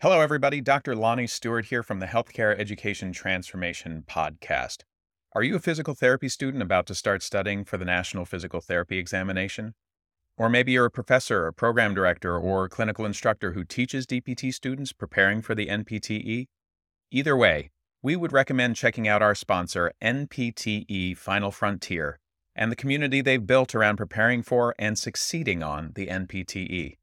Hello, 0.00 0.20
everybody. 0.20 0.60
Dr. 0.60 0.94
Lonnie 0.94 1.26
Stewart 1.26 1.64
here 1.64 1.82
from 1.82 1.98
the 1.98 2.06
Healthcare 2.06 2.56
Education 2.56 3.10
Transformation 3.10 4.04
Podcast. 4.08 4.84
Are 5.32 5.42
you 5.42 5.56
a 5.56 5.58
physical 5.58 5.92
therapy 5.92 6.28
student 6.28 6.62
about 6.62 6.86
to 6.86 6.94
start 6.94 7.20
studying 7.20 7.64
for 7.64 7.78
the 7.78 7.84
National 7.84 8.24
Physical 8.24 8.60
Therapy 8.60 8.96
Examination? 8.96 9.74
Or 10.36 10.48
maybe 10.48 10.70
you're 10.70 10.84
a 10.84 10.90
professor, 10.90 11.48
a 11.48 11.52
program 11.52 11.94
director, 11.94 12.38
or 12.38 12.68
clinical 12.68 13.04
instructor 13.04 13.54
who 13.54 13.64
teaches 13.64 14.06
DPT 14.06 14.54
students 14.54 14.92
preparing 14.92 15.42
for 15.42 15.56
the 15.56 15.66
NPTE? 15.66 16.46
Either 17.10 17.36
way, 17.36 17.72
we 18.00 18.14
would 18.14 18.32
recommend 18.32 18.76
checking 18.76 19.08
out 19.08 19.20
our 19.20 19.34
sponsor, 19.34 19.90
NPTE 20.00 21.16
Final 21.16 21.50
Frontier, 21.50 22.20
and 22.54 22.70
the 22.70 22.76
community 22.76 23.20
they've 23.20 23.44
built 23.44 23.74
around 23.74 23.96
preparing 23.96 24.44
for 24.44 24.76
and 24.78 24.96
succeeding 24.96 25.64
on 25.64 25.90
the 25.96 26.06
NPTE. 26.06 26.98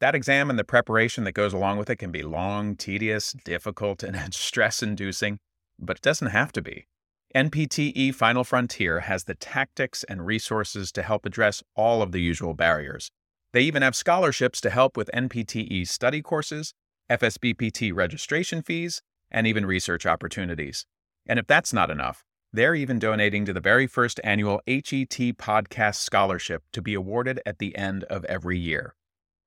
That 0.00 0.14
exam 0.14 0.50
and 0.50 0.58
the 0.58 0.64
preparation 0.64 1.24
that 1.24 1.32
goes 1.32 1.54
along 1.54 1.78
with 1.78 1.88
it 1.88 1.96
can 1.96 2.10
be 2.10 2.22
long, 2.22 2.76
tedious, 2.76 3.34
difficult, 3.44 4.02
and 4.02 4.34
stress 4.34 4.82
inducing, 4.82 5.38
but 5.78 5.96
it 5.96 6.02
doesn't 6.02 6.28
have 6.28 6.52
to 6.52 6.62
be. 6.62 6.86
NPTE 7.34 8.14
Final 8.14 8.44
Frontier 8.44 9.00
has 9.00 9.24
the 9.24 9.34
tactics 9.34 10.04
and 10.04 10.24
resources 10.24 10.92
to 10.92 11.02
help 11.02 11.26
address 11.26 11.62
all 11.74 12.02
of 12.02 12.12
the 12.12 12.20
usual 12.20 12.54
barriers. 12.54 13.10
They 13.52 13.62
even 13.62 13.82
have 13.82 13.96
scholarships 13.96 14.60
to 14.62 14.70
help 14.70 14.96
with 14.96 15.10
NPTE 15.12 15.88
study 15.88 16.22
courses, 16.22 16.72
FSBPT 17.10 17.94
registration 17.94 18.62
fees, 18.62 19.02
and 19.30 19.46
even 19.46 19.66
research 19.66 20.06
opportunities. 20.06 20.86
And 21.26 21.38
if 21.38 21.46
that's 21.46 21.72
not 21.72 21.90
enough, 21.90 22.24
they're 22.52 22.74
even 22.74 22.98
donating 22.98 23.44
to 23.44 23.52
the 23.52 23.60
very 23.60 23.86
first 23.86 24.20
annual 24.22 24.60
HET 24.66 25.10
Podcast 25.36 25.96
Scholarship 25.96 26.62
to 26.72 26.80
be 26.80 26.94
awarded 26.94 27.40
at 27.44 27.58
the 27.58 27.76
end 27.76 28.04
of 28.04 28.24
every 28.26 28.58
year. 28.58 28.94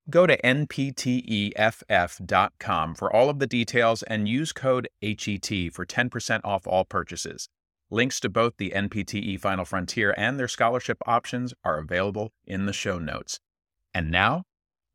Go 0.08 0.26
to 0.26 0.40
npteff.com 0.40 0.94
for 2.94 3.14
all 3.14 3.28
of 3.28 3.38
the 3.38 3.46
details 3.46 4.02
and 4.04 4.28
use 4.28 4.52
code 4.52 4.88
HET 5.02 5.72
for 5.72 5.84
10% 5.84 6.40
off 6.42 6.66
all 6.66 6.84
purchases. 6.84 7.48
Links 7.90 8.20
to 8.20 8.28
both 8.28 8.56
the 8.56 8.70
NPTE 8.70 9.40
Final 9.40 9.64
Frontier 9.64 10.14
and 10.16 10.38
their 10.38 10.48
scholarship 10.48 10.98
options 11.06 11.52
are 11.64 11.78
available 11.78 12.32
in 12.46 12.66
the 12.66 12.72
show 12.72 12.98
notes. 12.98 13.40
And 13.92 14.10
now, 14.10 14.44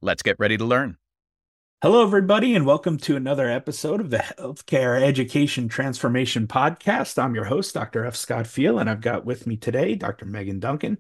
let's 0.02 0.24
get 0.24 0.40
ready 0.40 0.58
to 0.58 0.66
learn. 0.66 0.98
Hello, 1.82 2.02
everybody, 2.02 2.56
and 2.56 2.66
welcome 2.66 2.98
to 3.00 3.18
another 3.18 3.50
episode 3.50 4.00
of 4.00 4.10
the 4.10 4.18
Healthcare 4.18 5.00
Education 5.04 5.68
Transformation 5.68 6.48
Podcast. 6.48 7.22
I'm 7.22 7.36
your 7.36 7.44
host, 7.44 7.74
Dr. 7.74 8.06
F. 8.06 8.16
Scott 8.16 8.46
Feil, 8.46 8.80
and 8.80 8.90
I've 8.90 9.02
got 9.02 9.26
with 9.26 9.46
me 9.46 9.58
today 9.58 9.94
Dr. 9.94 10.26
Meagan 10.26 10.60
Duncan. 10.60 10.98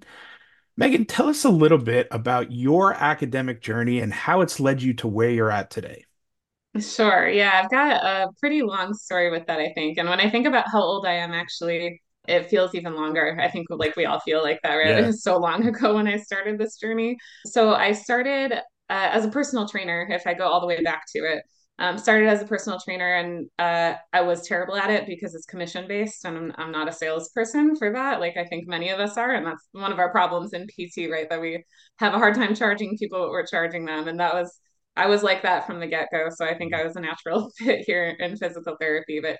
Meagan, 0.78 1.04
tell 1.06 1.28
us 1.28 1.44
a 1.44 1.50
little 1.50 1.78
bit 1.78 2.08
about 2.12 2.52
your 2.54 2.94
academic 2.94 3.62
journey 3.62 4.00
and 4.00 4.14
how 4.14 4.40
it's 4.42 4.59
led 4.59 4.81
you 4.81 4.94
to 4.95 5.08
where 5.08 5.30
you're 5.30 5.52
at 5.52 5.70
today. 5.70 6.06
Sure. 6.80 7.28
Yeah, 7.30 7.62
I've 7.64 7.72
got 7.72 8.04
a 8.04 8.28
pretty 8.40 8.62
long 8.62 8.94
story 8.94 9.31
with 9.31 9.46
that, 9.48 9.59
I 9.59 9.72
think. 9.73 9.98
And 9.98 10.09
when 10.09 10.20
I 10.20 10.30
think 10.30 10.46
about 10.46 10.66
how 10.70 10.81
old 10.81 11.06
I 11.06 11.14
am, 11.14 11.31
actually, 11.31 12.02
it 12.28 12.50
feels 12.50 12.76
even 12.76 12.96
longer. 12.96 13.38
I 13.40 13.50
think 13.50 13.68
like 13.70 13.96
we 13.96 14.06
all 14.06 14.20
feel 14.20 14.44
like 14.44 14.59
that, 14.64 14.76
right? 14.76 14.98
Yeah. 14.98 14.98
It 14.98 15.06
was 15.06 15.23
so 15.23 15.38
long 15.38 15.66
ago 15.66 15.96
when 15.96 16.08
I 16.08 16.18
started 16.18 16.58
this 16.58 16.76
journey. 16.78 17.18
So 17.46 17.73
I 17.73 17.94
started 17.94 18.52
uh, 18.53 18.59
as 18.90 19.23
a 19.23 19.30
personal 19.30 19.68
trainer, 19.70 20.06
if 20.12 20.28
I 20.28 20.34
go 20.34 20.48
all 20.48 20.59
the 20.59 20.68
way 20.68 20.81
back 20.81 21.03
to 21.16 21.20
it. 21.20 21.44
Um, 21.78 21.98
started 21.98 22.30
as 22.30 22.42
a 22.42 22.45
personal 22.45 22.80
trainer 22.80 23.16
and 23.16 23.50
uh, 23.59 23.95
I 24.14 24.22
was 24.22 24.48
terrible 24.48 24.78
at 24.78 24.90
it 24.90 25.06
because 25.08 25.36
it's 25.36 25.45
commission 25.45 25.90
based 25.90 26.23
and 26.23 26.38
I'm, 26.38 26.54
I'm 26.58 26.72
not 26.72 26.88
a 26.88 26.92
salesperson 26.94 27.76
for 27.76 27.92
that. 27.92 28.22
Like 28.22 28.38
I 28.38 28.45
think 28.45 28.66
many 28.66 28.90
of 28.90 29.00
us 29.02 29.18
are, 29.18 29.31
and 29.34 29.45
that's 29.45 29.68
one 29.73 29.92
of 29.92 30.00
our 30.00 30.09
problems 30.09 30.53
in 30.53 30.68
PT, 30.68 31.09
right? 31.12 31.30
That 31.30 31.42
we 31.42 31.66
have 32.00 32.14
a 32.14 32.18
hard 32.18 32.36
time 32.36 32.56
charging 32.56 32.98
people 32.98 33.20
what 33.20 33.30
we're 33.30 33.46
charging 33.46 33.84
them. 33.84 34.08
And 34.08 34.22
that 34.22 34.34
was, 34.34 34.58
I 34.96 35.08
was 35.08 35.22
like 35.22 35.42
that 35.42 35.68
from 35.68 35.81
the 35.81 35.88
get 35.88 36.08
go. 36.14 36.30
So 36.34 36.46
I 36.46 36.58
think 36.58 36.73
I 36.73 36.84
was 36.86 36.96
a 36.96 37.02
natural 37.02 37.52
fit 37.58 37.84
here 37.86 38.16
in 38.20 38.38
physical 38.38 38.78
therapy. 38.80 39.20
But 39.20 39.38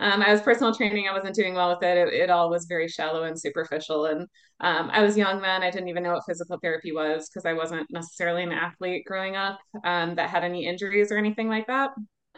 um, 0.00 0.22
I 0.22 0.32
was 0.32 0.40
personal 0.42 0.74
training. 0.74 1.08
I 1.08 1.12
wasn't 1.12 1.34
doing 1.34 1.54
well 1.54 1.70
with 1.70 1.82
it. 1.82 1.96
It, 1.96 2.14
it 2.14 2.30
all 2.30 2.50
was 2.50 2.66
very 2.66 2.88
shallow 2.88 3.24
and 3.24 3.38
superficial. 3.38 4.06
And 4.06 4.22
um, 4.60 4.90
I 4.92 5.02
was 5.02 5.16
young 5.16 5.40
then. 5.42 5.62
I 5.62 5.70
didn't 5.70 5.88
even 5.88 6.02
know 6.02 6.12
what 6.12 6.24
physical 6.26 6.58
therapy 6.62 6.92
was 6.92 7.28
because 7.28 7.44
I 7.44 7.52
wasn't 7.52 7.86
necessarily 7.90 8.42
an 8.42 8.52
athlete 8.52 9.04
growing 9.06 9.36
up 9.36 9.58
um, 9.84 10.14
that 10.14 10.30
had 10.30 10.44
any 10.44 10.66
injuries 10.66 11.10
or 11.10 11.18
anything 11.18 11.48
like 11.48 11.66
that. 11.66 11.90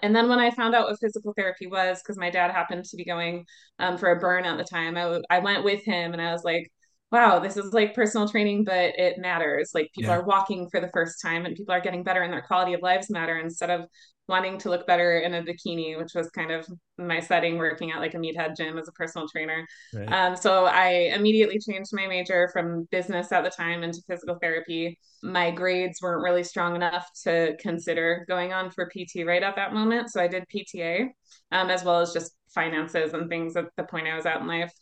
And 0.02 0.16
then 0.16 0.28
when 0.28 0.38
I 0.38 0.50
found 0.50 0.74
out 0.74 0.88
what 0.88 0.98
physical 1.00 1.34
therapy 1.36 1.66
was, 1.66 2.00
because 2.02 2.16
my 2.16 2.30
dad 2.30 2.50
happened 2.50 2.84
to 2.84 2.96
be 2.96 3.04
going 3.04 3.44
um, 3.78 3.98
for 3.98 4.10
a 4.10 4.18
burn 4.18 4.44
at 4.46 4.56
the 4.56 4.64
time, 4.64 4.96
I, 4.96 5.02
w- 5.02 5.22
I 5.28 5.40
went 5.40 5.62
with 5.62 5.84
him 5.84 6.12
and 6.12 6.22
I 6.22 6.32
was 6.32 6.44
like, 6.44 6.70
wow, 7.12 7.40
this 7.40 7.56
is 7.56 7.72
like 7.72 7.94
personal 7.94 8.28
training, 8.28 8.64
but 8.64 8.98
it 8.98 9.18
matters. 9.18 9.72
Like 9.74 9.90
people 9.94 10.12
yeah. 10.12 10.18
are 10.18 10.24
walking 10.24 10.68
for 10.70 10.80
the 10.80 10.90
first 10.94 11.20
time 11.20 11.44
and 11.44 11.56
people 11.56 11.74
are 11.74 11.80
getting 11.80 12.04
better 12.04 12.22
and 12.22 12.32
their 12.32 12.42
quality 12.42 12.72
of 12.72 12.82
lives 12.82 13.10
matter 13.10 13.38
instead 13.38 13.68
of 13.68 13.86
wanting 14.30 14.56
to 14.58 14.70
look 14.70 14.86
better 14.86 15.18
in 15.18 15.34
a 15.34 15.42
bikini, 15.42 15.98
which 15.98 16.14
was 16.14 16.30
kind 16.30 16.50
of 16.50 16.66
my 16.96 17.20
setting 17.20 17.58
working 17.58 17.90
at 17.90 17.98
like 17.98 18.14
a 18.14 18.16
meathead 18.16 18.56
gym 18.56 18.78
as 18.78 18.88
a 18.88 18.92
personal 18.92 19.28
trainer. 19.28 19.66
Right. 19.92 20.10
Um, 20.10 20.36
so 20.36 20.64
I 20.64 21.12
immediately 21.14 21.58
changed 21.58 21.90
my 21.92 22.06
major 22.06 22.48
from 22.52 22.88
business 22.90 23.32
at 23.32 23.44
the 23.44 23.50
time 23.50 23.82
into 23.82 24.00
physical 24.08 24.38
therapy. 24.40 24.98
My 25.22 25.50
grades 25.50 26.00
weren't 26.00 26.22
really 26.22 26.44
strong 26.44 26.76
enough 26.76 27.06
to 27.24 27.56
consider 27.60 28.24
going 28.28 28.52
on 28.52 28.70
for 28.70 28.86
PT 28.86 29.26
right 29.26 29.42
at 29.42 29.56
that 29.56 29.74
moment. 29.74 30.10
So 30.10 30.22
I 30.22 30.28
did 30.28 30.44
PTA 30.54 31.08
um, 31.52 31.68
as 31.68 31.84
well 31.84 32.00
as 32.00 32.12
just 32.12 32.32
finances 32.54 33.12
and 33.12 33.28
things 33.28 33.56
at 33.56 33.66
the 33.76 33.84
point 33.84 34.06
I 34.06 34.16
was 34.16 34.26
at 34.26 34.40
in 34.40 34.46
life. 34.46 34.72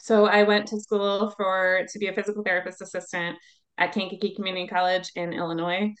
So 0.00 0.26
I 0.26 0.42
went 0.42 0.66
to 0.68 0.80
school 0.80 1.32
for 1.36 1.86
to 1.88 1.98
be 1.98 2.08
a 2.08 2.12
physical 2.12 2.42
therapist 2.42 2.82
assistant 2.82 3.36
at 3.78 3.92
Kankakee 3.92 4.34
Community 4.34 4.66
College 4.66 5.10
in 5.14 5.32
Illinois. 5.32 5.92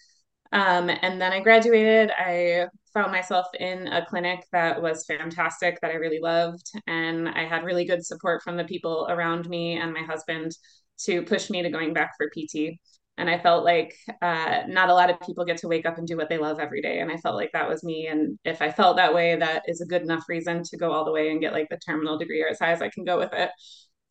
Um, 0.52 0.88
and 0.88 1.20
then 1.20 1.32
I 1.32 1.40
graduated. 1.40 2.10
I 2.16 2.66
found 2.92 3.10
myself 3.10 3.46
in 3.58 3.88
a 3.88 4.06
clinic 4.06 4.44
that 4.52 4.80
was 4.80 5.04
fantastic, 5.04 5.80
that 5.80 5.90
I 5.90 5.94
really 5.94 6.20
loved. 6.20 6.70
And 6.86 7.28
I 7.28 7.44
had 7.44 7.64
really 7.64 7.84
good 7.84 8.06
support 8.06 8.42
from 8.42 8.56
the 8.56 8.64
people 8.64 9.06
around 9.10 9.48
me 9.48 9.76
and 9.76 9.92
my 9.92 10.02
husband 10.02 10.52
to 11.06 11.22
push 11.22 11.50
me 11.50 11.62
to 11.62 11.70
going 11.70 11.92
back 11.92 12.12
for 12.16 12.30
PT. 12.30 12.78
And 13.16 13.30
I 13.30 13.38
felt 13.38 13.64
like 13.64 13.94
uh, 14.22 14.62
not 14.66 14.88
a 14.90 14.94
lot 14.94 15.10
of 15.10 15.20
people 15.20 15.44
get 15.44 15.58
to 15.58 15.68
wake 15.68 15.86
up 15.86 15.98
and 15.98 16.06
do 16.06 16.16
what 16.16 16.28
they 16.28 16.38
love 16.38 16.58
every 16.58 16.82
day. 16.82 16.98
And 16.98 17.12
I 17.12 17.16
felt 17.16 17.36
like 17.36 17.50
that 17.52 17.68
was 17.68 17.84
me. 17.84 18.08
And 18.08 18.38
if 18.44 18.60
I 18.60 18.72
felt 18.72 18.96
that 18.96 19.14
way, 19.14 19.36
that 19.36 19.62
is 19.68 19.80
a 19.80 19.86
good 19.86 20.02
enough 20.02 20.24
reason 20.28 20.62
to 20.64 20.76
go 20.76 20.92
all 20.92 21.04
the 21.04 21.12
way 21.12 21.30
and 21.30 21.40
get 21.40 21.52
like 21.52 21.68
the 21.70 21.78
terminal 21.78 22.18
degree 22.18 22.42
or 22.42 22.48
as 22.48 22.58
high 22.58 22.72
as 22.72 22.82
I 22.82 22.90
can 22.90 23.04
go 23.04 23.18
with 23.18 23.32
it. 23.32 23.50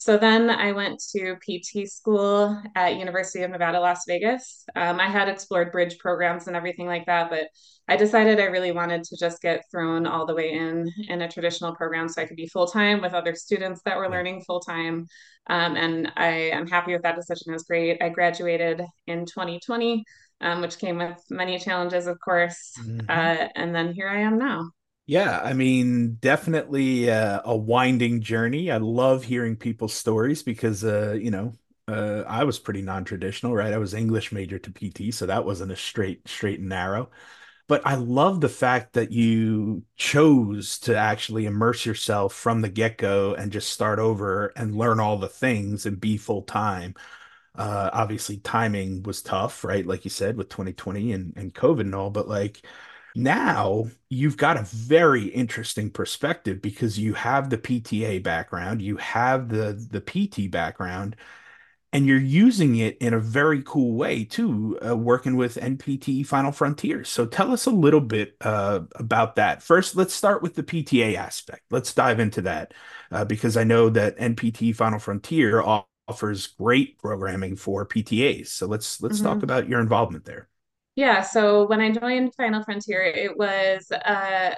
So 0.03 0.17
then 0.17 0.49
I 0.49 0.73
went 0.73 1.01
to 1.15 1.37
PT 1.37 1.87
school 1.89 2.61
at 2.75 2.97
University 2.97 3.41
of 3.43 3.51
Nevada, 3.51 3.79
Las 3.79 4.03
Vegas. 4.05 4.65
Um, 4.75 4.99
I 4.99 5.07
had 5.07 5.29
explored 5.29 5.71
bridge 5.71 5.97
programs 5.97 6.47
and 6.47 6.57
everything 6.57 6.87
like 6.87 7.05
that, 7.05 7.29
but 7.29 7.47
I 7.87 7.95
decided 7.95 8.37
I 8.37 8.47
really 8.47 8.73
wanted 8.73 9.05
to 9.05 9.17
just 9.17 9.41
get 9.41 9.63
thrown 9.71 10.05
all 10.05 10.25
the 10.25 10.35
way 10.35 10.51
in 10.51 10.91
in 11.07 11.21
a 11.21 11.29
traditional 11.29 11.73
program 11.73 12.09
so 12.09 12.21
I 12.21 12.25
could 12.25 12.35
be 12.35 12.47
full 12.47 12.67
time 12.67 12.99
with 13.01 13.13
other 13.13 13.33
students 13.33 13.79
that 13.85 13.95
were 13.95 14.09
learning 14.09 14.41
full 14.41 14.59
time. 14.59 15.07
Um, 15.47 15.77
and 15.77 16.11
I 16.17 16.51
am 16.51 16.67
happy 16.67 16.91
with 16.91 17.03
that 17.03 17.15
decision. 17.15 17.51
It 17.51 17.53
was 17.53 17.63
great. 17.63 18.03
I 18.03 18.09
graduated 18.09 18.83
in 19.07 19.25
2020, 19.25 20.03
um, 20.41 20.59
which 20.59 20.79
came 20.79 20.97
with 20.97 21.23
many 21.29 21.57
challenges, 21.59 22.07
of 22.07 22.19
course. 22.19 22.73
Mm-hmm. 22.77 23.05
Uh, 23.07 23.47
and 23.55 23.73
then 23.73 23.93
here 23.93 24.09
I 24.09 24.19
am 24.19 24.37
now. 24.37 24.69
Yeah, 25.05 25.41
I 25.43 25.53
mean, 25.53 26.15
definitely 26.15 27.11
uh, 27.11 27.41
a 27.43 27.55
winding 27.55 28.21
journey. 28.21 28.71
I 28.71 28.77
love 28.77 29.23
hearing 29.25 29.57
people's 29.57 29.93
stories 29.93 30.43
because, 30.43 30.83
uh, 30.85 31.13
you 31.13 31.29
know, 31.29 31.53
uh, 31.89 32.23
I 32.25 32.45
was 32.45 32.57
pretty 32.57 32.81
non-traditional, 32.81 33.53
right? 33.53 33.73
I 33.73 33.77
was 33.79 33.93
English 33.93 34.31
major 34.31 34.59
to 34.59 34.71
PT, 34.71 35.11
so 35.11 35.25
that 35.25 35.43
wasn't 35.45 35.73
a 35.73 35.75
straight, 35.75 36.25
straight 36.29 36.59
and 36.61 36.69
narrow. 36.69 37.11
But 37.67 37.85
I 37.85 37.95
love 37.95 38.41
the 38.41 38.49
fact 38.49 38.93
that 38.93 39.11
you 39.11 39.83
chose 39.97 40.79
to 40.81 40.97
actually 40.97 41.45
immerse 41.47 41.85
yourself 41.85 42.33
from 42.35 42.61
the 42.61 42.69
get-go 42.69 43.35
and 43.35 43.51
just 43.51 43.71
start 43.71 43.99
over 43.99 44.47
and 44.57 44.75
learn 44.75 44.99
all 45.01 45.17
the 45.17 45.29
things 45.29 45.85
and 45.85 45.99
be 45.99 46.17
full 46.17 46.43
time. 46.43 46.95
Uh, 47.55 47.89
obviously, 47.93 48.37
timing 48.37 49.03
was 49.03 49.21
tough, 49.21 49.63
right? 49.63 49.85
Like 49.85 50.05
you 50.05 50.09
said, 50.09 50.37
with 50.37 50.49
2020 50.49 51.11
and, 51.13 51.33
and 51.37 51.53
COVID 51.53 51.81
and 51.81 51.95
all, 51.95 52.09
but 52.09 52.27
like 52.27 52.65
now 53.15 53.87
you've 54.09 54.37
got 54.37 54.57
a 54.57 54.63
very 54.63 55.25
interesting 55.25 55.89
perspective 55.89 56.61
because 56.61 56.97
you 56.97 57.13
have 57.13 57.49
the 57.49 57.57
PTA 57.57 58.23
background, 58.23 58.81
you 58.81 58.97
have 58.97 59.49
the 59.49 59.73
the 59.73 60.01
PT 60.01 60.49
background, 60.49 61.15
and 61.93 62.07
you're 62.07 62.17
using 62.17 62.77
it 62.77 62.97
in 62.97 63.13
a 63.13 63.19
very 63.19 63.61
cool 63.63 63.93
way 63.93 64.23
too, 64.23 64.79
uh, 64.85 64.97
working 64.97 65.35
with 65.35 65.55
NPT 65.57 66.25
Final 66.25 66.51
Frontiers. 66.51 67.07
So 67.07 67.27
tell 67.27 67.51
us 67.51 67.67
a 67.67 67.71
little 67.71 68.01
bit 68.01 68.35
uh, 68.41 68.81
about 68.95 69.35
that. 69.35 69.61
First, 69.61 69.95
let's 69.95 70.13
start 70.13 70.41
with 70.41 70.55
the 70.55 70.63
PTA 70.63 71.15
aspect. 71.15 71.61
Let's 71.69 71.93
dive 71.93 72.19
into 72.19 72.41
that 72.41 72.73
uh, 73.11 73.25
because 73.25 73.57
I 73.57 73.63
know 73.63 73.89
that 73.89 74.17
NPT 74.17 74.75
Final 74.75 74.97
Frontier 74.97 75.61
offers 76.07 76.47
great 76.47 76.97
programming 76.97 77.55
for 77.55 77.87
PTAs. 77.87 78.47
So 78.47 78.65
let's 78.65 79.01
let's 79.01 79.17
mm-hmm. 79.17 79.27
talk 79.27 79.43
about 79.43 79.69
your 79.69 79.79
involvement 79.79 80.25
there. 80.25 80.49
Yeah, 80.95 81.21
so 81.21 81.65
when 81.67 81.81
I 81.81 81.91
joined 81.91 82.35
Final 82.35 82.63
Frontier, 82.63 83.01
it 83.01 83.35
was 83.37 83.91
uh, 83.91 84.53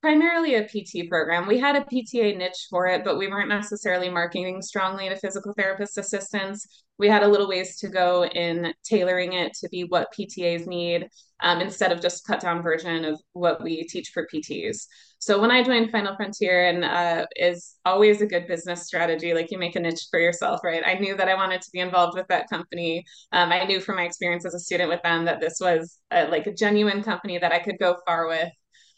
primarily 0.00 0.54
a 0.54 0.64
PT 0.64 1.08
program. 1.08 1.46
We 1.46 1.58
had 1.58 1.76
a 1.76 1.84
PTA 1.84 2.36
niche 2.36 2.66
for 2.70 2.86
it, 2.86 3.04
but 3.04 3.18
we 3.18 3.28
weren't 3.28 3.48
necessarily 3.48 4.08
marketing 4.08 4.62
strongly 4.62 5.08
to 5.08 5.16
physical 5.16 5.52
therapist 5.54 5.98
assistants. 5.98 6.84
We 6.98 7.08
had 7.08 7.22
a 7.22 7.28
little 7.28 7.48
ways 7.48 7.78
to 7.78 7.88
go 7.88 8.24
in 8.24 8.72
tailoring 8.84 9.32
it 9.32 9.54
to 9.54 9.68
be 9.68 9.84
what 9.84 10.12
PTAs 10.16 10.66
need 10.66 11.08
um, 11.40 11.60
instead 11.60 11.92
of 11.92 12.00
just 12.00 12.26
cut 12.26 12.40
down 12.40 12.62
version 12.62 13.04
of 13.04 13.20
what 13.32 13.62
we 13.62 13.84
teach 13.84 14.10
for 14.12 14.26
PTs. 14.32 14.86
So 15.20 15.40
when 15.40 15.50
I 15.50 15.64
joined 15.64 15.90
Final 15.90 16.14
Frontier, 16.16 16.68
and 16.68 16.84
uh, 16.84 17.26
is 17.36 17.76
always 17.84 18.20
a 18.20 18.26
good 18.26 18.46
business 18.46 18.86
strategy, 18.86 19.34
like 19.34 19.50
you 19.50 19.58
make 19.58 19.74
a 19.74 19.80
niche 19.80 20.06
for 20.10 20.20
yourself, 20.20 20.60
right? 20.62 20.82
I 20.84 20.94
knew 20.94 21.16
that 21.16 21.28
I 21.28 21.34
wanted 21.34 21.60
to 21.62 21.70
be 21.72 21.80
involved 21.80 22.16
with 22.16 22.26
that 22.28 22.48
company. 22.48 23.04
Um, 23.32 23.50
I 23.50 23.64
knew 23.64 23.80
from 23.80 23.96
my 23.96 24.04
experience 24.04 24.44
as 24.46 24.54
a 24.54 24.60
student 24.60 24.90
with 24.90 25.02
them 25.02 25.24
that 25.24 25.40
this 25.40 25.58
was 25.60 25.98
a, 26.12 26.28
like 26.28 26.46
a 26.46 26.54
genuine 26.54 27.02
company 27.02 27.38
that 27.38 27.52
I 27.52 27.58
could 27.58 27.78
go 27.80 27.96
far 28.06 28.28
with 28.28 28.48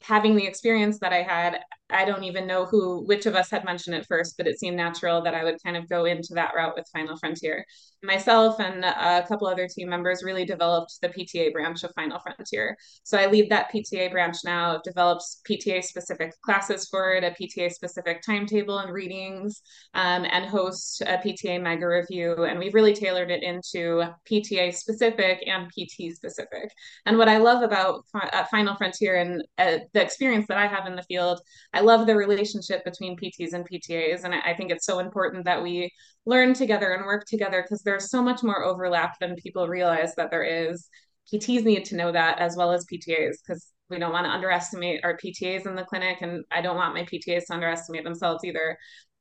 having 0.02 0.36
the 0.36 0.46
experience 0.46 0.98
that 1.00 1.12
I 1.12 1.22
had, 1.22 1.60
I 1.90 2.04
don't 2.04 2.24
even 2.24 2.46
know 2.46 2.64
who, 2.64 3.04
which 3.04 3.26
of 3.26 3.34
us 3.34 3.50
had 3.50 3.64
mentioned 3.64 3.96
it 3.96 4.06
first, 4.06 4.36
but 4.36 4.46
it 4.46 4.58
seemed 4.58 4.76
natural 4.76 5.22
that 5.22 5.34
I 5.34 5.44
would 5.44 5.62
kind 5.62 5.76
of 5.76 5.88
go 5.88 6.04
into 6.06 6.34
that 6.34 6.54
route 6.56 6.74
with 6.76 6.88
Final 6.92 7.16
Frontier. 7.16 7.66
Myself 8.02 8.58
and 8.60 8.82
a 8.82 9.24
couple 9.28 9.46
other 9.46 9.68
team 9.68 9.88
members 9.88 10.22
really 10.22 10.46
developed 10.46 10.98
the 11.02 11.08
PTA 11.08 11.52
branch 11.52 11.84
of 11.84 11.92
Final 11.94 12.18
Frontier. 12.18 12.76
So 13.04 13.18
I 13.18 13.26
lead 13.26 13.50
that 13.50 13.70
PTA 13.70 14.10
branch 14.10 14.38
now. 14.42 14.74
I've 14.74 14.82
developed 14.82 15.22
PTA 15.48 15.84
specific 15.84 16.32
classes 16.40 16.88
for 16.90 17.12
it, 17.12 17.24
a 17.24 17.30
PTA 17.30 17.70
specific 17.70 18.22
timetable 18.22 18.78
and 18.78 18.90
readings, 18.90 19.60
um, 19.92 20.24
and 20.24 20.46
host 20.46 21.02
a 21.02 21.18
PTA 21.18 21.60
mega 21.60 21.86
review. 21.86 22.44
And 22.44 22.58
we've 22.58 22.72
really 22.72 22.94
tailored 22.94 23.30
it 23.30 23.42
into 23.42 24.02
PTA 24.30 24.74
specific 24.74 25.44
and 25.46 25.68
PT 25.68 26.14
specific. 26.14 26.70
And 27.04 27.18
what 27.18 27.28
I 27.28 27.36
love 27.36 27.62
about 27.62 28.04
uh, 28.14 28.44
Final 28.50 28.76
Frontier 28.76 29.16
and 29.16 29.42
uh, 29.58 29.84
the 29.92 30.02
experience 30.02 30.46
that 30.48 30.56
I 30.56 30.66
have 30.66 30.86
in 30.86 30.96
the 30.96 31.02
field, 31.02 31.40
I 31.74 31.80
love 31.80 32.06
the 32.06 32.16
relationship 32.16 32.82
between 32.84 33.18
PTs 33.18 33.52
and 33.52 33.68
PTAs. 33.68 34.24
And 34.24 34.34
I, 34.34 34.40
I 34.40 34.54
think 34.54 34.70
it's 34.70 34.86
so 34.86 35.00
important 35.00 35.44
that 35.44 35.62
we 35.62 35.90
learn 36.26 36.54
together 36.54 36.92
and 36.92 37.04
work 37.06 37.24
together 37.26 37.62
because 37.62 37.82
there's 37.90 38.10
so 38.10 38.22
much 38.22 38.44
more 38.44 38.64
overlap 38.64 39.18
than 39.18 39.34
people 39.34 39.66
realize 39.66 40.14
that 40.14 40.30
there 40.30 40.44
is. 40.44 40.88
PTs 41.32 41.64
need 41.64 41.84
to 41.86 41.96
know 41.96 42.12
that 42.12 42.38
as 42.38 42.56
well 42.56 42.70
as 42.70 42.86
PTAs 42.86 43.34
because 43.44 43.72
we 43.88 43.98
don't 43.98 44.12
want 44.12 44.26
to 44.26 44.30
underestimate 44.30 45.00
our 45.02 45.16
PTAs 45.16 45.66
in 45.66 45.74
the 45.74 45.84
clinic, 45.84 46.18
and 46.20 46.44
I 46.52 46.60
don't 46.60 46.76
want 46.76 46.94
my 46.94 47.02
PTAs 47.02 47.46
to 47.46 47.54
underestimate 47.54 48.04
themselves 48.04 48.44
either 48.44 48.78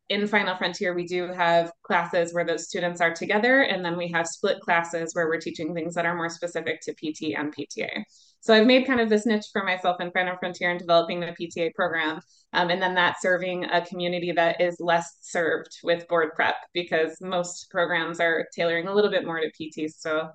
in 0.10 0.28
Final 0.28 0.58
Frontier, 0.58 0.94
we 0.96 1.06
do 1.06 1.32
have 1.32 1.72
classes 1.84 2.34
where 2.34 2.46
those 2.46 2.68
students 2.68 3.00
are 3.00 3.14
together, 3.14 3.62
and 3.62 3.86
then 3.86 3.96
we 3.96 4.10
have 4.12 4.28
split 4.28 4.60
classes 4.60 5.14
where 5.14 5.28
we're 5.28 5.40
teaching 5.40 5.74
things 5.74 5.94
that 5.94 6.06
are 6.06 6.16
more 6.16 6.30
specific 6.30 6.82
to 6.82 6.94
PT 6.94 7.36
and 7.38 7.56
PTA. 7.56 8.04
So 8.42 8.54
I've 8.54 8.66
made 8.66 8.88
kind 8.88 9.00
of 9.00 9.10
this 9.10 9.26
niche 9.26 9.46
for 9.54 9.64
myself 9.64 10.02
in 10.02 10.12
Final 10.12 10.38
Frontier 10.38 10.72
in 10.72 10.78
developing 10.78 11.20
the 11.20 11.28
PTA 11.28 11.76
program, 11.76 12.22
um, 12.54 12.70
and 12.72 12.82
then 12.82 12.96
that 12.96 13.22
serving 13.22 13.66
a 13.66 13.86
community 13.86 14.32
that 14.32 14.60
is 14.60 14.78
less 14.80 15.18
served 15.22 15.78
with 15.84 16.08
board 16.08 16.32
prep 16.36 16.56
because 16.74 17.18
most 17.22 17.68
programs 17.70 18.20
are 18.20 18.48
tailoring 18.56 18.88
a 18.88 18.94
little 18.94 19.12
bit 19.12 19.26
more 19.26 19.40
to 19.40 19.50
PT. 19.50 19.92
So 19.96 20.30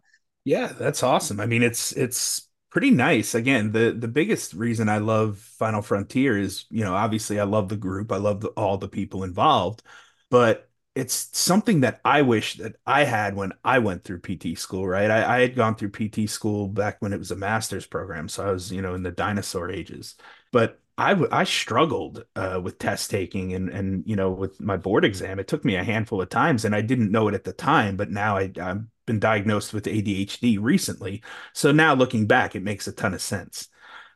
yeah, 0.44 0.68
that's 0.68 1.02
awesome. 1.02 1.40
I 1.40 1.46
mean, 1.46 1.62
it's 1.62 1.92
it's 1.92 2.48
pretty 2.74 2.90
nice. 2.90 3.34
Again, 3.36 3.72
the 3.72 3.92
the 3.98 4.08
biggest 4.08 4.52
reason 4.52 4.88
I 4.90 4.98
love 4.98 5.38
Final 5.38 5.80
Frontier 5.80 6.36
is, 6.36 6.66
you 6.70 6.84
know, 6.84 6.94
obviously 6.94 7.38
I 7.40 7.44
love 7.44 7.68
the 7.70 7.76
group, 7.76 8.10
I 8.12 8.16
love 8.18 8.40
the, 8.42 8.48
all 8.48 8.78
the 8.78 8.88
people 8.88 9.22
involved, 9.24 9.82
but 10.28 10.68
it's 10.96 11.36
something 11.38 11.80
that 11.82 12.00
I 12.04 12.22
wish 12.22 12.56
that 12.56 12.76
I 12.86 13.04
had 13.04 13.36
when 13.36 13.52
I 13.64 13.78
went 13.78 14.04
through 14.04 14.20
PT 14.20 14.58
school, 14.58 14.86
right? 14.86 15.10
I, 15.10 15.38
I 15.38 15.40
had 15.40 15.56
gone 15.56 15.76
through 15.76 15.90
PT 15.90 16.28
school 16.28 16.68
back 16.68 17.00
when 17.00 17.12
it 17.12 17.18
was 17.18 17.30
a 17.30 17.36
master's 17.36 17.86
program, 17.86 18.28
so 18.28 18.46
I 18.46 18.50
was, 18.50 18.72
you 18.72 18.82
know, 18.82 18.94
in 18.94 19.02
the 19.04 19.10
dinosaur 19.12 19.70
ages. 19.70 20.16
But 20.52 20.80
I 20.98 21.12
I 21.32 21.44
struggled 21.44 22.24
uh, 22.36 22.60
with 22.62 22.78
test 22.78 23.10
taking 23.10 23.54
and 23.54 23.68
and 23.68 24.04
you 24.06 24.16
know 24.16 24.30
with 24.32 24.60
my 24.60 24.76
board 24.76 25.04
exam. 25.04 25.38
It 25.38 25.48
took 25.48 25.64
me 25.64 25.76
a 25.76 25.84
handful 25.84 26.20
of 26.20 26.28
times, 26.28 26.64
and 26.64 26.74
I 26.74 26.80
didn't 26.82 27.12
know 27.12 27.28
it 27.28 27.34
at 27.34 27.44
the 27.44 27.52
time. 27.52 27.96
But 27.96 28.10
now 28.10 28.36
I, 28.36 28.50
I'm 28.60 28.90
been 29.06 29.18
diagnosed 29.18 29.72
with 29.72 29.84
ADHD 29.84 30.58
recently. 30.60 31.22
So 31.52 31.72
now 31.72 31.94
looking 31.94 32.26
back, 32.26 32.54
it 32.54 32.62
makes 32.62 32.86
a 32.86 32.92
ton 32.92 33.14
of 33.14 33.22
sense. 33.22 33.68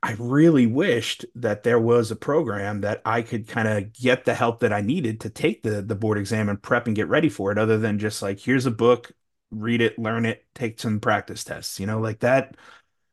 I 0.03 0.15
really 0.19 0.67
wished 0.67 1.27
that 1.35 1.65
there 1.65 1.81
was 1.81 2.11
a 2.11 2.17
program 2.17 2.83
that 2.83 3.03
I 3.05 3.23
could 3.23 3.49
kind 3.49 3.67
of 3.67 3.93
get 3.93 4.25
the 4.25 4.35
help 4.35 4.61
that 4.61 4.73
I 4.73 4.81
needed 4.81 5.21
to 5.21 5.31
take 5.31 5.63
the 5.63 5.83
the 5.83 5.97
board 5.97 6.19
exam 6.19 6.49
and 6.49 6.63
prep 6.63 6.87
and 6.87 6.95
get 6.95 7.09
ready 7.09 7.29
for 7.29 7.51
it, 7.51 7.59
other 7.59 7.79
than 7.79 7.99
just 7.99 8.23
like, 8.23 8.39
here's 8.39 8.67
a 8.67 8.71
book, 8.71 9.13
read 9.51 9.81
it, 9.81 9.99
learn 9.99 10.25
it, 10.25 10.45
take 10.55 10.79
some 10.79 11.01
practice 11.01 11.43
tests. 11.43 11.81
You 11.81 11.87
know, 11.87 11.99
like 11.99 12.21
that 12.21 12.57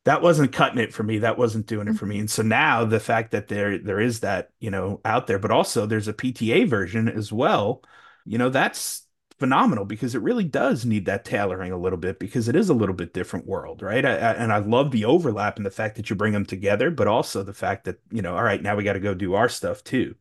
that 0.06 0.22
wasn't 0.22 0.54
cutting 0.54 0.78
it 0.80 0.94
for 0.94 1.04
me. 1.04 1.20
That 1.20 1.38
wasn't 1.38 1.66
doing 1.66 1.88
it 1.88 1.92
mm-hmm. 1.92 1.98
for 1.98 2.06
me. 2.06 2.20
And 2.20 2.30
so 2.30 2.44
now 2.44 2.86
the 2.86 3.00
fact 3.00 3.32
that 3.32 3.48
there 3.48 3.78
there 3.80 4.00
is 4.00 4.22
that, 4.22 4.50
you 4.60 4.70
know, 4.72 5.02
out 5.04 5.28
there, 5.28 5.40
but 5.40 5.52
also 5.52 5.86
there's 5.86 6.08
a 6.08 6.14
PTA 6.14 6.70
version 6.70 7.10
as 7.10 7.32
well, 7.32 7.82
you 8.26 8.38
know, 8.38 8.50
that's 8.50 9.05
phenomenal 9.40 9.86
because 9.86 10.16
it 10.16 10.22
really 10.22 10.44
does 10.46 10.86
need 10.86 11.06
that 11.06 11.26
tailoring 11.26 11.72
a 11.72 11.78
little 11.78 11.98
bit 11.98 12.20
because 12.20 12.48
it 12.48 12.56
is 12.56 12.70
a 12.70 12.74
little 12.74 12.96
bit 12.96 13.14
different 13.14 13.46
world, 13.48 13.82
right? 13.82 14.06
I, 14.06 14.12
I, 14.12 14.34
and 14.34 14.54
I 14.54 14.60
love 14.60 14.92
the 14.92 15.06
overlap 15.06 15.58
and 15.58 15.66
the 15.66 15.72
fact 15.72 15.96
that 15.98 16.10
you 16.10 16.16
bring 16.16 16.34
them 16.34 16.46
together, 16.46 16.90
but 16.92 17.08
also 17.08 17.44
the 17.44 17.54
fact 17.54 17.86
that 17.86 18.00
you 18.12 18.22
know, 18.22 18.36
all 18.36 18.44
right, 18.44 18.62
now 18.62 18.76
we 18.76 18.84
got 18.84 18.94
to 18.94 19.00
go 19.00 19.14
do 19.14 19.34
our 19.34 19.50
stuff 19.50 19.84
too. 19.84 20.16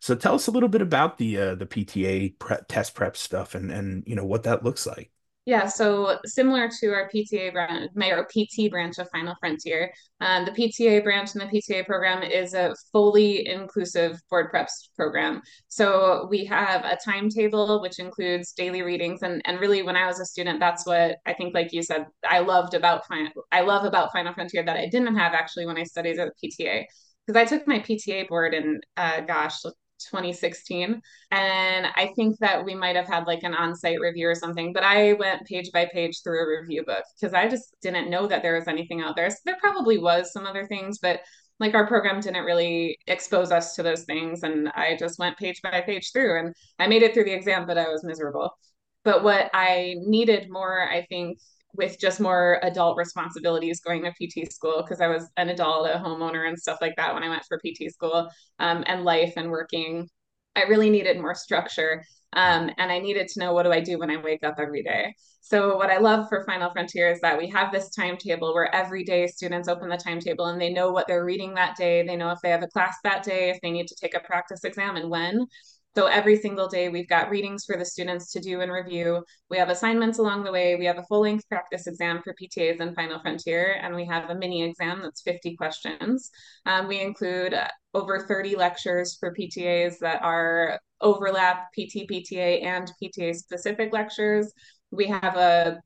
So 0.00 0.14
tell 0.14 0.34
us 0.34 0.46
a 0.46 0.50
little 0.50 0.68
bit 0.68 0.82
about 0.82 1.18
the 1.18 1.38
uh, 1.38 1.54
the 1.56 1.66
PTA 1.66 2.38
prep, 2.38 2.68
test 2.68 2.94
prep 2.94 3.16
stuff 3.16 3.54
and 3.54 3.70
and 3.70 4.04
you 4.06 4.16
know 4.16 4.24
what 4.24 4.44
that 4.44 4.64
looks 4.64 4.86
like. 4.86 5.10
Yeah, 5.50 5.66
so 5.66 6.16
similar 6.26 6.70
to 6.78 6.92
our 6.92 7.10
PTA 7.12 7.52
branch, 7.52 7.90
or 7.96 8.24
PT 8.24 8.70
branch 8.70 8.98
of 8.98 9.08
Final 9.10 9.34
Frontier, 9.40 9.92
um, 10.20 10.44
the 10.44 10.52
PTA 10.52 11.02
branch 11.02 11.30
and 11.34 11.40
the 11.40 11.46
PTA 11.46 11.84
program 11.86 12.22
is 12.22 12.54
a 12.54 12.72
fully 12.92 13.48
inclusive 13.48 14.20
board 14.30 14.52
preps 14.54 14.90
program. 14.94 15.42
So 15.66 16.28
we 16.30 16.44
have 16.44 16.84
a 16.84 16.96
timetable 17.04 17.82
which 17.82 17.98
includes 17.98 18.52
daily 18.52 18.82
readings, 18.82 19.22
and 19.22 19.42
and 19.44 19.58
really, 19.58 19.82
when 19.82 19.96
I 19.96 20.06
was 20.06 20.20
a 20.20 20.24
student, 20.24 20.60
that's 20.60 20.86
what 20.86 21.16
I 21.26 21.32
think, 21.32 21.52
like 21.52 21.72
you 21.72 21.82
said, 21.82 22.06
I 22.24 22.38
loved 22.38 22.74
about 22.74 23.02
I 23.50 23.62
love 23.62 23.84
about 23.84 24.12
Final 24.12 24.32
Frontier 24.32 24.62
that 24.64 24.76
I 24.76 24.86
didn't 24.88 25.16
have 25.16 25.32
actually 25.34 25.66
when 25.66 25.78
I 25.78 25.82
studied 25.82 26.20
at 26.20 26.28
the 26.40 26.48
PTA 26.48 26.84
because 27.26 27.36
I 27.36 27.44
took 27.44 27.66
my 27.66 27.80
PTA 27.80 28.28
board 28.28 28.54
in, 28.54 28.80
uh, 28.96 29.22
gosh, 29.22 29.56
2016. 30.10 31.00
And 31.30 31.86
I 31.94 32.12
think 32.16 32.38
that 32.38 32.64
we 32.64 32.74
might 32.74 32.96
have 32.96 33.08
had 33.08 33.26
like 33.26 33.42
an 33.42 33.54
on 33.54 33.74
site 33.74 34.00
review 34.00 34.28
or 34.28 34.34
something, 34.34 34.72
but 34.72 34.82
I 34.82 35.14
went 35.14 35.46
page 35.46 35.70
by 35.72 35.88
page 35.92 36.22
through 36.22 36.42
a 36.42 36.60
review 36.60 36.84
book 36.84 37.04
because 37.18 37.34
I 37.34 37.48
just 37.48 37.74
didn't 37.82 38.10
know 38.10 38.26
that 38.26 38.42
there 38.42 38.54
was 38.54 38.68
anything 38.68 39.00
out 39.00 39.16
there. 39.16 39.30
So 39.30 39.36
there 39.44 39.58
probably 39.60 39.98
was 39.98 40.32
some 40.32 40.46
other 40.46 40.66
things, 40.66 40.98
but 40.98 41.20
like 41.58 41.74
our 41.74 41.86
program 41.86 42.20
didn't 42.20 42.44
really 42.44 42.98
expose 43.06 43.52
us 43.52 43.74
to 43.76 43.82
those 43.82 44.04
things. 44.04 44.42
And 44.42 44.70
I 44.70 44.96
just 44.98 45.18
went 45.18 45.36
page 45.36 45.60
by 45.62 45.82
page 45.82 46.10
through 46.12 46.38
and 46.40 46.54
I 46.78 46.86
made 46.86 47.02
it 47.02 47.12
through 47.12 47.24
the 47.24 47.34
exam, 47.34 47.66
but 47.66 47.78
I 47.78 47.88
was 47.88 48.02
miserable. 48.02 48.50
But 49.04 49.22
what 49.22 49.50
I 49.52 49.94
needed 49.98 50.50
more, 50.50 50.88
I 50.88 51.06
think, 51.06 51.38
with 51.80 51.98
just 51.98 52.20
more 52.20 52.60
adult 52.62 52.98
responsibilities 52.98 53.80
going 53.80 54.04
to 54.04 54.12
PT 54.12 54.52
school 54.52 54.82
because 54.82 55.00
I 55.00 55.08
was 55.08 55.26
an 55.38 55.48
adult, 55.48 55.88
a 55.88 55.98
homeowner, 55.98 56.46
and 56.46 56.58
stuff 56.58 56.78
like 56.82 56.94
that 56.96 57.14
when 57.14 57.22
I 57.22 57.30
went 57.30 57.42
for 57.48 57.58
PT 57.58 57.90
school 57.90 58.28
um, 58.58 58.84
and 58.86 59.02
life 59.02 59.32
and 59.36 59.50
working. 59.50 60.06
I 60.54 60.64
really 60.64 60.90
needed 60.90 61.18
more 61.18 61.34
structure. 61.34 62.04
Um, 62.34 62.70
and 62.76 62.92
I 62.92 62.98
needed 62.98 63.28
to 63.28 63.40
know 63.40 63.54
what 63.54 63.62
do 63.64 63.72
I 63.72 63.80
do 63.80 63.98
when 63.98 64.10
I 64.10 64.18
wake 64.18 64.44
up 64.44 64.56
every 64.58 64.82
day. 64.82 65.14
So, 65.40 65.76
what 65.76 65.90
I 65.90 65.98
love 65.98 66.28
for 66.28 66.44
Final 66.44 66.70
Frontier 66.70 67.10
is 67.10 67.20
that 67.22 67.38
we 67.38 67.48
have 67.48 67.72
this 67.72 67.90
timetable 67.90 68.54
where 68.54 68.72
every 68.74 69.02
day 69.04 69.26
students 69.26 69.68
open 69.68 69.88
the 69.88 69.96
timetable 69.96 70.46
and 70.46 70.60
they 70.60 70.72
know 70.72 70.92
what 70.92 71.08
they're 71.08 71.24
reading 71.24 71.54
that 71.54 71.76
day. 71.76 72.06
They 72.06 72.14
know 72.14 72.30
if 72.30 72.38
they 72.42 72.50
have 72.50 72.62
a 72.62 72.68
class 72.68 72.96
that 73.04 73.24
day, 73.24 73.50
if 73.50 73.58
they 73.62 73.70
need 73.70 73.88
to 73.88 73.96
take 73.96 74.14
a 74.14 74.20
practice 74.20 74.64
exam, 74.64 74.96
and 74.96 75.10
when. 75.10 75.46
So 75.96 76.06
every 76.06 76.36
single 76.36 76.68
day, 76.68 76.88
we've 76.88 77.08
got 77.08 77.30
readings 77.30 77.64
for 77.64 77.76
the 77.76 77.84
students 77.84 78.30
to 78.32 78.40
do 78.40 78.60
and 78.60 78.70
review. 78.70 79.24
We 79.48 79.58
have 79.58 79.70
assignments 79.70 80.18
along 80.18 80.44
the 80.44 80.52
way. 80.52 80.76
We 80.76 80.84
have 80.84 80.98
a 80.98 81.04
full 81.04 81.22
length 81.22 81.48
practice 81.48 81.88
exam 81.88 82.20
for 82.22 82.32
PTAs 82.40 82.78
and 82.78 82.94
Final 82.94 83.18
Frontier, 83.20 83.76
and 83.82 83.96
we 83.96 84.06
have 84.06 84.30
a 84.30 84.36
mini 84.36 84.62
exam 84.62 85.00
that's 85.02 85.22
50 85.22 85.56
questions. 85.56 86.30
Um, 86.64 86.86
we 86.86 87.00
include 87.00 87.54
uh, 87.54 87.66
over 87.92 88.20
30 88.20 88.54
lectures 88.54 89.16
for 89.18 89.34
PTAs 89.34 89.98
that 90.00 90.22
are 90.22 90.78
overlap 91.00 91.72
PT, 91.72 92.08
PTA, 92.08 92.62
and 92.62 92.92
PTA 93.02 93.34
specific 93.34 93.92
lectures. 93.92 94.52
We 94.92 95.06
have 95.08 95.36
a 95.36 95.80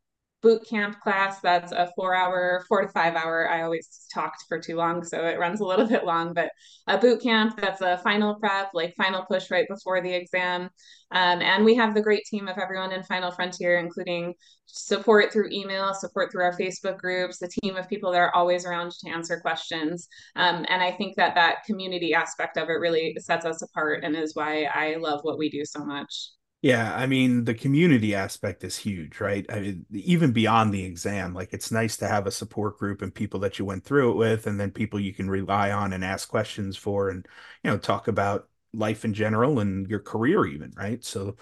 boot 0.44 0.62
camp 0.68 1.00
class. 1.00 1.40
That's 1.40 1.72
a 1.72 1.90
four 1.96 2.14
hour 2.14 2.64
four 2.68 2.82
to 2.82 2.88
five 2.88 3.16
hour. 3.16 3.50
I 3.50 3.62
always 3.62 4.06
talked 4.12 4.44
for 4.46 4.60
too 4.60 4.76
long 4.76 5.02
so 5.02 5.24
it 5.26 5.38
runs 5.38 5.60
a 5.60 5.64
little 5.64 5.86
bit 5.94 6.04
long 6.04 6.34
but 6.34 6.50
a 6.86 6.98
boot 6.98 7.22
camp 7.22 7.58
that's 7.58 7.80
a 7.80 7.98
final 7.98 8.34
prep 8.34 8.68
like 8.74 8.94
final 8.94 9.22
push 9.22 9.50
right 9.50 9.66
before 9.68 10.02
the 10.02 10.12
exam. 10.12 10.68
Um, 11.10 11.40
and 11.40 11.64
we 11.64 11.74
have 11.76 11.94
the 11.94 12.02
great 12.02 12.24
team 12.26 12.46
of 12.46 12.58
everyone 12.58 12.92
in 12.92 13.02
final 13.04 13.30
frontier 13.30 13.78
including 13.78 14.34
support 14.66 15.32
through 15.32 15.48
email 15.50 15.94
support 15.94 16.30
through 16.30 16.44
our 16.44 16.56
facebook 16.56 16.98
groups 16.98 17.38
the 17.38 17.48
team 17.62 17.76
of 17.76 17.88
people 17.88 18.12
that 18.12 18.18
are 18.18 18.34
always 18.34 18.66
around 18.66 18.92
to 18.92 19.10
answer 19.10 19.40
questions. 19.40 20.08
Um, 20.36 20.66
and 20.68 20.82
i 20.82 20.90
think 20.90 21.16
that 21.16 21.34
that 21.36 21.64
community 21.64 22.12
aspect 22.12 22.58
of 22.58 22.68
it 22.68 22.74
really 22.74 23.16
sets 23.18 23.46
us 23.46 23.62
apart 23.62 24.04
and 24.04 24.14
is 24.14 24.34
why 24.34 24.64
i 24.64 24.96
love 24.96 25.20
what 25.22 25.38
we 25.38 25.48
do 25.48 25.64
so 25.64 25.84
much 25.84 26.30
Yeah, 26.64 26.94
I 26.96 27.06
mean, 27.06 27.44
the 27.44 27.52
community 27.54 28.14
aspect 28.14 28.64
is 28.64 28.78
huge, 28.78 29.20
right? 29.20 29.44
I 29.50 29.60
mean, 29.60 29.86
even 29.92 30.32
beyond 30.32 30.72
the 30.72 30.82
exam, 30.84 31.34
like 31.34 31.52
it's 31.52 31.70
nice 31.70 31.98
to 31.98 32.08
have 32.08 32.26
a 32.26 32.30
support 32.30 32.78
group 32.78 33.02
and 33.02 33.14
people 33.14 33.38
that 33.40 33.58
you 33.58 33.66
went 33.66 33.84
through 33.84 34.12
it 34.12 34.16
with, 34.16 34.46
and 34.46 34.58
then 34.58 34.70
people 34.70 34.98
you 34.98 35.12
can 35.12 35.28
rely 35.28 35.70
on 35.72 35.92
and 35.92 36.02
ask 36.02 36.26
questions 36.26 36.78
for, 36.78 37.10
and 37.10 37.26
you 37.62 37.70
know, 37.70 37.76
talk 37.76 38.08
about 38.08 38.48
life 38.72 39.04
in 39.04 39.12
general 39.12 39.60
and 39.60 39.90
your 39.90 40.00
career, 40.00 40.46
even, 40.46 40.72
right? 40.74 41.04
So, 41.04 41.36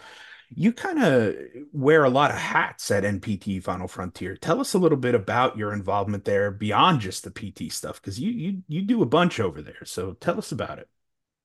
you 0.51 0.73
kind 0.73 1.03
of 1.05 1.37
wear 1.73 2.05
a 2.05 2.11
lot 2.11 2.31
of 2.33 2.39
hats 2.39 2.91
at 2.91 3.05
NPT 3.05 3.61
Final 3.61 3.89
Frontier. 3.89 4.37
Tell 4.37 4.61
us 4.61 4.75
a 4.75 4.79
little 4.79 4.99
bit 4.99 5.15
about 5.15 5.57
your 5.59 5.73
involvement 5.75 6.25
there 6.25 6.51
beyond 6.53 7.01
just 7.03 7.25
the 7.25 7.31
PT 7.33 7.71
stuff, 7.71 8.01
because 8.03 8.21
you 8.21 8.31
you 8.33 8.63
you 8.69 8.83
do 8.83 9.03
a 9.03 9.07
bunch 9.07 9.41
over 9.41 9.63
there. 9.63 9.85
So, 9.85 10.15
tell 10.15 10.39
us 10.39 10.53
about 10.53 10.79
it. 10.81 10.89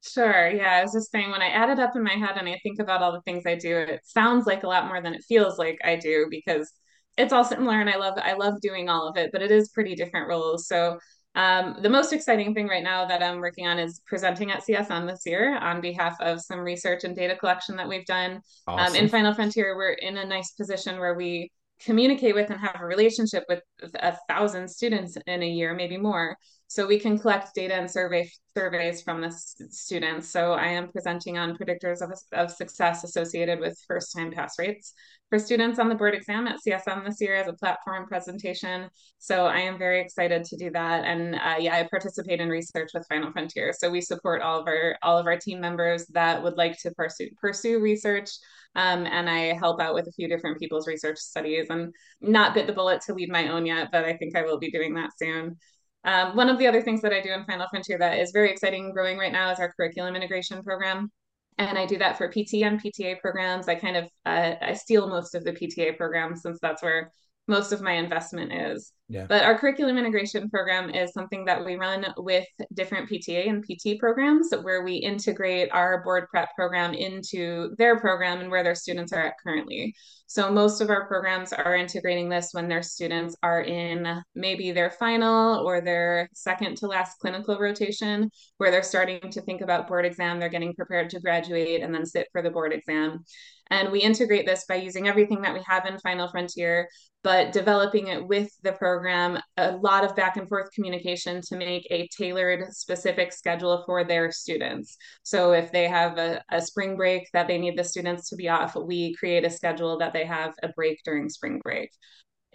Sure. 0.04 0.50
Yeah. 0.50 0.78
I 0.78 0.84
was 0.84 0.94
just 0.94 1.12
saying, 1.12 1.32
when 1.32 1.42
I 1.42 1.50
add 1.50 1.70
it 1.70 1.80
up 1.80 1.96
in 1.96 2.04
my 2.04 2.14
head 2.14 2.38
and 2.38 2.48
I 2.48 2.60
think 2.64 2.80
about 2.80 3.02
all 3.02 3.12
the 3.12 3.22
things 3.22 3.44
I 3.46 3.56
do, 3.56 3.78
it 3.78 4.02
sounds 4.04 4.46
like 4.46 4.64
a 4.64 4.68
lot 4.68 4.88
more 4.88 5.02
than 5.02 5.14
it 5.14 5.24
feels 5.28 5.58
like 5.58 5.80
I 5.84 5.96
do 5.96 6.28
because 6.30 6.72
it's 7.18 7.34
all 7.34 7.44
similar 7.44 7.82
and 7.82 7.90
I 7.90 7.98
love 7.98 8.14
I 8.18 8.34
love 8.34 8.62
doing 8.62 8.90
all 8.90 9.08
of 9.08 9.18
it, 9.18 9.32
but 9.32 9.42
it 9.42 9.52
is 9.52 9.70
pretty 9.70 9.96
different 9.96 10.30
roles. 10.30 10.68
So 10.68 11.00
um, 11.36 11.78
the 11.82 11.90
most 11.90 12.14
exciting 12.14 12.56
thing 12.56 12.68
right 12.68 12.84
now 12.84 13.06
that 13.06 13.22
I'm 13.22 13.40
working 13.40 13.68
on 13.68 13.78
is 13.78 14.02
presenting 14.08 14.52
at 14.52 14.66
CSM 14.66 15.08
this 15.08 15.22
year 15.26 15.58
on 15.58 15.82
behalf 15.82 16.16
of 16.20 16.42
some 16.42 16.60
research 16.60 17.04
and 17.04 17.16
data 17.16 17.36
collection 17.36 17.76
that 17.76 17.88
we've 17.88 18.06
done. 18.06 18.42
Awesome. 18.68 18.96
Um, 18.96 19.04
in 19.04 19.08
Final 19.08 19.36
Frontier, 19.36 19.76
we're 19.76 19.92
in 19.92 20.18
a 20.18 20.26
nice 20.26 20.52
position 20.54 21.00
where 21.00 21.14
we 21.14 21.52
communicate 21.80 22.34
with 22.34 22.50
and 22.50 22.60
have 22.60 22.82
a 22.82 22.86
relationship 22.86 23.44
with 23.48 23.62
a 23.96 24.18
thousand 24.28 24.68
students 24.68 25.16
in 25.28 25.44
a 25.44 25.48
year, 25.48 25.76
maybe 25.76 25.98
more. 25.98 26.36
So 26.70 26.86
we 26.86 27.00
can 27.00 27.18
collect 27.18 27.56
data 27.56 27.76
and 27.76 27.90
survey 27.90 28.30
surveys 28.56 29.02
from 29.02 29.22
the 29.22 29.32
students. 29.32 30.30
So 30.30 30.54
I 30.54 30.68
am 30.68 30.90
presenting 30.90 31.38
on 31.38 31.56
predictors 31.56 32.02
of, 32.02 32.12
of 32.34 32.52
success 32.52 33.04
associated 33.04 33.60
with 33.60 33.80
first 33.88 34.16
time 34.16 34.32
pass 34.32 34.56
rates 34.60 34.94
for 35.30 35.40
students 35.40 35.80
on 35.80 35.90
the 35.90 35.96
board 35.96 36.16
exam 36.16 36.48
at 36.48 36.60
CSM 36.66 37.06
this 37.06 37.22
year 37.22 37.36
as 37.36 37.48
a 37.48 37.54
platform 37.54 38.08
presentation. 38.08 38.90
So 39.20 39.46
I 39.46 39.60
am 39.60 39.78
very 39.78 40.02
excited 40.02 40.44
to 40.46 40.58
do 40.58 40.72
that. 40.72 41.06
And 41.06 41.36
uh, 41.36 41.56
yeah, 41.60 41.76
I 41.76 41.88
participate 41.90 42.40
in 42.40 42.50
research 42.50 42.92
with 42.94 43.08
Final 43.08 43.32
Frontier. 43.32 43.74
So 43.78 43.90
we 43.90 44.02
support 44.02 44.42
all 44.42 44.60
of 44.60 44.68
our 44.68 44.98
all 45.04 45.18
of 45.18 45.26
our 45.26 45.38
team 45.38 45.62
members 45.62 46.06
that 46.08 46.42
would 46.42 46.58
like 46.58 46.78
to 46.82 46.92
pursue 46.92 47.30
pursue 47.40 47.80
research. 47.80 48.30
Um, 48.76 49.06
and 49.06 49.30
I 49.30 49.54
help 49.54 49.82
out 49.82 49.96
with 49.96 50.08
a 50.08 50.12
few 50.12 50.28
different 50.28 50.60
people's 50.60 50.88
research 50.88 51.18
studies 51.18 51.68
and 51.70 51.94
not 52.22 52.54
bit 52.54 52.68
the 52.68 52.74
bullet 52.74 53.02
to 53.02 53.14
lead 53.14 53.30
my 53.30 53.48
own 53.50 53.66
yet, 53.66 53.90
but 53.92 54.06
I 54.06 54.16
think 54.18 54.36
I 54.36 54.44
will 54.44 54.60
be 54.60 54.72
doing 54.72 54.96
that 54.96 55.12
soon. 55.18 55.58
Um, 56.04 56.36
one 56.36 56.50
of 56.50 56.58
the 56.58 56.68
other 56.68 56.82
things 56.82 57.02
that 57.02 57.14
I 57.14 57.22
do 57.22 57.32
in 57.32 57.46
Final 57.46 57.68
Frontier 57.70 57.98
that 57.98 58.20
is 58.20 58.32
very 58.32 58.52
exciting 58.52 58.94
growing 58.94 59.18
right 59.18 59.32
now 59.32 59.52
is 59.52 59.60
our 59.60 59.74
curriculum 59.74 60.16
integration 60.16 60.64
program. 60.64 61.12
And 61.58 61.78
I 61.78 61.86
do 61.86 61.98
that 61.98 62.18
for 62.18 62.30
PT 62.30 62.64
and 62.64 62.82
PTA 62.82 63.20
programs. 63.20 63.68
I 63.68 63.76
kind 63.76 63.98
of 63.98 64.06
uh, 64.26 64.56
I 64.62 64.74
steal 64.74 65.08
most 65.08 65.34
of 65.36 65.44
the 65.44 65.54
PTA 65.54 65.98
programs 65.98 66.42
since 66.44 66.60
that's 66.62 66.84
where 66.84 67.12
most 67.48 67.72
of 67.72 67.82
my 67.82 67.94
investment 67.94 68.52
is. 68.54 68.92
Yeah. 69.10 69.26
But 69.28 69.44
our 69.44 69.58
curriculum 69.58 69.98
integration 69.98 70.50
program 70.50 70.90
is 70.90 71.14
something 71.14 71.46
that 71.46 71.64
we 71.64 71.76
run 71.76 72.06
with 72.18 72.46
different 72.74 73.10
PTA 73.10 73.48
and 73.48 73.64
PT 73.64 74.00
programs 74.00 74.50
where 74.64 74.84
we 74.84 74.96
integrate 74.96 75.72
our 75.72 76.04
board 76.04 76.28
prep 76.30 76.50
program 76.56 76.94
into 76.94 77.74
their 77.78 77.98
program 78.00 78.42
and 78.42 78.52
where 78.52 78.64
their 78.64 78.76
students 78.76 79.14
are 79.14 79.22
at 79.22 79.36
currently. 79.42 79.96
So 80.30 80.52
most 80.52 80.82
of 80.82 80.90
our 80.90 81.08
programs 81.08 81.54
are 81.54 81.78
integrating 81.78 82.28
this 82.28 82.50
when 82.52 82.68
their 82.68 82.84
students 82.84 83.34
are 83.44 83.62
in 83.62 84.22
maybe 84.36 84.72
their 84.72 84.92
final 84.92 85.66
or 85.66 85.80
their 85.80 86.28
second 86.34 86.76
to 86.78 86.88
last 86.88 87.18
clinical 87.20 87.58
rotation, 87.58 88.30
where 88.58 88.72
they're 88.72 88.84
starting 88.84 89.32
to 89.32 89.42
think 89.42 89.62
about 89.62 89.88
board 89.88 90.06
exam, 90.06 90.38
they're 90.38 90.50
getting 90.50 90.76
prepared 90.76 91.10
to 91.12 91.22
graduate 91.22 91.82
and 91.82 91.96
then 91.96 92.06
sit 92.06 92.28
for 92.34 92.42
the 92.42 92.50
board 92.50 92.74
exam. 92.74 93.24
And 93.70 93.92
we 93.92 94.02
integrate 94.02 94.46
this 94.46 94.66
by 94.68 94.76
using 94.76 95.08
everything 95.08 95.42
that 95.42 95.54
we 95.54 95.62
have 95.66 95.86
in 95.86 96.00
Final 96.00 96.30
Frontier, 96.30 96.88
but 97.24 97.52
developing 97.52 98.08
it 98.08 98.26
with 98.26 98.50
the 98.64 98.74
program, 98.74 99.40
a 99.58 99.72
lot 99.78 100.04
of 100.04 100.16
back 100.16 100.38
and 100.38 100.48
forth 100.48 100.72
communication 100.74 101.42
to 101.42 101.58
make 101.58 101.86
a 101.92 102.08
tailored, 102.18 102.72
specific 102.74 103.34
schedule 103.34 103.84
for 103.86 104.04
their 104.04 104.32
students. 104.32 104.98
So 105.24 105.52
if 105.52 105.72
they 105.72 105.88
have 105.88 106.18
a, 106.18 106.42
a 106.52 106.62
spring 106.62 106.96
break 106.96 107.28
that 107.34 107.48
they 107.48 107.58
need 107.58 107.78
the 107.78 107.84
students 107.84 108.30
to 108.30 108.36
be 108.36 108.50
off, 108.50 108.76
we 108.76 109.14
create 109.16 109.46
a 109.46 109.50
schedule 109.50 109.98
that 110.00 110.14
they 110.14 110.26
have 110.26 110.54
a 110.64 110.70
break 110.70 111.00
during 111.04 111.30
spring 111.30 111.60
break. 111.64 111.92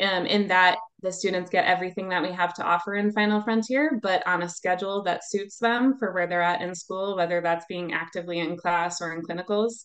Um, 0.01 0.25
in 0.25 0.49
that 0.49 0.79
the 1.03 1.13
students 1.13 1.51
get 1.51 1.67
everything 1.67 2.09
that 2.09 2.23
we 2.23 2.33
have 2.33 2.55
to 2.55 2.65
offer 2.65 2.95
in 2.95 3.13
Final 3.13 3.43
Frontier, 3.43 4.01
but 4.03 4.27
on 4.27 4.43
a 4.43 4.49
schedule 4.49 5.03
that 5.03 5.29
suits 5.29 5.59
them 5.59 5.99
for 5.99 6.13
where 6.13 6.27
they're 6.27 6.41
at 6.41 6.63
in 6.63 6.75
school, 6.75 7.15
whether 7.15 7.43
that's 7.43 7.67
being 7.69 7.93
actively 7.93 8.39
in 8.39 8.57
class 8.57 9.03
or 9.03 9.13
in 9.13 9.21
clinicals. 9.21 9.83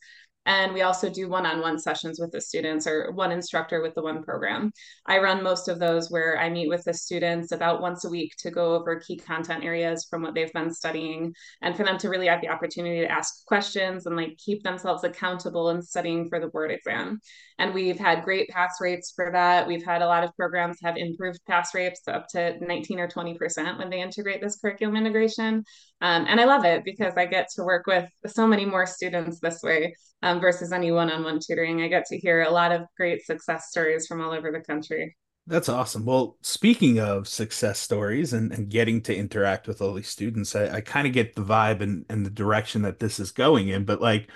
And 0.47 0.73
we 0.73 0.81
also 0.81 1.09
do 1.09 1.27
one 1.27 1.45
on 1.45 1.59
one 1.59 1.77
sessions 1.77 2.21
with 2.21 2.31
the 2.31 2.39
students 2.39 2.87
or 2.87 3.11
one 3.11 3.33
instructor 3.33 3.81
with 3.81 3.93
the 3.95 4.01
one 4.01 4.23
program. 4.23 4.71
I 5.05 5.19
run 5.19 5.43
most 5.43 5.67
of 5.67 5.77
those 5.77 6.09
where 6.09 6.39
I 6.39 6.49
meet 6.49 6.69
with 6.69 6.85
the 6.85 6.93
students 6.93 7.51
about 7.51 7.81
once 7.81 8.05
a 8.05 8.09
week 8.09 8.33
to 8.39 8.49
go 8.49 8.73
over 8.73 8.97
key 8.97 9.17
content 9.17 9.65
areas 9.65 10.07
from 10.09 10.21
what 10.21 10.33
they've 10.33 10.53
been 10.53 10.73
studying 10.73 11.33
and 11.61 11.75
for 11.75 11.83
them 11.83 11.97
to 11.97 12.07
really 12.07 12.27
have 12.27 12.39
the 12.39 12.47
opportunity 12.47 13.01
to 13.01 13.11
ask 13.11 13.45
questions 13.45 14.05
and 14.05 14.15
like 14.15 14.37
keep 14.37 14.63
themselves 14.63 15.03
accountable 15.03 15.69
in 15.69 15.81
studying 15.81 16.29
for 16.29 16.39
the 16.39 16.47
board 16.47 16.71
exam. 16.71 17.19
And 17.59 17.73
we've 17.73 17.99
had 17.99 18.23
great 18.23 18.47
pass 18.47 18.77
rates 18.79 19.11
for 19.13 19.31
that. 19.33 19.67
We've 19.67 19.83
had 19.83 20.01
a 20.01 20.07
lot 20.07 20.23
of 20.23 20.33
programs 20.37 20.77
have 20.81 20.95
improved 20.95 21.41
pass 21.45 21.75
rates 21.75 22.07
up 22.07 22.29
to 22.29 22.57
19 22.65 23.01
or 23.01 23.09
20% 23.09 23.77
when 23.77 23.89
they 23.89 24.01
integrate 24.01 24.41
this 24.41 24.57
curriculum 24.57 24.95
integration. 24.95 25.65
Um, 26.01 26.25
and 26.27 26.39
I 26.39 26.45
love 26.45 26.63
it 26.63 26.83
because 26.83 27.13
I 27.17 27.25
get 27.25 27.49
to 27.55 27.63
work 27.63 27.87
with 27.87 28.09
so 28.27 28.45
many 28.45 28.65
more 28.65 28.85
students 28.85 29.39
this 29.39 29.63
way 29.63 29.95
um, 30.21 30.39
versus 30.39 30.71
any 30.71 30.91
one 30.91 31.11
on 31.11 31.23
one 31.23 31.39
tutoring. 31.39 31.81
I 31.81 31.87
get 31.87 32.05
to 32.07 32.17
hear 32.17 32.43
a 32.43 32.51
lot 32.51 32.71
of 32.71 32.83
great 32.95 33.25
success 33.25 33.69
stories 33.69 34.05
from 34.07 34.21
all 34.21 34.31
over 34.31 34.51
the 34.51 34.59
country. 34.59 35.15
That's 35.47 35.69
awesome. 35.69 36.05
Well, 36.05 36.37
speaking 36.41 36.99
of 36.99 37.27
success 37.27 37.79
stories 37.79 38.33
and, 38.33 38.51
and 38.51 38.69
getting 38.69 39.01
to 39.03 39.15
interact 39.15 39.67
with 39.67 39.81
all 39.81 39.93
these 39.93 40.09
students, 40.09 40.55
I, 40.55 40.67
I 40.75 40.81
kind 40.81 41.07
of 41.07 41.13
get 41.13 41.35
the 41.35 41.41
vibe 41.41 41.81
and, 41.81 42.05
and 42.09 42.25
the 42.25 42.29
direction 42.29 42.81
that 42.81 42.99
this 42.99 43.19
is 43.19 43.31
going 43.31 43.69
in. 43.69 43.85
But 43.85 44.01
like, 44.01 44.29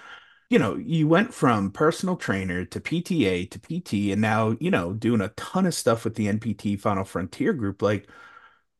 you 0.49 0.57
know, 0.57 0.75
you 0.75 1.07
went 1.09 1.33
from 1.33 1.71
personal 1.71 2.15
trainer 2.15 2.65
to 2.65 2.79
PTA 2.79 3.51
to 3.51 3.59
PT 3.59 4.11
and 4.11 4.21
now, 4.21 4.55
you 4.59 4.71
know, 4.71 4.93
doing 4.93 5.21
a 5.21 5.29
ton 5.29 5.65
of 5.65 5.73
stuff 5.73 6.05
with 6.05 6.15
the 6.15 6.27
NPT 6.27 6.79
Final 6.79 7.03
Frontier 7.03 7.53
group. 7.53 7.81
Like, 7.81 8.09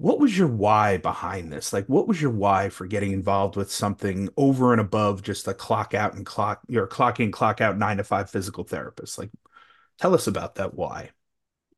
what 0.01 0.19
was 0.19 0.35
your 0.35 0.47
why 0.47 0.97
behind 0.97 1.53
this? 1.53 1.71
Like, 1.71 1.85
what 1.85 2.07
was 2.07 2.19
your 2.19 2.31
why 2.31 2.69
for 2.69 2.87
getting 2.87 3.11
involved 3.11 3.55
with 3.55 3.71
something 3.71 4.29
over 4.35 4.71
and 4.71 4.81
above 4.81 5.21
just 5.21 5.47
a 5.47 5.53
clock 5.53 5.93
out 5.93 6.15
and 6.15 6.25
clock, 6.25 6.61
your 6.67 6.87
clock 6.87 7.19
in, 7.19 7.31
clock 7.31 7.61
out 7.61 7.77
nine 7.77 7.97
to 7.97 8.03
five 8.03 8.27
physical 8.27 8.63
therapist? 8.63 9.19
Like, 9.19 9.29
tell 9.99 10.15
us 10.15 10.25
about 10.25 10.55
that 10.55 10.73
why. 10.73 11.11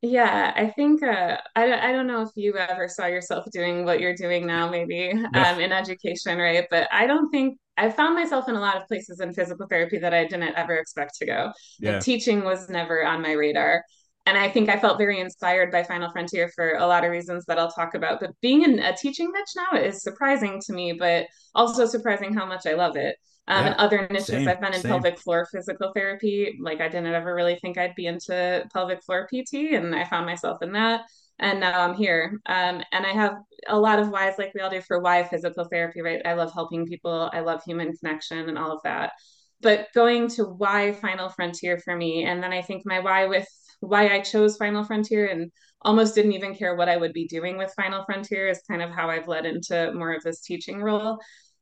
Yeah, 0.02 0.54
I 0.56 0.70
think 0.70 1.04
uh, 1.04 1.38
I, 1.54 1.90
I 1.90 1.92
don't 1.92 2.08
know 2.08 2.22
if 2.22 2.30
you 2.36 2.56
ever 2.58 2.88
saw 2.88 3.08
yourself 3.08 3.46
doing 3.52 3.84
what 3.84 4.00
you're 4.00 4.16
doing 4.16 4.48
now, 4.48 4.70
maybe 4.70 5.12
um, 5.34 5.60
in 5.60 5.74
education, 5.74 6.38
right? 6.38 6.66
But 6.70 6.88
I 6.94 7.08
don't 7.08 7.30
think 7.30 7.58
I 7.76 7.90
found 7.90 8.16
myself 8.16 8.48
in 8.48 8.56
a 8.56 8.60
lot 8.60 8.78
of 8.78 8.88
places 8.88 9.20
in 9.20 9.34
physical 9.34 9.68
therapy 9.68 9.98
that 9.98 10.14
I 10.14 10.24
didn't 10.24 10.56
ever 10.56 10.76
expect 10.76 11.16
to 11.20 11.26
go. 11.26 11.52
Yeah. 11.78 11.94
Like 11.94 12.04
teaching 12.04 12.46
was 12.46 12.70
never 12.70 13.06
on 13.06 13.22
my 13.22 13.34
radar. 13.34 13.84
And 14.26 14.38
I 14.38 14.50
think 14.50 14.70
I 14.70 14.80
felt 14.80 14.98
very 14.98 15.20
inspired 15.20 15.72
by 15.72 15.84
Final 15.84 16.12
Frontier 16.12 16.50
for 16.56 16.76
a 16.76 16.88
lot 16.88 17.04
of 17.04 17.12
reasons 17.12 17.46
that 17.46 17.60
I'll 17.60 17.72
talk 17.72 17.94
about. 17.94 18.22
But 18.22 18.32
being 18.42 18.64
in 18.64 18.80
a 18.80 18.96
teaching 18.96 19.32
niche 19.34 19.56
now 19.56 19.78
is 19.78 20.02
surprising 20.02 20.62
to 20.66 20.74
me, 20.74 20.94
but 20.94 21.28
also 21.54 21.86
surprising 21.86 22.34
how 22.34 22.46
much 22.46 22.66
I 22.66 22.74
love 22.74 22.96
it. 22.96 23.18
Um, 23.48 23.66
yeah, 23.66 23.72
and 23.72 23.80
other 23.80 24.08
niches, 24.10 24.28
same, 24.28 24.48
I've 24.48 24.62
been 24.62 24.74
in 24.74 24.80
same. 24.80 24.90
pelvic 24.90 25.20
floor 25.20 25.46
physical 25.52 25.92
therapy. 25.94 26.58
Like 26.62 26.80
I 26.80 26.88
didn't 26.88 27.14
ever 27.14 27.36
really 27.36 27.58
think 27.62 27.78
I'd 27.78 27.96
be 27.96 28.08
into 28.08 28.66
pelvic 28.72 29.04
floor 29.04 29.28
PT, 29.28 29.74
and 29.74 29.94
I 29.94 30.06
found 30.06 30.26
myself 30.26 30.62
in 30.62 30.72
that. 30.74 31.02
And 31.40 31.60
now 31.60 31.82
I'm 31.82 31.96
here. 31.96 32.40
Um, 32.46 32.82
and 32.94 33.06
I 33.06 33.10
have 33.10 33.34
a 33.68 33.78
lot 33.78 34.00
of 34.00 34.10
whys, 34.10 34.36
like 34.38 34.54
we 34.54 34.62
all 34.62 34.70
do, 34.70 34.82
for 34.82 35.02
why 35.02 35.24
physical 35.24 35.66
therapy, 35.66 36.02
right? 36.02 36.22
I 36.26 36.34
love 36.34 36.54
helping 36.54 36.86
people. 36.86 37.30
I 37.34 37.42
love 37.42 37.62
human 37.66 37.92
connection 37.98 38.48
and 38.48 38.58
all 38.58 38.72
of 38.72 38.80
that. 38.84 39.12
But 39.60 39.88
going 39.94 40.30
to 40.30 40.44
why 40.46 40.94
Final 40.94 41.28
Frontier 41.28 41.80
for 41.80 41.96
me, 41.96 42.24
and 42.24 42.42
then 42.42 42.54
I 42.54 42.62
think 42.62 42.84
my 42.86 43.00
why 43.00 43.26
with 43.26 43.48
why 43.84 44.10
I 44.10 44.22
chose 44.22 44.58
Final 44.58 44.84
Frontier 44.84 45.28
and 45.28 45.52
almost 45.82 46.16
didn't 46.16 46.34
even 46.34 46.56
care 46.56 46.76
what 46.76 46.90
I 46.90 46.98
would 46.98 47.14
be 47.14 47.28
doing 47.28 47.58
with 47.58 47.74
Final 47.76 48.04
Frontier 48.06 48.48
is 48.48 48.62
kind 48.70 48.82
of 48.82 48.90
how 48.90 49.10
I've 49.10 49.28
led 49.28 49.46
into 49.46 49.94
more 49.94 50.14
of 50.14 50.24
this 50.24 50.42
teaching 50.42 50.82
role. 50.82 51.20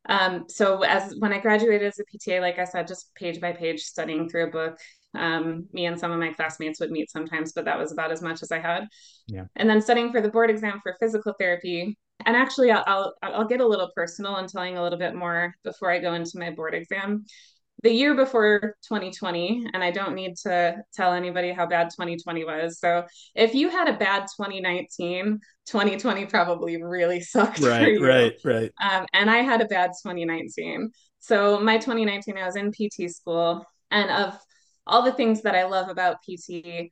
Um, 0.07 0.45
so 0.47 0.83
as 0.83 1.15
when 1.19 1.33
I 1.33 1.39
graduated 1.39 1.87
as 1.87 1.99
a 1.99 2.03
PTA, 2.05 2.41
like 2.41 2.59
I 2.59 2.65
said, 2.65 2.87
just 2.87 3.13
page 3.15 3.39
by 3.39 3.53
page 3.53 3.81
studying 3.81 4.29
through 4.29 4.47
a 4.47 4.51
book. 4.51 4.77
Um, 5.13 5.67
me 5.73 5.85
and 5.85 5.99
some 5.99 6.11
of 6.11 6.19
my 6.19 6.31
classmates 6.31 6.79
would 6.79 6.91
meet 6.91 7.11
sometimes, 7.11 7.51
but 7.53 7.65
that 7.65 7.77
was 7.77 7.91
about 7.91 8.11
as 8.11 8.21
much 8.21 8.41
as 8.41 8.51
I 8.51 8.59
had. 8.59 8.87
Yeah. 9.27 9.45
And 9.55 9.69
then 9.69 9.81
studying 9.81 10.11
for 10.11 10.21
the 10.21 10.29
board 10.29 10.49
exam 10.49 10.79
for 10.81 10.95
physical 10.99 11.33
therapy. 11.37 11.97
And 12.25 12.37
actually, 12.37 12.71
I'll, 12.71 12.83
I'll 12.85 13.13
I'll 13.23 13.47
get 13.47 13.61
a 13.61 13.67
little 13.67 13.91
personal 13.95 14.35
and 14.35 14.47
telling 14.47 14.77
a 14.77 14.83
little 14.83 14.99
bit 14.99 15.15
more 15.15 15.55
before 15.63 15.91
I 15.91 15.99
go 15.99 16.13
into 16.13 16.37
my 16.37 16.51
board 16.51 16.75
exam 16.75 17.25
the 17.83 17.91
year 17.91 18.15
before 18.15 18.75
2020, 18.87 19.67
and 19.73 19.83
I 19.83 19.91
don't 19.91 20.15
need 20.15 20.37
to 20.43 20.77
tell 20.93 21.13
anybody 21.13 21.51
how 21.51 21.65
bad 21.65 21.89
2020 21.89 22.45
was. 22.45 22.79
So 22.79 23.05
if 23.35 23.55
you 23.55 23.69
had 23.69 23.87
a 23.87 23.97
bad 23.97 24.27
2019, 24.37 25.39
2020 25.65 26.25
probably 26.27 26.81
really 26.81 27.21
sucked. 27.21 27.59
Right, 27.59 27.99
right, 27.99 28.33
right. 28.43 28.71
Um, 28.81 29.05
and 29.13 29.29
I 29.29 29.37
had 29.37 29.61
a 29.61 29.65
bad 29.65 29.91
2019. 30.03 30.91
So 31.19 31.59
my 31.59 31.77
2019, 31.77 32.37
I 32.37 32.45
was 32.45 32.55
in 32.55 32.71
PT 32.71 33.11
school, 33.11 33.65
and 33.91 34.09
of 34.09 34.39
all 34.87 35.01
the 35.01 35.13
things 35.13 35.41
that 35.41 35.55
I 35.55 35.63
love 35.65 35.89
about 35.89 36.17
PT. 36.23 36.91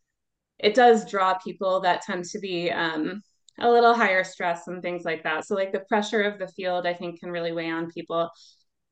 It 0.60 0.75
does 0.75 1.10
draw 1.10 1.36
people 1.36 1.79
that 1.81 2.01
tend 2.01 2.25
to 2.25 2.39
be 2.39 2.72
um, 2.72 3.22
a 3.60 3.69
little 3.69 3.93
higher 3.93 4.24
stress 4.24 4.67
and 4.67 4.81
things 4.81 5.05
like 5.05 5.24
that. 5.24 5.46
So, 5.46 5.55
like 5.55 5.72
the 5.72 5.81
pressure 5.81 6.22
of 6.22 6.39
the 6.39 6.48
field, 6.48 6.86
I 6.86 6.93
think 6.93 7.19
can 7.19 7.31
really 7.31 7.51
weigh 7.51 7.69
on 7.69 7.91
people. 7.91 8.29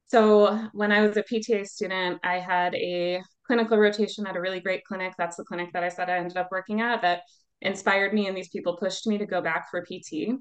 So, 0.08 0.70
when 0.74 0.92
I 0.92 1.02
was 1.02 1.18
a 1.18 1.24
PTA 1.24 1.68
student, 1.68 2.20
I 2.24 2.40
had 2.40 2.74
a 2.76 3.22
clinical 3.46 3.78
rotation 3.78 4.26
at 4.26 4.36
a 4.36 4.42
really 4.42 4.62
great 4.62 4.84
clinic. 4.86 5.14
That's 5.18 5.36
the 5.36 5.44
clinic 5.44 5.74
that 5.74 5.84
I 5.84 5.90
said 5.90 6.10
I 6.10 6.18
ended 6.18 6.38
up 6.38 6.50
working 6.52 6.82
at 6.82 7.02
that 7.02 7.24
inspired 7.62 8.14
me, 8.14 8.28
and 8.28 8.38
these 8.38 8.50
people 8.50 8.78
pushed 8.78 9.08
me 9.08 9.18
to 9.18 9.26
go 9.26 9.42
back 9.42 9.70
for 9.70 9.82
PT. 9.82 10.38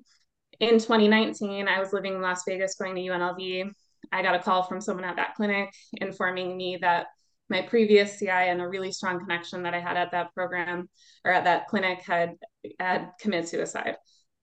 In 0.60 0.78
2019, 0.78 1.68
I 1.68 1.80
was 1.80 1.92
living 1.92 2.14
in 2.14 2.22
Las 2.22 2.42
Vegas 2.46 2.76
going 2.76 2.94
to 2.94 3.00
UNLV. 3.00 3.70
I 4.12 4.22
got 4.22 4.36
a 4.36 4.42
call 4.42 4.62
from 4.62 4.80
someone 4.80 5.04
at 5.04 5.16
that 5.16 5.34
clinic 5.34 5.74
informing 5.94 6.56
me 6.56 6.78
that 6.80 7.06
my 7.48 7.62
previous 7.62 8.18
CI 8.18 8.28
and 8.28 8.60
a 8.60 8.68
really 8.68 8.92
strong 8.92 9.18
connection 9.18 9.62
that 9.62 9.74
I 9.74 9.80
had 9.80 9.96
at 9.96 10.12
that 10.12 10.32
program 10.34 10.88
or 11.24 11.32
at 11.32 11.44
that 11.44 11.68
clinic 11.68 12.00
had 12.06 12.34
had 12.80 13.10
committed 13.20 13.48
suicide. 13.48 13.96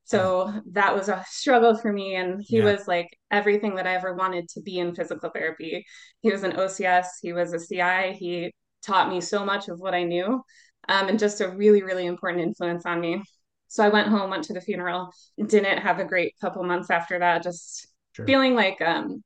So 0.05 0.53
that 0.71 0.95
was 0.95 1.07
a 1.09 1.23
struggle 1.29 1.77
for 1.77 1.91
me. 1.91 2.15
And 2.15 2.41
he 2.43 2.57
yeah. 2.57 2.65
was 2.65 2.87
like 2.87 3.17
everything 3.31 3.75
that 3.75 3.87
I 3.87 3.95
ever 3.95 4.13
wanted 4.13 4.49
to 4.49 4.61
be 4.61 4.79
in 4.79 4.95
physical 4.95 5.29
therapy. 5.29 5.85
He 6.21 6.31
was 6.31 6.43
an 6.43 6.53
OCS, 6.53 7.07
he 7.21 7.33
was 7.33 7.53
a 7.53 7.59
CI, 7.59 8.13
he 8.13 8.53
taught 8.85 9.09
me 9.09 9.21
so 9.21 9.45
much 9.45 9.69
of 9.69 9.79
what 9.79 9.93
I 9.93 10.03
knew 10.03 10.43
um, 10.89 11.07
and 11.07 11.19
just 11.19 11.41
a 11.41 11.49
really, 11.49 11.83
really 11.83 12.05
important 12.05 12.43
influence 12.43 12.85
on 12.85 12.99
me. 12.99 13.23
So 13.67 13.83
I 13.83 13.89
went 13.89 14.09
home, 14.09 14.29
went 14.29 14.43
to 14.45 14.53
the 14.53 14.61
funeral, 14.61 15.11
didn't 15.43 15.79
have 15.79 15.99
a 15.99 16.05
great 16.05 16.33
couple 16.39 16.63
months 16.63 16.89
after 16.89 17.19
that, 17.19 17.43
just 17.43 17.87
sure. 18.11 18.25
feeling 18.25 18.55
like 18.55 18.79
um, 18.81 19.23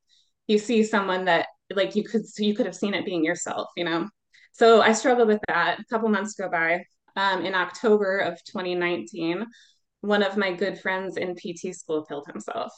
you 0.48 0.58
see 0.58 0.84
someone 0.84 1.26
that 1.26 1.48
like 1.76 1.96
you 1.96 2.04
could 2.04 2.22
you 2.38 2.56
could 2.56 2.66
have 2.66 2.76
seen 2.76 2.94
it 2.94 3.06
being 3.06 3.26
yourself, 3.26 3.68
you 3.76 3.84
know. 3.84 4.08
So 4.54 4.82
I 4.82 4.94
struggled 4.94 5.28
with 5.28 5.42
that. 5.48 5.80
A 5.80 5.84
couple 5.86 6.10
months 6.10 6.36
go 6.36 6.50
by. 6.50 6.84
Um, 7.16 7.46
in 7.46 7.56
October 7.56 8.20
of 8.20 8.36
2019, 8.46 9.46
one 10.08 10.24
of 10.24 10.38
my 10.38 10.54
good 10.54 10.80
friends 10.80 11.18
in 11.18 11.36
PT 11.36 11.76
school 11.76 12.04
killed 12.06 12.28
himself. 12.28 12.72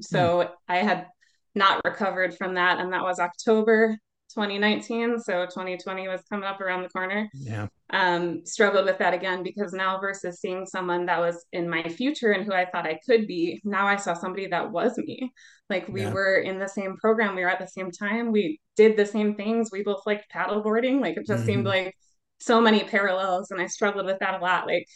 So 0.00 0.18
mm. 0.18 0.50
I 0.68 0.76
had 0.78 1.06
not 1.54 1.80
recovered 1.84 2.36
from 2.36 2.54
that, 2.54 2.78
and 2.78 2.92
that 2.92 3.02
was 3.02 3.18
October 3.18 3.96
2019. 4.34 5.18
So 5.20 5.46
2020 5.46 6.08
was 6.08 6.22
coming 6.28 6.44
up 6.44 6.60
around 6.60 6.82
the 6.82 6.90
corner. 6.90 7.30
Yeah. 7.32 7.68
Um, 7.90 8.44
struggled 8.44 8.84
with 8.84 8.98
that 8.98 9.14
again 9.14 9.42
because 9.42 9.72
now 9.72 9.98
versus 9.98 10.40
seeing 10.40 10.66
someone 10.66 11.06
that 11.06 11.20
was 11.20 11.46
in 11.52 11.70
my 11.70 11.84
future 11.88 12.32
and 12.32 12.44
who 12.44 12.52
I 12.52 12.66
thought 12.66 12.86
I 12.86 13.00
could 13.06 13.26
be, 13.26 13.60
now 13.64 13.86
I 13.86 13.96
saw 13.96 14.12
somebody 14.12 14.48
that 14.48 14.70
was 14.70 14.98
me. 14.98 15.32
Like 15.70 15.88
we 15.88 16.02
yeah. 16.02 16.12
were 16.12 16.36
in 16.36 16.58
the 16.58 16.68
same 16.68 16.96
program, 16.96 17.34
we 17.34 17.42
were 17.42 17.50
at 17.50 17.60
the 17.60 17.66
same 17.66 17.90
time, 17.90 18.30
we 18.30 18.60
did 18.76 18.96
the 18.96 19.06
same 19.06 19.36
things, 19.36 19.70
we 19.72 19.82
both 19.82 20.02
liked 20.04 20.30
paddleboarding. 20.34 21.00
Like 21.00 21.16
it 21.16 21.26
just 21.26 21.40
mm-hmm. 21.40 21.46
seemed 21.46 21.66
like 21.66 21.94
so 22.40 22.60
many 22.60 22.84
parallels. 22.84 23.50
And 23.50 23.60
I 23.60 23.66
struggled 23.68 24.06
with 24.06 24.18
that 24.18 24.40
a 24.40 24.44
lot. 24.44 24.66
Like, 24.66 24.86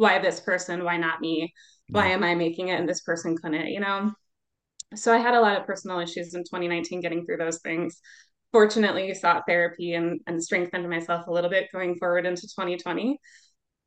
why 0.00 0.18
this 0.18 0.40
person? 0.40 0.84
Why 0.84 0.96
not 0.96 1.20
me? 1.20 1.52
Why 1.88 2.08
am 2.08 2.22
I 2.22 2.34
making 2.34 2.68
it 2.68 2.78
and 2.78 2.88
this 2.88 3.00
person 3.02 3.36
couldn't, 3.36 3.68
you 3.68 3.80
know? 3.80 4.12
So 4.94 5.14
I 5.14 5.18
had 5.18 5.34
a 5.34 5.40
lot 5.40 5.58
of 5.58 5.66
personal 5.66 6.00
issues 6.00 6.34
in 6.34 6.42
2019 6.42 7.00
getting 7.00 7.24
through 7.24 7.36
those 7.36 7.58
things 7.58 8.00
fortunately 8.52 9.10
I 9.10 9.14
sought 9.14 9.44
therapy 9.46 9.94
and, 9.94 10.20
and 10.26 10.42
strengthened 10.42 10.88
myself 10.88 11.26
a 11.26 11.32
little 11.32 11.50
bit 11.50 11.70
going 11.72 11.96
forward 11.96 12.26
into 12.26 12.42
2020. 12.42 13.18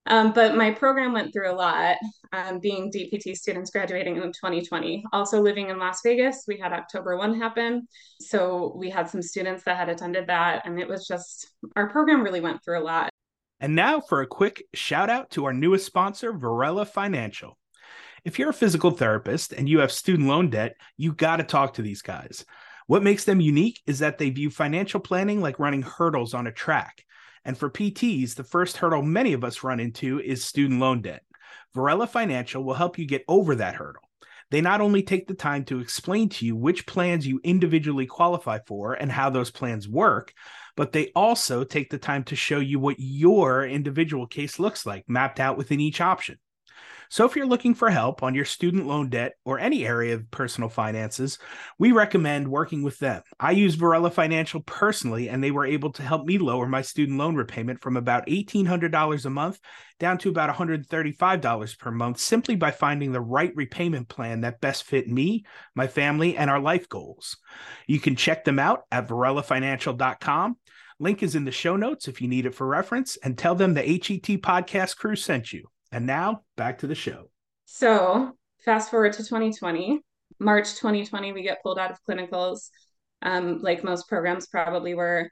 Um, 0.06 0.34
but 0.34 0.58
my 0.58 0.72
program 0.72 1.14
went 1.14 1.32
through 1.32 1.50
a 1.50 1.56
lot, 1.56 1.96
um, 2.34 2.60
being 2.60 2.92
DPT 2.92 3.36
students 3.36 3.72
graduating 3.72 4.18
in 4.18 4.24
2020. 4.24 5.06
Also 5.14 5.42
living 5.42 5.70
in 5.70 5.80
Las 5.80 6.02
Vegas, 6.04 6.44
we 6.46 6.58
had 6.58 6.74
October 6.74 7.18
1 7.18 7.40
happen. 7.40 7.88
So 8.20 8.74
we 8.76 8.90
had 8.90 9.10
some 9.10 9.22
students 9.22 9.64
that 9.64 9.78
had 9.78 9.88
attended 9.88 10.28
that, 10.28 10.66
and 10.66 10.78
it 10.78 10.90
was 10.90 11.08
just, 11.08 11.50
our 11.78 11.90
program 11.90 12.22
really 12.22 12.42
went 12.42 12.62
through 12.64 12.80
a 12.80 12.84
lot. 12.84 13.13
And 13.64 13.76
now 13.76 14.02
for 14.02 14.20
a 14.20 14.28
quick 14.28 14.66
shout 14.74 15.10
out 15.10 15.30
to 15.32 15.46
our 15.46 15.54
newest 15.54 15.86
sponsor, 15.86 16.34
Varela 16.34 16.86
Financial. 16.86 17.58
If 18.26 18.38
you're 18.38 18.50
a 18.50 18.54
physical 18.54 18.92
therapist 18.92 19.54
and 19.54 19.70
you 19.70 19.80
have 19.80 19.92
student 19.94 20.28
loan 20.28 20.50
debt, 20.50 20.76
you 20.98 21.14
got 21.14 21.38
to 21.38 21.44
talk 21.44 21.76
to 21.76 21.82
these 21.82 22.02
guys. 22.02 22.44
What 22.88 23.04
makes 23.04 23.24
them 23.24 23.40
unique 23.40 23.82
is 23.88 24.00
that 24.00 24.18
they 24.18 24.32
view 24.32 24.50
financial 24.50 25.00
planning 25.00 25.40
like 25.40 25.60
running 25.60 25.82
hurdles 25.82 26.34
on 26.34 26.46
a 26.46 26.52
track. 26.52 27.06
And 27.46 27.58
for 27.58 27.70
PTs, 27.70 28.36
the 28.36 28.44
first 28.44 28.76
hurdle 28.76 29.02
many 29.02 29.32
of 29.32 29.46
us 29.46 29.64
run 29.64 29.80
into 29.80 30.20
is 30.20 30.44
student 30.44 30.82
loan 30.82 31.02
debt. 31.02 31.24
Varela 31.74 32.06
Financial 32.06 32.62
will 32.62 32.74
help 32.74 33.00
you 33.00 33.06
get 33.06 33.24
over 33.30 33.56
that 33.56 33.76
hurdle. 33.76 34.04
They 34.52 34.60
not 34.60 34.82
only 34.82 35.04
take 35.04 35.26
the 35.26 35.36
time 35.36 35.64
to 35.66 35.80
explain 35.80 36.28
to 36.30 36.46
you 36.46 36.58
which 36.58 36.86
plans 36.86 37.26
you 37.26 37.40
individually 37.46 38.08
qualify 38.08 38.60
for 38.68 38.94
and 38.94 39.10
how 39.10 39.30
those 39.30 39.52
plans 39.52 39.88
work, 39.88 40.34
but 40.76 40.92
they 40.92 41.12
also 41.16 41.64
take 41.64 41.90
the 41.90 41.98
time 41.98 42.24
to 42.26 42.36
show 42.36 42.60
you 42.60 42.80
what 42.80 42.96
your 43.00 43.66
individual 43.66 44.28
case 44.28 44.60
looks 44.60 44.86
like, 44.86 45.08
mapped 45.08 45.40
out 45.40 45.58
within 45.58 45.80
each 45.80 46.02
option. 46.02 46.38
So, 47.14 47.26
if 47.26 47.36
you're 47.36 47.46
looking 47.46 47.76
for 47.76 47.92
help 47.92 48.24
on 48.24 48.34
your 48.34 48.44
student 48.44 48.88
loan 48.88 49.10
debt 49.10 49.34
or 49.46 49.60
any 49.60 49.86
area 49.86 50.16
of 50.16 50.32
personal 50.32 50.68
finances, 50.68 51.38
we 51.78 51.92
recommend 51.92 52.48
working 52.48 52.82
with 52.82 52.98
them. 52.98 53.22
I 53.40 53.52
use 53.52 53.76
Varela 53.76 54.10
Financial 54.10 54.62
personally, 54.62 55.30
and 55.30 55.44
they 55.44 55.52
were 55.52 55.68
able 55.68 55.92
to 55.92 56.02
help 56.02 56.26
me 56.26 56.40
lower 56.40 56.68
my 56.68 56.82
student 56.82 57.20
loan 57.20 57.36
repayment 57.36 57.82
from 57.82 57.98
about 57.98 58.26
$1,800 58.26 59.26
a 59.26 59.30
month 59.30 59.60
down 60.00 60.18
to 60.18 60.30
about 60.30 60.56
$135 60.56 61.78
per 61.78 61.92
month 61.92 62.20
simply 62.20 62.56
by 62.56 62.72
finding 62.72 63.12
the 63.12 63.22
right 63.22 63.56
repayment 63.56 64.10
plan 64.10 64.42
that 64.42 64.60
best 64.60 64.84
fit 64.84 65.08
me, 65.08 65.46
my 65.76 65.86
family, 65.86 66.36
and 66.36 66.50
our 66.50 66.60
life 66.60 66.90
goals. 66.90 67.38
You 67.86 68.00
can 68.00 68.16
check 68.16 68.44
them 68.44 68.58
out 68.58 68.86
at 68.92 69.08
varelafinancial.com. 69.08 70.58
Link 71.04 71.22
is 71.22 71.36
in 71.36 71.46
the 71.46 71.52
show 71.52 71.76
notes 71.76 72.08
if 72.08 72.22
you 72.22 72.28
need 72.28 72.46
it 72.46 72.56
for 72.56 72.66
reference, 72.66 73.18
and 73.18 73.38
tell 73.38 73.56
them 73.56 73.74
the 73.74 73.82
HET 73.82 74.42
podcast 74.42 74.98
crew 74.98 75.16
sent 75.16 75.52
you. 75.52 75.68
And 75.92 76.08
now 76.08 76.44
back 76.56 76.80
to 76.80 76.88
the 76.88 76.96
show. 76.96 77.30
So, 77.66 78.32
fast 78.64 78.90
forward 78.90 79.14
to 79.14 79.20
2020, 79.20 80.00
March 80.40 80.72
2020, 80.76 81.34
we 81.34 81.44
get 81.44 81.62
pulled 81.62 81.78
out 81.78 81.92
of 81.92 82.00
clinicals, 82.10 82.70
um, 83.22 83.60
like 83.62 83.84
most 83.84 84.08
programs 84.08 84.48
probably 84.48 84.96
were. 84.96 85.30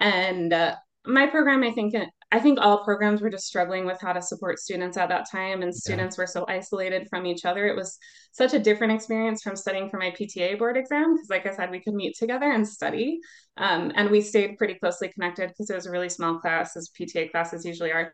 And 0.00 0.52
uh, 0.52 0.74
my 1.06 1.26
program, 1.26 1.62
I 1.62 1.70
think, 1.70 1.94
I 2.32 2.40
think 2.40 2.58
all 2.58 2.82
programs 2.82 3.20
were 3.20 3.28
just 3.28 3.46
struggling 3.46 3.84
with 3.84 4.00
how 4.00 4.14
to 4.14 4.22
support 4.22 4.58
students 4.58 4.96
at 4.96 5.10
that 5.10 5.30
time, 5.30 5.60
and 5.60 5.74
students 5.74 6.16
yeah. 6.16 6.22
were 6.22 6.26
so 6.26 6.46
isolated 6.48 7.06
from 7.10 7.26
each 7.26 7.44
other. 7.44 7.66
It 7.66 7.76
was 7.76 7.98
such 8.32 8.54
a 8.54 8.58
different 8.58 8.94
experience 8.94 9.42
from 9.42 9.54
studying 9.54 9.90
for 9.90 9.98
my 9.98 10.12
PTA 10.12 10.58
board 10.58 10.78
exam 10.78 11.14
because, 11.14 11.28
like 11.28 11.46
I 11.46 11.54
said, 11.54 11.70
we 11.70 11.80
could 11.80 11.92
meet 11.92 12.16
together 12.16 12.50
and 12.50 12.66
study, 12.66 13.20
um, 13.58 13.92
and 13.96 14.10
we 14.10 14.22
stayed 14.22 14.56
pretty 14.56 14.74
closely 14.74 15.08
connected 15.08 15.48
because 15.48 15.68
it 15.68 15.74
was 15.74 15.84
a 15.84 15.90
really 15.90 16.08
small 16.08 16.38
class, 16.38 16.74
as 16.74 16.90
PTA 16.98 17.30
classes 17.30 17.66
usually 17.66 17.92
are. 17.92 18.12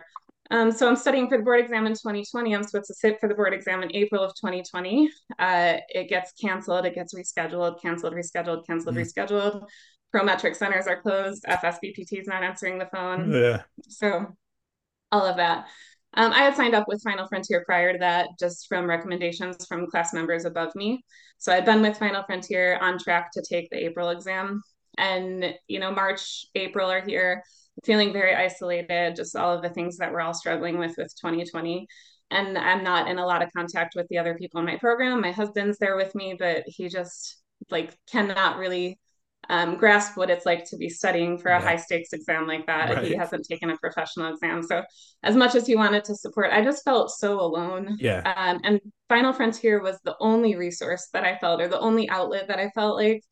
Um, 0.50 0.72
so 0.72 0.88
I'm 0.88 0.96
studying 0.96 1.28
for 1.28 1.37
the 1.37 1.44
board 1.44 1.61
exam 1.61 1.87
in 1.87 1.92
2020. 1.92 2.57
I'm 2.57 2.64
supposed 2.64 2.88
to 2.88 2.94
sit 2.94 3.20
for 3.20 3.28
the 3.28 3.35
board 3.37 3.54
exam 3.54 3.85
in 3.85 3.94
April 3.94 4.24
of 4.24 4.33
2020. 4.35 5.11
Uh, 5.38 5.76
it 5.90 6.09
gets 6.09 6.33
canceled, 6.33 6.87
it 6.87 6.94
gets 6.94 7.14
rescheduled, 7.14 7.81
canceled, 7.81 8.14
rescheduled, 8.14 8.66
canceled, 8.66 8.96
mm. 8.96 9.04
rescheduled. 9.04 9.64
Prometric 10.14 10.57
centers 10.57 10.87
are 10.87 11.01
closed. 11.01 11.44
FSBPT 11.44 12.21
is 12.21 12.27
not 12.27 12.42
answering 12.42 12.79
the 12.79 12.87
phone. 12.87 13.33
Yeah. 13.33 13.62
So 13.88 14.27
all 15.12 15.27
of 15.27 15.37
that. 15.37 15.66
Um, 16.14 16.33
I 16.33 16.38
had 16.38 16.57
signed 16.57 16.75
up 16.75 16.88
with 16.88 17.03
Final 17.03 17.29
Frontier 17.29 17.64
prior 17.66 17.92
to 17.92 17.99
that, 17.99 18.31
just 18.40 18.66
from 18.68 18.88
recommendations 18.88 19.66
from 19.66 19.87
class 19.90 20.14
members 20.14 20.44
above 20.44 20.75
me. 20.75 21.05
So 21.37 21.53
I'd 21.53 21.66
been 21.66 21.83
with 21.83 21.99
Final 21.99 22.23
Frontier 22.25 22.79
on 22.81 22.99
track 22.99 23.31
to 23.33 23.42
take 23.42 23.71
the 23.71 23.85
April 23.85 24.11
exam. 24.11 24.62
And, 24.97 25.55
you 25.68 25.79
know, 25.79 25.92
March, 25.92 26.47
April 26.55 26.90
are 26.90 27.05
here 27.07 27.42
feeling 27.85 28.12
very 28.12 28.35
isolated, 28.35 29.16
just 29.16 29.37
all 29.37 29.55
of 29.55 29.62
the 29.62 29.68
things 29.68 29.99
that 29.99 30.12
we're 30.12 30.21
all 30.21 30.35
struggling 30.35 30.79
with 30.79 30.97
with 30.97 31.14
2020. 31.21 31.87
And 32.31 32.59
I'm 32.59 32.83
not 32.83 33.09
in 33.09 33.18
a 33.18 33.27
lot 33.27 33.42
of 33.42 33.53
contact 33.57 33.94
with 33.94 34.07
the 34.09 34.18
other 34.18 34.35
people 34.35 34.61
in 34.61 34.66
my 34.66 34.77
program. 34.77 35.21
My 35.21 35.33
husband's 35.33 35.79
there 35.79 35.97
with 35.97 36.14
me, 36.14 36.35
but 36.38 36.64
he 36.66 36.88
just 36.88 37.40
like 37.71 37.97
cannot 38.11 38.59
really 38.59 38.99
um, 39.48 39.77
grasp 39.77 40.16
what 40.16 40.31
it's 40.31 40.44
like 40.44 40.64
to 40.70 40.77
be 40.77 40.88
studying 40.88 41.38
for 41.38 41.51
a 41.51 41.59
yeah. 41.59 41.64
high 41.64 41.77
stakes 41.77 42.12
exam 42.12 42.46
like 42.46 42.66
that. 42.66 42.94
Right. 42.94 43.05
He 43.05 43.14
hasn't 43.14 43.46
taken 43.48 43.70
a 43.70 43.77
professional 43.79 44.33
exam. 44.33 44.62
So, 44.62 44.83
as 45.22 45.37
much 45.37 45.55
as 45.55 45.66
he 45.66 45.77
wanted 45.77 46.05
to 46.05 46.14
support, 46.14 46.53
I 46.53 46.62
just 46.62 46.85
felt 46.85 47.11
so 47.11 47.40
alone. 47.40 47.96
Yeah. 47.98 48.20
Um, 48.37 48.61
and 48.64 48.81
Final 49.09 49.33
Frontier 49.33 49.83
was 49.83 49.98
the 50.05 50.16
only 50.20 50.57
resource 50.57 51.09
that 51.12 51.24
I 51.24 51.38
felt, 51.38 51.61
or 51.61 51.68
the 51.68 51.81
only 51.81 52.09
outlet 52.11 52.48
that 52.48 52.59
I 52.59 52.70
felt 52.70 52.96
like 52.96 53.22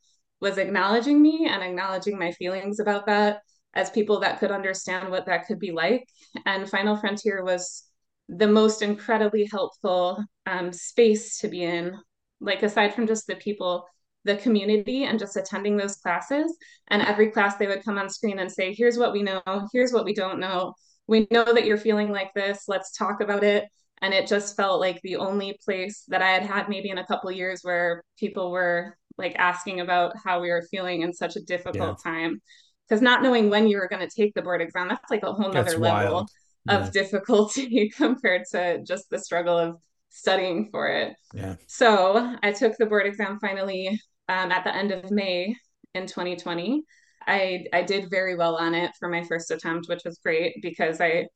was 0.40 0.58
acknowledging 0.58 1.20
me 1.20 1.48
and 1.50 1.62
acknowledging 1.62 2.18
my 2.18 2.32
feelings 2.32 2.78
about 2.78 3.06
that 3.06 3.40
as 3.74 3.90
people 3.90 4.20
that 4.20 4.40
could 4.40 4.50
understand 4.50 5.10
what 5.10 5.26
that 5.26 5.46
could 5.46 5.58
be 5.58 5.70
like. 5.70 6.06
And 6.46 6.68
Final 6.68 6.96
Frontier 6.96 7.44
was 7.44 7.84
the 8.28 8.48
most 8.48 8.82
incredibly 8.82 9.48
helpful 9.50 10.24
um, 10.46 10.72
space 10.72 11.38
to 11.38 11.48
be 11.48 11.62
in. 11.62 11.94
Like, 12.40 12.62
aside 12.62 12.94
from 12.94 13.06
just 13.06 13.26
the 13.26 13.36
people, 13.36 13.86
the 14.26 14.36
community, 14.36 15.04
and 15.04 15.18
just 15.18 15.36
attending 15.36 15.76
those 15.76 15.96
classes. 15.96 16.56
And 16.88 17.02
every 17.02 17.30
class, 17.30 17.56
they 17.56 17.66
would 17.66 17.84
come 17.84 17.98
on 17.98 18.10
screen 18.10 18.38
and 18.38 18.50
say, 18.50 18.74
Here's 18.74 18.98
what 18.98 19.12
we 19.12 19.22
know, 19.22 19.42
here's 19.72 19.92
what 19.92 20.04
we 20.04 20.14
don't 20.14 20.40
know. 20.40 20.74
We 21.06 21.26
know 21.30 21.44
that 21.44 21.64
you're 21.64 21.78
feeling 21.78 22.10
like 22.10 22.34
this. 22.34 22.64
Let's 22.68 22.96
talk 22.96 23.20
about 23.20 23.44
it. 23.44 23.66
And 24.02 24.12
it 24.12 24.26
just 24.26 24.56
felt 24.56 24.80
like 24.80 25.00
the 25.02 25.16
only 25.16 25.58
place 25.64 26.04
that 26.08 26.20
I 26.20 26.28
had 26.28 26.42
had 26.42 26.68
maybe 26.68 26.90
in 26.90 26.98
a 26.98 27.06
couple 27.06 27.30
years 27.30 27.60
where 27.62 28.02
people 28.18 28.50
were 28.50 28.96
like 29.16 29.34
asking 29.36 29.80
about 29.80 30.14
how 30.22 30.40
we 30.40 30.50
were 30.50 30.66
feeling 30.70 31.00
in 31.00 31.14
such 31.14 31.36
a 31.36 31.40
difficult 31.40 31.98
yeah. 32.04 32.12
time 32.12 32.42
because 32.86 33.02
not 33.02 33.22
knowing 33.22 33.50
when 33.50 33.66
you 33.66 33.78
were 33.78 33.88
going 33.88 34.06
to 34.06 34.14
take 34.14 34.34
the 34.34 34.42
board 34.42 34.60
exam, 34.60 34.88
that's 34.88 35.10
like 35.10 35.22
a 35.22 35.32
whole 35.32 35.50
nother 35.50 35.78
level 35.78 36.26
yeah. 36.66 36.78
of 36.78 36.92
difficulty 36.92 37.90
compared 37.96 38.42
to 38.52 38.82
just 38.84 39.10
the 39.10 39.18
struggle 39.18 39.58
of 39.58 39.76
studying 40.08 40.68
for 40.70 40.88
it. 40.88 41.14
Yeah. 41.34 41.56
So 41.66 42.36
I 42.42 42.52
took 42.52 42.76
the 42.78 42.86
board 42.86 43.06
exam 43.06 43.38
finally 43.40 44.00
um, 44.28 44.50
at 44.52 44.64
the 44.64 44.74
end 44.74 44.92
of 44.92 45.10
May 45.10 45.56
in 45.94 46.06
2020. 46.06 46.82
I 47.26 47.64
I 47.72 47.82
did 47.82 48.10
very 48.10 48.36
well 48.36 48.56
on 48.56 48.74
it 48.74 48.92
for 48.98 49.08
my 49.08 49.24
first 49.24 49.50
attempt, 49.50 49.88
which 49.88 50.02
was 50.04 50.18
great 50.18 50.56
because 50.62 51.00
I 51.00 51.26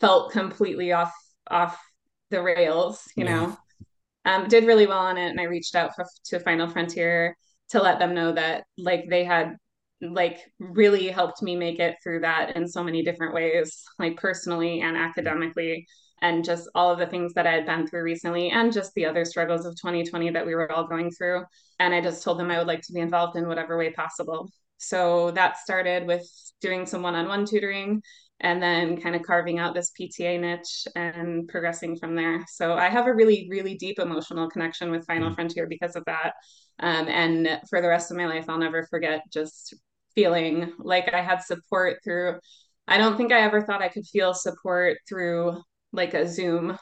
felt 0.00 0.32
completely 0.32 0.92
off 0.92 1.12
off 1.50 1.78
the 2.30 2.42
rails, 2.42 3.02
you 3.16 3.24
yeah. 3.24 3.36
know. 3.36 3.56
Um, 4.24 4.48
did 4.48 4.66
really 4.66 4.86
well 4.86 4.98
on 4.98 5.16
it, 5.16 5.30
and 5.30 5.40
I 5.40 5.44
reached 5.44 5.74
out 5.74 5.92
to 6.26 6.40
Final 6.40 6.68
Frontier 6.68 7.36
to 7.70 7.82
let 7.82 7.98
them 7.98 8.14
know 8.14 8.32
that 8.32 8.64
like 8.76 9.06
they 9.08 9.24
had 9.24 9.56
like 10.00 10.38
really 10.58 11.08
helped 11.08 11.42
me 11.42 11.56
make 11.56 11.80
it 11.80 11.96
through 12.02 12.20
that 12.20 12.56
in 12.56 12.68
so 12.68 12.84
many 12.84 13.02
different 13.02 13.34
ways, 13.34 13.84
like 13.98 14.16
personally 14.16 14.80
and 14.80 14.96
academically, 14.96 15.86
and 16.22 16.44
just 16.44 16.68
all 16.74 16.90
of 16.90 16.98
the 16.98 17.06
things 17.06 17.34
that 17.34 17.46
I 17.46 17.52
had 17.52 17.66
been 17.66 17.86
through 17.86 18.02
recently, 18.02 18.50
and 18.50 18.72
just 18.72 18.92
the 18.94 19.06
other 19.06 19.24
struggles 19.24 19.66
of 19.66 19.76
2020 19.76 20.30
that 20.30 20.46
we 20.46 20.54
were 20.54 20.70
all 20.70 20.86
going 20.86 21.10
through. 21.10 21.44
And 21.78 21.94
I 21.94 22.00
just 22.00 22.22
told 22.22 22.38
them 22.38 22.50
I 22.50 22.58
would 22.58 22.66
like 22.66 22.82
to 22.82 22.92
be 22.92 23.00
involved 23.00 23.36
in 23.36 23.48
whatever 23.48 23.78
way 23.78 23.92
possible. 23.92 24.50
So 24.78 25.30
that 25.32 25.58
started 25.58 26.06
with 26.06 26.26
doing 26.60 26.86
some 26.86 27.02
one 27.02 27.14
on 27.14 27.28
one 27.28 27.44
tutoring 27.44 28.02
and 28.40 28.62
then 28.62 29.00
kind 29.00 29.16
of 29.16 29.22
carving 29.22 29.58
out 29.58 29.74
this 29.74 29.90
PTA 30.00 30.40
niche 30.40 30.86
and 30.94 31.48
progressing 31.48 31.96
from 31.96 32.14
there. 32.14 32.44
So 32.48 32.74
I 32.74 32.88
have 32.88 33.06
a 33.06 33.14
really, 33.14 33.48
really 33.50 33.74
deep 33.76 33.98
emotional 33.98 34.48
connection 34.48 34.90
with 34.90 35.06
Final 35.06 35.26
mm-hmm. 35.26 35.34
Frontier 35.34 35.66
because 35.66 35.96
of 35.96 36.04
that. 36.06 36.34
Um, 36.78 37.08
and 37.08 37.60
for 37.68 37.80
the 37.80 37.88
rest 37.88 38.10
of 38.10 38.16
my 38.16 38.26
life, 38.26 38.44
I'll 38.48 38.58
never 38.58 38.86
forget 38.86 39.22
just 39.32 39.74
feeling 40.14 40.72
like 40.78 41.12
I 41.12 41.20
had 41.20 41.42
support 41.42 41.98
through. 42.04 42.38
I 42.86 42.98
don't 42.98 43.16
think 43.16 43.32
I 43.32 43.40
ever 43.40 43.62
thought 43.62 43.82
I 43.82 43.88
could 43.88 44.06
feel 44.06 44.34
support 44.34 44.98
through 45.08 45.60
like 45.92 46.14
a 46.14 46.28
Zoom 46.28 46.76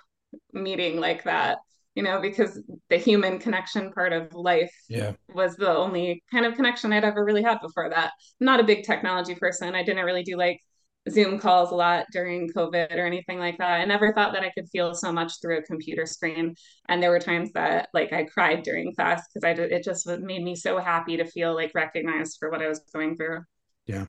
meeting 0.52 0.98
like 1.00 1.24
that 1.24 1.58
you 1.96 2.02
know, 2.02 2.20
because 2.20 2.60
the 2.90 2.98
human 2.98 3.38
connection 3.38 3.90
part 3.90 4.12
of 4.12 4.32
life 4.34 4.70
yeah. 4.86 5.12
was 5.34 5.56
the 5.56 5.74
only 5.74 6.22
kind 6.30 6.44
of 6.44 6.54
connection 6.54 6.92
I'd 6.92 7.04
ever 7.04 7.24
really 7.24 7.42
had 7.42 7.58
before 7.62 7.88
that. 7.88 8.12
I'm 8.38 8.44
not 8.44 8.60
a 8.60 8.64
big 8.64 8.84
technology 8.84 9.34
person. 9.34 9.74
I 9.74 9.82
didn't 9.82 10.04
really 10.04 10.22
do 10.22 10.36
like 10.36 10.60
Zoom 11.08 11.38
calls 11.38 11.70
a 11.70 11.74
lot 11.74 12.04
during 12.12 12.50
COVID 12.50 12.94
or 12.94 13.06
anything 13.06 13.38
like 13.38 13.56
that. 13.58 13.80
I 13.80 13.84
never 13.86 14.12
thought 14.12 14.34
that 14.34 14.42
I 14.42 14.50
could 14.50 14.68
feel 14.68 14.94
so 14.94 15.10
much 15.10 15.40
through 15.40 15.58
a 15.58 15.62
computer 15.62 16.04
screen. 16.04 16.54
And 16.90 17.02
there 17.02 17.10
were 17.10 17.18
times 17.18 17.50
that 17.54 17.88
like 17.94 18.12
I 18.12 18.24
cried 18.24 18.62
during 18.62 18.94
class 18.94 19.22
because 19.32 19.48
I 19.48 19.54
did, 19.54 19.72
it 19.72 19.82
just 19.82 20.06
made 20.06 20.44
me 20.44 20.54
so 20.54 20.78
happy 20.78 21.16
to 21.16 21.24
feel 21.24 21.54
like 21.54 21.72
recognized 21.74 22.36
for 22.38 22.50
what 22.50 22.60
I 22.60 22.68
was 22.68 22.80
going 22.92 23.16
through. 23.16 23.40
Yeah. 23.86 24.04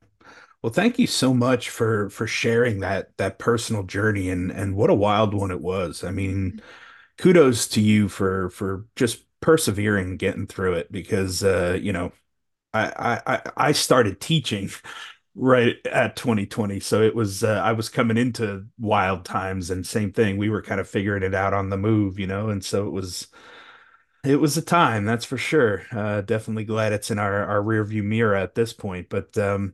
Well, 0.64 0.74
thank 0.74 1.00
you 1.00 1.08
so 1.08 1.34
much 1.34 1.70
for 1.70 2.10
for 2.10 2.28
sharing 2.28 2.80
that 2.82 3.16
that 3.18 3.40
personal 3.40 3.84
journey 3.84 4.30
and 4.30 4.52
and 4.52 4.76
what 4.76 4.90
a 4.90 4.94
wild 4.96 5.34
one 5.34 5.52
it 5.52 5.62
was. 5.62 6.04
I 6.04 6.12
mean, 6.12 6.62
kudos 7.18 7.68
to 7.70 7.82
you 7.82 8.10
for 8.10 8.50
for 8.52 8.86
just 8.96 9.24
persevering 9.42 10.18
getting 10.18 10.48
through 10.48 10.76
it 10.76 10.92
because 10.92 11.44
uh 11.44 11.78
you 11.82 11.94
know 11.94 12.12
I 12.74 13.22
I 13.28 13.52
I 13.58 13.72
started 13.74 14.22
teaching 14.22 14.70
right 15.36 15.78
at 15.88 16.16
2020 16.18 16.80
so 16.82 17.02
it 17.04 17.16
was 17.16 17.44
uh, 17.44 17.62
I 17.64 17.74
was 17.74 17.90
coming 17.90 18.18
into 18.18 18.66
wild 18.80 19.26
times 19.26 19.70
and 19.72 19.86
same 19.88 20.14
thing 20.14 20.38
we 20.38 20.50
were 20.50 20.62
kind 20.64 20.82
of 20.82 20.90
figuring 20.90 21.24
it 21.24 21.36
out 21.36 21.54
on 21.56 21.70
the 21.72 21.78
move 21.78 22.20
you 22.20 22.28
know 22.28 22.50
and 22.50 22.64
so 22.66 22.88
it 22.88 22.92
was 22.92 23.28
it 24.24 24.38
was 24.40 24.58
a 24.58 24.62
time 24.62 25.06
that's 25.06 25.26
for 25.26 25.38
sure 25.38 25.84
uh 25.92 26.22
definitely 26.22 26.66
glad 26.66 26.94
it's 26.94 27.12
in 27.12 27.20
our 27.20 27.46
our 27.46 27.62
rear 27.62 27.84
view 27.84 28.04
mirror 28.04 28.36
at 28.36 28.56
this 28.56 28.74
point 28.74 29.08
but 29.10 29.38
um 29.38 29.74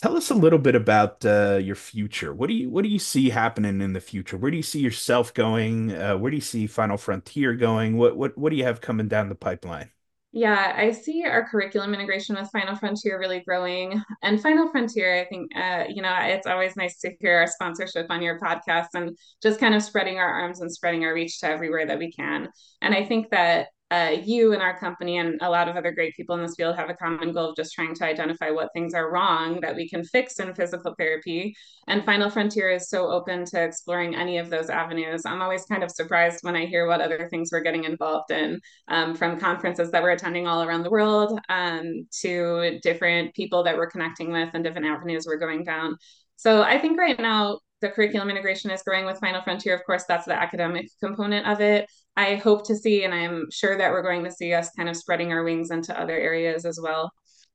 Tell 0.00 0.16
us 0.16 0.30
a 0.30 0.34
little 0.34 0.60
bit 0.60 0.76
about 0.76 1.24
uh, 1.24 1.58
your 1.60 1.74
future. 1.74 2.32
What 2.32 2.48
do 2.48 2.54
you 2.54 2.70
what 2.70 2.84
do 2.84 2.88
you 2.88 3.00
see 3.00 3.30
happening 3.30 3.80
in 3.80 3.94
the 3.94 4.00
future? 4.00 4.36
Where 4.36 4.50
do 4.50 4.56
you 4.56 4.62
see 4.62 4.80
yourself 4.80 5.34
going? 5.34 5.92
Uh, 5.92 6.16
where 6.16 6.30
do 6.30 6.36
you 6.36 6.40
see 6.40 6.66
Final 6.68 6.96
Frontier 6.96 7.54
going? 7.54 7.96
What 7.96 8.16
what 8.16 8.38
what 8.38 8.50
do 8.50 8.56
you 8.56 8.64
have 8.64 8.80
coming 8.80 9.08
down 9.08 9.28
the 9.28 9.34
pipeline? 9.34 9.90
Yeah, 10.30 10.74
I 10.76 10.92
see 10.92 11.24
our 11.24 11.48
curriculum 11.48 11.94
integration 11.94 12.36
with 12.36 12.50
Final 12.50 12.76
Frontier 12.76 13.18
really 13.18 13.40
growing. 13.40 14.00
And 14.22 14.40
Final 14.40 14.70
Frontier, 14.70 15.20
I 15.20 15.24
think, 15.24 15.50
uh, 15.56 15.84
you 15.88 16.02
know, 16.02 16.14
it's 16.20 16.46
always 16.46 16.76
nice 16.76 16.98
to 17.00 17.12
hear 17.18 17.38
our 17.38 17.46
sponsorship 17.46 18.06
on 18.10 18.20
your 18.20 18.38
podcast 18.38 18.88
and 18.94 19.16
just 19.42 19.58
kind 19.58 19.74
of 19.74 19.82
spreading 19.82 20.18
our 20.18 20.28
arms 20.28 20.60
and 20.60 20.70
spreading 20.70 21.04
our 21.04 21.14
reach 21.14 21.40
to 21.40 21.48
everywhere 21.48 21.86
that 21.86 21.98
we 21.98 22.12
can. 22.12 22.50
And 22.82 22.94
I 22.94 23.06
think 23.06 23.30
that 23.30 23.68
uh, 23.90 24.14
you 24.22 24.52
and 24.52 24.60
our 24.60 24.78
company 24.78 25.16
and 25.18 25.38
a 25.40 25.48
lot 25.48 25.68
of 25.68 25.76
other 25.76 25.92
great 25.92 26.14
people 26.14 26.36
in 26.36 26.42
this 26.42 26.54
field 26.56 26.76
have 26.76 26.90
a 26.90 26.94
common 26.94 27.32
goal 27.32 27.50
of 27.50 27.56
just 27.56 27.72
trying 27.72 27.94
to 27.94 28.04
identify 28.04 28.50
what 28.50 28.70
things 28.74 28.92
are 28.92 29.10
wrong 29.10 29.60
that 29.60 29.74
we 29.74 29.88
can 29.88 30.04
fix 30.04 30.40
in 30.40 30.54
physical 30.54 30.94
therapy. 30.98 31.54
And 31.86 32.04
Final 32.04 32.28
Frontier 32.28 32.70
is 32.70 32.90
so 32.90 33.10
open 33.10 33.46
to 33.46 33.62
exploring 33.62 34.14
any 34.14 34.36
of 34.36 34.50
those 34.50 34.68
avenues. 34.68 35.24
I'm 35.24 35.40
always 35.40 35.64
kind 35.64 35.82
of 35.82 35.90
surprised 35.90 36.40
when 36.42 36.54
I 36.54 36.66
hear 36.66 36.86
what 36.86 37.00
other 37.00 37.28
things 37.30 37.48
we're 37.50 37.62
getting 37.62 37.84
involved 37.84 38.30
in, 38.30 38.60
um, 38.88 39.14
from 39.14 39.40
conferences 39.40 39.90
that 39.90 40.02
we're 40.02 40.10
attending 40.10 40.46
all 40.46 40.62
around 40.62 40.82
the 40.82 40.90
world 40.90 41.40
um, 41.48 42.06
to 42.20 42.78
different 42.82 43.34
people 43.34 43.62
that 43.64 43.76
we're 43.76 43.90
connecting 43.90 44.32
with 44.32 44.50
and 44.52 44.62
different 44.62 44.86
avenues 44.86 45.24
we're 45.26 45.38
going 45.38 45.64
down. 45.64 45.96
So 46.36 46.62
I 46.62 46.78
think 46.78 46.98
right 46.98 47.18
now 47.18 47.60
the 47.80 47.90
curriculum 47.90 48.30
integration 48.30 48.70
is 48.70 48.82
growing 48.82 49.06
with 49.06 49.18
Final 49.20 49.42
Frontier. 49.42 49.74
Of 49.74 49.84
course, 49.84 50.04
that's 50.08 50.26
the 50.26 50.34
academic 50.34 50.88
component 51.02 51.46
of 51.46 51.60
it. 51.60 51.88
I 52.16 52.36
hope 52.36 52.66
to 52.66 52.76
see, 52.76 53.04
and 53.04 53.14
I'm 53.14 53.46
sure 53.50 53.78
that 53.78 53.90
we're 53.92 54.02
going 54.02 54.24
to 54.24 54.30
see 54.30 54.52
us 54.52 54.70
kind 54.76 54.88
of 54.88 54.96
spreading 54.96 55.32
our 55.32 55.44
wings 55.44 55.70
into 55.70 55.98
other 55.98 56.16
areas 56.16 56.64
as 56.64 56.80
well. 56.82 57.12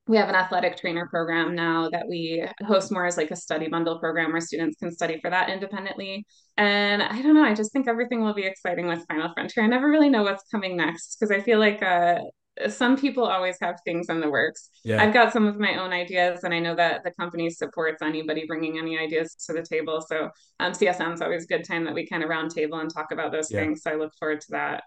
We 0.07 0.17
have 0.17 0.29
an 0.29 0.35
athletic 0.35 0.77
trainer 0.77 1.07
program 1.07 1.55
now 1.55 1.89
that 1.89 2.07
we 2.09 2.45
host 2.65 2.91
more 2.91 3.05
as 3.05 3.15
like 3.15 3.31
a 3.31 3.37
study 3.37 3.69
bundle 3.69 3.99
program 3.99 4.31
where 4.33 4.41
students 4.41 4.77
can 4.77 4.91
study 4.91 5.19
for 5.21 5.29
that 5.29 5.49
independently. 5.49 6.25
And 6.57 7.01
I 7.01 7.21
don't 7.21 7.35
know, 7.35 7.43
I 7.43 7.53
just 7.53 7.71
think 7.71 7.87
everything 7.87 8.21
will 8.21 8.33
be 8.33 8.45
exciting 8.45 8.87
with 8.87 9.05
Final 9.07 9.31
Frontier. 9.33 9.63
I 9.63 9.67
never 9.67 9.89
really 9.89 10.09
know 10.09 10.23
what's 10.23 10.43
coming 10.51 10.75
next 10.75 11.17
because 11.17 11.31
I 11.31 11.41
feel 11.41 11.59
like 11.59 11.81
uh, 11.81 12.19
some 12.67 12.97
people 12.97 13.25
always 13.25 13.57
have 13.61 13.79
things 13.83 14.09
in 14.09 14.19
the 14.19 14.29
works. 14.29 14.69
Yeah. 14.83 15.01
I've 15.01 15.13
got 15.13 15.33
some 15.33 15.47
of 15.47 15.59
my 15.59 15.77
own 15.77 15.91
ideas, 15.91 16.43
and 16.43 16.53
I 16.53 16.59
know 16.59 16.75
that 16.75 17.03
the 17.03 17.11
company 17.11 17.49
supports 17.49 18.01
anybody 18.01 18.45
bringing 18.47 18.77
any 18.77 18.97
ideas 18.97 19.35
to 19.47 19.53
the 19.53 19.63
table. 19.63 20.03
So 20.07 20.29
um, 20.59 20.73
CSM 20.73 21.13
is 21.13 21.21
always 21.21 21.45
a 21.45 21.47
good 21.47 21.63
time 21.63 21.85
that 21.85 21.93
we 21.93 22.07
kind 22.07 22.23
of 22.23 22.29
roundtable 22.29 22.79
and 22.79 22.93
talk 22.93 23.11
about 23.11 23.31
those 23.31 23.51
yeah. 23.51 23.61
things. 23.61 23.81
So 23.81 23.91
I 23.91 23.95
look 23.95 24.13
forward 24.19 24.41
to 24.41 24.51
that. 24.51 24.83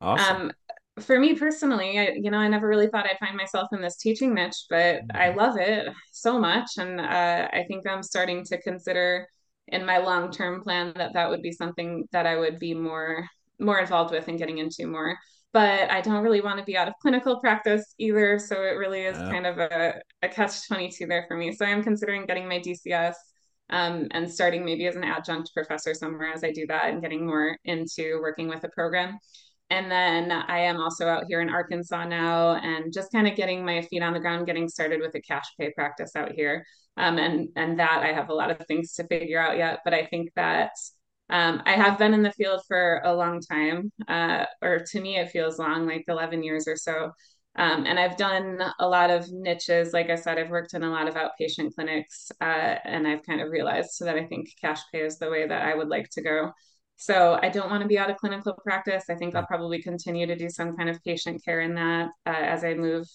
Awesome. 0.00 0.36
Um, 0.36 0.52
for 1.00 1.18
me 1.18 1.34
personally, 1.34 1.98
I, 1.98 2.12
you 2.20 2.30
know, 2.30 2.38
I 2.38 2.48
never 2.48 2.68
really 2.68 2.88
thought 2.88 3.06
I'd 3.06 3.18
find 3.18 3.36
myself 3.36 3.68
in 3.72 3.80
this 3.80 3.96
teaching 3.96 4.34
niche, 4.34 4.66
but 4.68 4.96
mm-hmm. 4.96 5.16
I 5.16 5.30
love 5.30 5.56
it 5.58 5.88
so 6.12 6.38
much, 6.38 6.68
and 6.78 7.00
uh, 7.00 7.48
I 7.52 7.64
think 7.68 7.86
I'm 7.86 8.02
starting 8.02 8.44
to 8.44 8.60
consider 8.60 9.26
in 9.68 9.86
my 9.86 9.98
long 9.98 10.30
term 10.30 10.62
plan 10.62 10.92
that 10.96 11.14
that 11.14 11.30
would 11.30 11.42
be 11.42 11.52
something 11.52 12.06
that 12.12 12.26
I 12.26 12.36
would 12.36 12.58
be 12.58 12.74
more 12.74 13.26
more 13.58 13.78
involved 13.78 14.12
with 14.12 14.26
and 14.28 14.38
getting 14.38 14.58
into 14.58 14.86
more 14.86 15.16
but 15.52 15.90
I 15.90 16.00
don't 16.00 16.22
really 16.22 16.40
want 16.40 16.58
to 16.58 16.64
be 16.64 16.76
out 16.76 16.88
of 16.88 16.94
clinical 17.00 17.38
practice 17.38 17.94
either. 17.98 18.38
So 18.38 18.56
it 18.62 18.76
really 18.76 19.02
is 19.02 19.16
kind 19.16 19.46
of 19.46 19.58
a, 19.58 20.00
a 20.22 20.28
catch 20.28 20.66
22 20.66 21.06
there 21.06 21.26
for 21.28 21.36
me. 21.36 21.52
So 21.52 21.66
I'm 21.66 21.82
considering 21.82 22.24
getting 22.24 22.48
my 22.48 22.58
DCS 22.58 23.14
um, 23.70 24.08
and 24.12 24.30
starting 24.30 24.64
maybe 24.64 24.86
as 24.86 24.96
an 24.96 25.04
adjunct 25.04 25.50
professor 25.54 25.94
somewhere 25.94 26.32
as 26.32 26.42
I 26.42 26.52
do 26.52 26.66
that 26.68 26.86
and 26.86 27.02
getting 27.02 27.26
more 27.26 27.58
into 27.64 28.18
working 28.22 28.48
with 28.48 28.64
a 28.64 28.68
program. 28.70 29.18
And 29.68 29.90
then 29.90 30.30
I 30.30 30.60
am 30.60 30.78
also 30.78 31.06
out 31.06 31.24
here 31.28 31.40
in 31.40 31.48
Arkansas 31.48 32.04
now 32.04 32.56
and 32.56 32.92
just 32.92 33.10
kind 33.12 33.26
of 33.26 33.36
getting 33.36 33.64
my 33.64 33.82
feet 33.82 34.02
on 34.02 34.12
the 34.12 34.20
ground, 34.20 34.46
getting 34.46 34.68
started 34.68 35.00
with 35.00 35.14
a 35.14 35.20
cash 35.20 35.46
pay 35.58 35.72
practice 35.72 36.14
out 36.16 36.32
here. 36.32 36.64
Um, 36.98 37.16
and, 37.16 37.48
and 37.56 37.78
that 37.78 38.02
I 38.02 38.12
have 38.12 38.28
a 38.28 38.34
lot 38.34 38.50
of 38.50 38.66
things 38.66 38.92
to 38.94 39.06
figure 39.06 39.40
out 39.40 39.56
yet. 39.56 39.80
But 39.82 39.94
I 39.94 40.04
think 40.04 40.30
that 40.36 40.72
um, 41.30 41.62
I 41.64 41.72
have 41.72 41.98
been 41.98 42.14
in 42.14 42.22
the 42.22 42.32
field 42.32 42.62
for 42.68 43.00
a 43.04 43.14
long 43.14 43.40
time, 43.40 43.90
uh, 44.08 44.44
or 44.60 44.80
to 44.90 45.00
me, 45.00 45.16
it 45.18 45.30
feels 45.30 45.58
long, 45.58 45.86
like 45.86 46.04
11 46.08 46.42
years 46.42 46.68
or 46.68 46.76
so. 46.76 47.12
Um, 47.56 47.84
and 47.86 47.98
I've 47.98 48.16
done 48.16 48.62
a 48.80 48.88
lot 48.88 49.10
of 49.10 49.30
niches. 49.30 49.92
Like 49.92 50.08
I 50.10 50.14
said, 50.14 50.38
I've 50.38 50.50
worked 50.50 50.74
in 50.74 50.82
a 50.82 50.90
lot 50.90 51.08
of 51.08 51.14
outpatient 51.14 51.74
clinics, 51.74 52.30
uh, 52.40 52.76
and 52.84 53.06
I've 53.06 53.22
kind 53.24 53.40
of 53.40 53.50
realized 53.50 54.00
that 54.00 54.16
I 54.16 54.26
think 54.26 54.48
cash 54.60 54.80
pay 54.92 55.00
is 55.00 55.18
the 55.18 55.30
way 55.30 55.46
that 55.46 55.62
I 55.62 55.74
would 55.74 55.88
like 55.88 56.08
to 56.12 56.22
go. 56.22 56.52
So 56.96 57.38
I 57.42 57.48
don't 57.48 57.70
want 57.70 57.82
to 57.82 57.88
be 57.88 57.98
out 57.98 58.10
of 58.10 58.16
clinical 58.16 58.54
practice. 58.54 59.04
I 59.10 59.14
think 59.16 59.34
I'll 59.34 59.46
probably 59.46 59.82
continue 59.82 60.26
to 60.26 60.36
do 60.36 60.48
some 60.48 60.76
kind 60.76 60.88
of 60.88 61.02
patient 61.02 61.44
care 61.44 61.60
in 61.60 61.74
that 61.74 62.10
uh, 62.26 62.30
as 62.30 62.64
I 62.64 62.74
move 62.74 63.06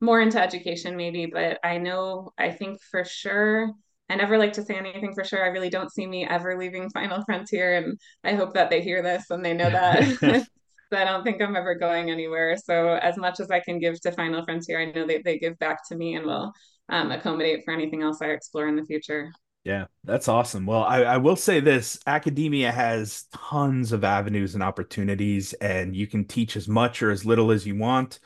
more 0.00 0.20
into 0.20 0.40
education, 0.40 0.96
maybe. 0.96 1.26
But 1.26 1.58
I 1.62 1.78
know, 1.78 2.32
I 2.38 2.50
think 2.50 2.80
for 2.90 3.04
sure 3.04 3.70
I 4.08 4.16
never 4.16 4.38
like 4.38 4.54
to 4.54 4.62
say 4.62 4.76
anything 4.76 5.14
for 5.14 5.24
sure. 5.24 5.44
I 5.44 5.48
really 5.48 5.70
don't 5.70 5.92
see 5.92 6.06
me 6.06 6.26
ever 6.26 6.58
leaving 6.58 6.90
Final 6.94 7.24
Frontier, 7.24 7.76
and 7.76 7.98
I 8.24 8.34
hope 8.34 8.54
that 8.54 8.70
they 8.70 8.80
hear 8.80 9.02
this 9.02 9.30
and 9.30 9.44
they 9.44 9.54
know 9.54 9.70
that. 9.70 10.48
I 10.90 11.04
don't 11.04 11.22
think 11.22 11.42
I'm 11.42 11.56
ever 11.56 11.74
going 11.74 12.10
anywhere. 12.10 12.56
So 12.56 12.94
as 12.94 13.18
much 13.18 13.40
as 13.40 13.50
I 13.50 13.60
can 13.60 13.78
give 13.78 14.00
to 14.00 14.12
Final 14.12 14.42
Frontier, 14.44 14.80
I 14.80 14.86
know 14.86 15.06
they, 15.06 15.20
they 15.20 15.38
give 15.38 15.58
back 15.58 15.86
to 15.88 15.96
me 15.96 16.14
and 16.14 16.24
will 16.24 16.52
um, 16.88 17.10
accommodate 17.10 17.62
for 17.64 17.74
anything 17.74 18.02
else 18.02 18.22
I 18.22 18.28
explore 18.28 18.68
in 18.68 18.76
the 18.76 18.84
future. 18.84 19.30
Yeah, 19.64 19.86
that's 20.04 20.28
awesome. 20.28 20.64
Well, 20.64 20.84
I, 20.84 21.02
I 21.02 21.16
will 21.18 21.36
say 21.36 21.60
this 21.60 21.98
academia 22.06 22.72
has 22.72 23.24
tons 23.34 23.92
of 23.92 24.02
avenues 24.02 24.54
and 24.54 24.62
opportunities, 24.62 25.52
and 25.54 25.94
you 25.94 26.06
can 26.06 26.24
teach 26.24 26.56
as 26.56 26.68
much 26.68 27.02
or 27.02 27.10
as 27.10 27.26
little 27.26 27.50
as 27.50 27.66
you 27.66 27.76
want. 27.76 28.18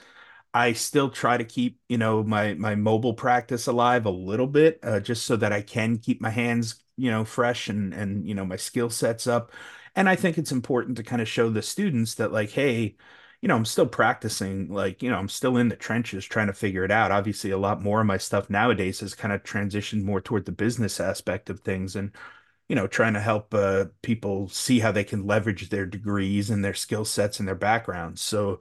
I 0.54 0.74
still 0.74 1.10
try 1.10 1.36
to 1.38 1.44
keep, 1.44 1.80
you 1.88 1.98
know, 1.98 2.22
my 2.22 2.54
my 2.54 2.74
mobile 2.74 3.14
practice 3.14 3.66
alive 3.66 4.06
a 4.06 4.10
little 4.10 4.46
bit, 4.46 4.78
uh, 4.82 5.00
just 5.00 5.24
so 5.26 5.36
that 5.36 5.52
I 5.52 5.62
can 5.62 5.98
keep 5.98 6.20
my 6.20 6.30
hands, 6.30 6.82
you 6.96 7.10
know, 7.10 7.24
fresh 7.24 7.68
and 7.68 7.94
and 7.94 8.28
you 8.28 8.34
know 8.34 8.44
my 8.44 8.56
skill 8.56 8.90
sets 8.90 9.26
up. 9.26 9.52
And 9.94 10.08
I 10.08 10.16
think 10.16 10.38
it's 10.38 10.52
important 10.52 10.96
to 10.96 11.02
kind 11.02 11.22
of 11.22 11.28
show 11.28 11.50
the 11.50 11.62
students 11.62 12.14
that 12.16 12.32
like, 12.32 12.50
hey, 12.50 12.96
you 13.40 13.48
know, 13.48 13.56
I'm 13.56 13.64
still 13.64 13.86
practicing, 13.86 14.72
like, 14.72 15.02
you 15.02 15.10
know, 15.10 15.16
I'm 15.18 15.28
still 15.28 15.56
in 15.56 15.68
the 15.68 15.76
trenches 15.76 16.24
trying 16.24 16.46
to 16.46 16.52
figure 16.52 16.84
it 16.84 16.90
out. 16.90 17.10
Obviously, 17.10 17.50
a 17.50 17.58
lot 17.58 17.82
more 17.82 18.00
of 18.00 18.06
my 18.06 18.16
stuff 18.18 18.48
nowadays 18.50 19.00
has 19.00 19.14
kind 19.14 19.32
of 19.34 19.42
transitioned 19.42 20.02
more 20.04 20.20
toward 20.20 20.44
the 20.46 20.52
business 20.52 21.00
aspect 21.00 21.50
of 21.50 21.60
things 21.60 21.96
and 21.96 22.12
you 22.68 22.76
know, 22.76 22.86
trying 22.86 23.12
to 23.14 23.20
help 23.20 23.52
uh, 23.54 23.86
people 24.02 24.48
see 24.48 24.80
how 24.80 24.90
they 24.92 25.04
can 25.04 25.26
leverage 25.26 25.68
their 25.68 25.84
degrees 25.86 26.50
and 26.50 26.64
their 26.64 26.74
skill 26.74 27.04
sets 27.04 27.38
and 27.38 27.46
their 27.48 27.54
backgrounds. 27.54 28.22
So 28.22 28.60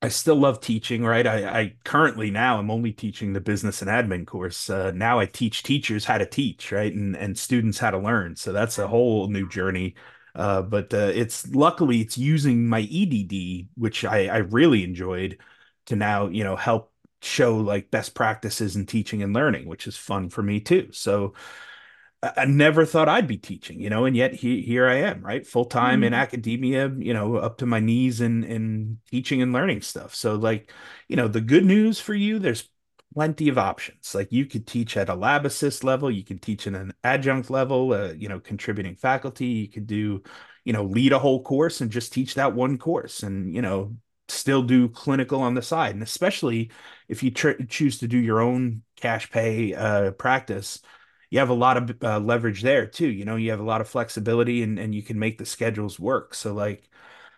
I 0.00 0.08
still 0.08 0.36
love 0.36 0.60
teaching, 0.60 1.04
right? 1.04 1.26
I, 1.26 1.60
I 1.60 1.74
currently 1.84 2.30
now 2.30 2.58
I'm 2.58 2.70
only 2.70 2.92
teaching 2.92 3.32
the 3.32 3.40
business 3.40 3.82
and 3.82 3.90
admin 3.90 4.26
course. 4.26 4.70
Uh, 4.70 4.92
now 4.92 5.18
I 5.18 5.26
teach 5.26 5.64
teachers 5.64 6.04
how 6.04 6.18
to 6.18 6.26
teach, 6.26 6.70
right, 6.70 6.92
and 6.92 7.16
and 7.16 7.36
students 7.36 7.78
how 7.78 7.90
to 7.90 7.98
learn. 7.98 8.36
So 8.36 8.52
that's 8.52 8.78
a 8.78 8.86
whole 8.86 9.28
new 9.28 9.48
journey. 9.48 9.96
Uh, 10.36 10.62
but 10.62 10.94
uh, 10.94 11.10
it's 11.14 11.48
luckily 11.48 12.00
it's 12.00 12.16
using 12.16 12.68
my 12.68 12.80
EDD, 12.82 13.68
which 13.74 14.04
I, 14.04 14.26
I 14.28 14.36
really 14.38 14.84
enjoyed, 14.84 15.38
to 15.86 15.96
now 15.96 16.28
you 16.28 16.44
know 16.44 16.54
help 16.56 16.92
show 17.20 17.56
like 17.56 17.90
best 17.90 18.14
practices 18.14 18.76
in 18.76 18.86
teaching 18.86 19.22
and 19.24 19.32
learning, 19.34 19.66
which 19.66 19.88
is 19.88 19.96
fun 19.96 20.28
for 20.30 20.42
me 20.44 20.60
too. 20.60 20.90
So 20.92 21.34
I 22.20 22.46
never 22.46 22.84
thought 22.84 23.08
I'd 23.08 23.28
be 23.28 23.36
teaching, 23.36 23.80
you 23.80 23.90
know, 23.90 24.04
and 24.04 24.16
yet 24.16 24.34
he, 24.34 24.60
here 24.62 24.88
I 24.88 24.96
am, 24.96 25.22
right? 25.22 25.46
Full 25.46 25.66
time 25.66 26.00
mm-hmm. 26.00 26.04
in 26.04 26.14
academia, 26.14 26.88
you 26.98 27.14
know, 27.14 27.36
up 27.36 27.58
to 27.58 27.66
my 27.66 27.78
knees 27.78 28.20
in 28.20 28.42
in 28.42 28.98
teaching 29.08 29.40
and 29.40 29.52
learning 29.52 29.82
stuff. 29.82 30.16
So 30.16 30.34
like, 30.34 30.72
you 31.06 31.14
know, 31.14 31.28
the 31.28 31.40
good 31.40 31.64
news 31.64 32.00
for 32.00 32.14
you, 32.14 32.40
there's 32.40 32.68
plenty 33.14 33.48
of 33.48 33.56
options. 33.56 34.16
Like 34.16 34.32
you 34.32 34.46
could 34.46 34.66
teach 34.66 34.96
at 34.96 35.08
a 35.08 35.14
lab 35.14 35.46
assist 35.46 35.84
level, 35.84 36.10
you 36.10 36.24
can 36.24 36.38
teach 36.38 36.66
in 36.66 36.74
an 36.74 36.92
adjunct 37.04 37.50
level, 37.50 37.92
uh, 37.92 38.12
you 38.12 38.28
know, 38.28 38.40
contributing 38.40 38.96
faculty, 38.96 39.46
you 39.46 39.68
could 39.68 39.86
do, 39.86 40.22
you 40.64 40.72
know, 40.72 40.84
lead 40.84 41.12
a 41.12 41.20
whole 41.20 41.42
course 41.42 41.80
and 41.80 41.90
just 41.90 42.12
teach 42.12 42.34
that 42.34 42.52
one 42.52 42.78
course 42.78 43.22
and, 43.22 43.54
you 43.54 43.62
know, 43.62 43.96
still 44.28 44.62
do 44.62 44.88
clinical 44.88 45.40
on 45.40 45.54
the 45.54 45.62
side. 45.62 45.94
And 45.94 46.02
especially 46.02 46.70
if 47.08 47.22
you 47.22 47.30
tr- 47.30 47.62
choose 47.68 47.98
to 48.00 48.08
do 48.08 48.18
your 48.18 48.40
own 48.40 48.82
cash 48.96 49.30
pay 49.30 49.72
uh, 49.74 50.10
practice, 50.12 50.80
you 51.30 51.38
have 51.38 51.50
a 51.50 51.54
lot 51.54 51.76
of 51.76 52.02
uh, 52.02 52.18
leverage 52.20 52.62
there 52.62 52.86
too. 52.86 53.08
You 53.08 53.24
know, 53.24 53.36
you 53.36 53.50
have 53.50 53.60
a 53.60 53.64
lot 53.64 53.80
of 53.80 53.88
flexibility 53.88 54.62
and, 54.62 54.78
and 54.78 54.94
you 54.94 55.02
can 55.02 55.18
make 55.18 55.38
the 55.38 55.46
schedules 55.46 55.98
work. 56.00 56.34
So, 56.34 56.54
like, 56.54 56.88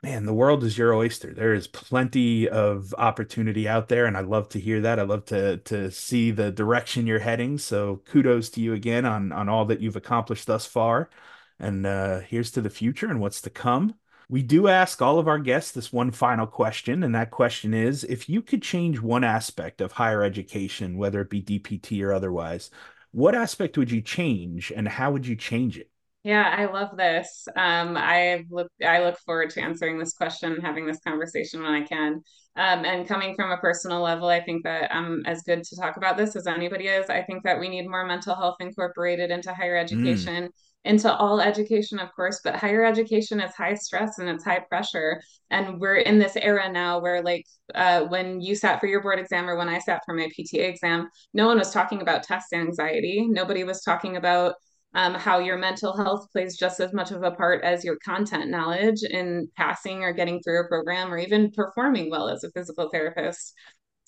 man, 0.03 0.27
the 0.27 0.35
world 0.35 0.65
is 0.65 0.79
your 0.79 0.95
oyster. 0.95 1.35
There 1.35 1.55
is 1.55 1.67
plenty 1.67 2.49
of 2.49 2.95
opportunity 2.97 3.69
out 3.69 3.89
there, 3.89 4.07
and 4.07 4.17
I 4.17 4.21
love 4.21 4.49
to 4.51 4.61
hear 4.61 4.81
that. 4.83 4.99
I 4.99 5.03
love 5.03 5.25
to 5.27 5.59
to 5.59 5.91
see 5.91 6.31
the 6.31 6.53
direction 6.53 7.07
you're 7.07 7.19
heading. 7.19 7.59
So, 7.59 8.03
kudos 8.07 8.51
to 8.51 8.61
you 8.61 8.75
again 8.75 9.05
on 9.05 9.33
on 9.33 9.49
all 9.49 9.65
that 9.67 9.81
you've 9.81 9.97
accomplished 9.97 10.47
thus 10.47 10.67
far. 10.67 11.11
And 11.59 11.87
uh, 11.87 12.21
here's 12.21 12.51
to 12.53 12.63
the 12.63 12.71
future 12.71 13.09
and 13.09 13.21
what's 13.21 13.43
to 13.43 13.51
come. 13.51 13.95
We 14.31 14.43
do 14.43 14.69
ask 14.69 15.03
all 15.03 15.19
of 15.19 15.29
our 15.29 15.41
guests 15.41 15.73
this 15.73 15.93
one 15.93 16.13
final 16.13 16.47
question, 16.47 17.03
and 17.03 17.15
that 17.17 17.33
question 17.33 17.75
is: 17.75 18.05
If 18.05 18.29
you 18.29 18.43
could 18.43 18.63
change 18.63 19.01
one 19.01 19.25
aspect 19.25 19.81
of 19.81 19.93
higher 19.93 20.23
education, 20.23 20.97
whether 20.97 21.21
it 21.21 21.31
be 21.31 21.43
DPT 21.43 22.03
or 22.05 22.13
otherwise, 22.13 22.71
what 23.13 23.35
aspect 23.35 23.77
would 23.79 23.91
you 23.91 24.01
change 24.01 24.73
and 24.75 24.87
how 24.87 25.13
would 25.13 25.27
you 25.27 25.37
change 25.37 25.79
it? 25.79 25.91
Yeah, 26.23 26.55
I 26.55 26.67
love 26.67 26.97
this. 26.99 27.49
Um, 27.57 27.97
I 27.97 28.45
look 28.51 28.71
I 28.87 29.03
look 29.03 29.19
forward 29.21 29.51
to 29.51 29.63
answering 29.63 29.99
this 29.99 30.13
question 30.13 30.53
and 30.53 30.63
having 30.63 30.87
this 30.87 31.01
conversation 31.01 31.63
when 31.63 31.73
I 31.73 31.83
can. 31.83 32.23
Um, 32.57 32.85
and 32.85 33.09
coming 33.09 33.35
from 33.37 33.53
a 33.53 33.57
personal 33.57 34.03
level, 34.03 34.29
I 34.29 34.41
think 34.41 34.65
that 34.65 34.95
I'm 34.95 35.23
as 35.25 35.43
good 35.43 35.63
to 35.63 35.77
talk 35.77 35.97
about 35.97 36.19
this 36.19 36.37
as 36.37 36.47
anybody 36.47 36.89
is. 36.89 37.09
I 37.09 37.23
think 37.23 37.43
that 37.45 37.59
we 37.59 37.69
need 37.69 37.89
more 37.89 38.05
mental 38.05 38.35
health 38.35 38.57
incorporated 38.61 39.31
into 39.31 39.55
higher 39.55 39.77
mm. 39.77 39.83
education. 39.83 40.45
Mm 40.45 40.51
into 40.85 41.15
all 41.15 41.41
education, 41.41 41.99
of 41.99 42.15
course, 42.15 42.41
but 42.43 42.57
higher 42.57 42.85
education 42.85 43.41
is 43.41 43.55
high 43.55 43.75
stress 43.75 44.19
and 44.19 44.29
it's 44.29 44.45
high 44.45 44.61
pressure. 44.61 45.21
And 45.51 45.79
we're 45.79 45.97
in 45.97 46.19
this 46.19 46.37
era 46.37 46.71
now 46.73 47.01
where, 47.01 47.23
like, 47.23 47.45
uh, 47.75 48.03
when 48.05 48.41
you 48.41 48.55
sat 48.55 48.81
for 48.81 48.87
your 48.87 49.03
board 49.03 49.19
exam 49.19 49.49
or 49.49 49.57
when 49.57 49.69
I 49.69 49.79
sat 49.79 50.03
for 50.07 50.15
my 50.15 50.29
PTA 50.29 50.69
exam, 50.69 51.09
no 51.35 51.47
one 51.47 51.59
was 51.59 51.73
talking 51.73 52.01
about 52.01 52.23
test 52.23 52.53
anxiety. 52.55 53.27
Nobody 53.29 53.65
was 53.65 53.83
talking 53.83 54.17
about 54.17 54.55
um, 54.95 55.15
how 55.15 55.39
your 55.39 55.59
mental 55.59 55.97
health 55.97 56.27
plays 56.33 56.57
just 56.57 56.81
as 56.81 56.93
much 56.93 57.11
of 57.11 57.23
a 57.23 57.31
part 57.31 57.63
as 57.63 57.85
your 57.85 57.97
content 58.05 58.51
knowledge 58.51 59.03
in 59.03 59.49
passing 59.57 60.03
or 60.03 60.13
getting 60.13 60.41
through 60.43 60.65
a 60.65 60.69
program 60.69 61.13
or 61.13 61.19
even 61.19 61.51
performing 61.53 62.11
well 62.11 62.29
as 62.29 62.43
a 62.43 62.51
physical 62.51 62.89
therapist. 62.91 63.55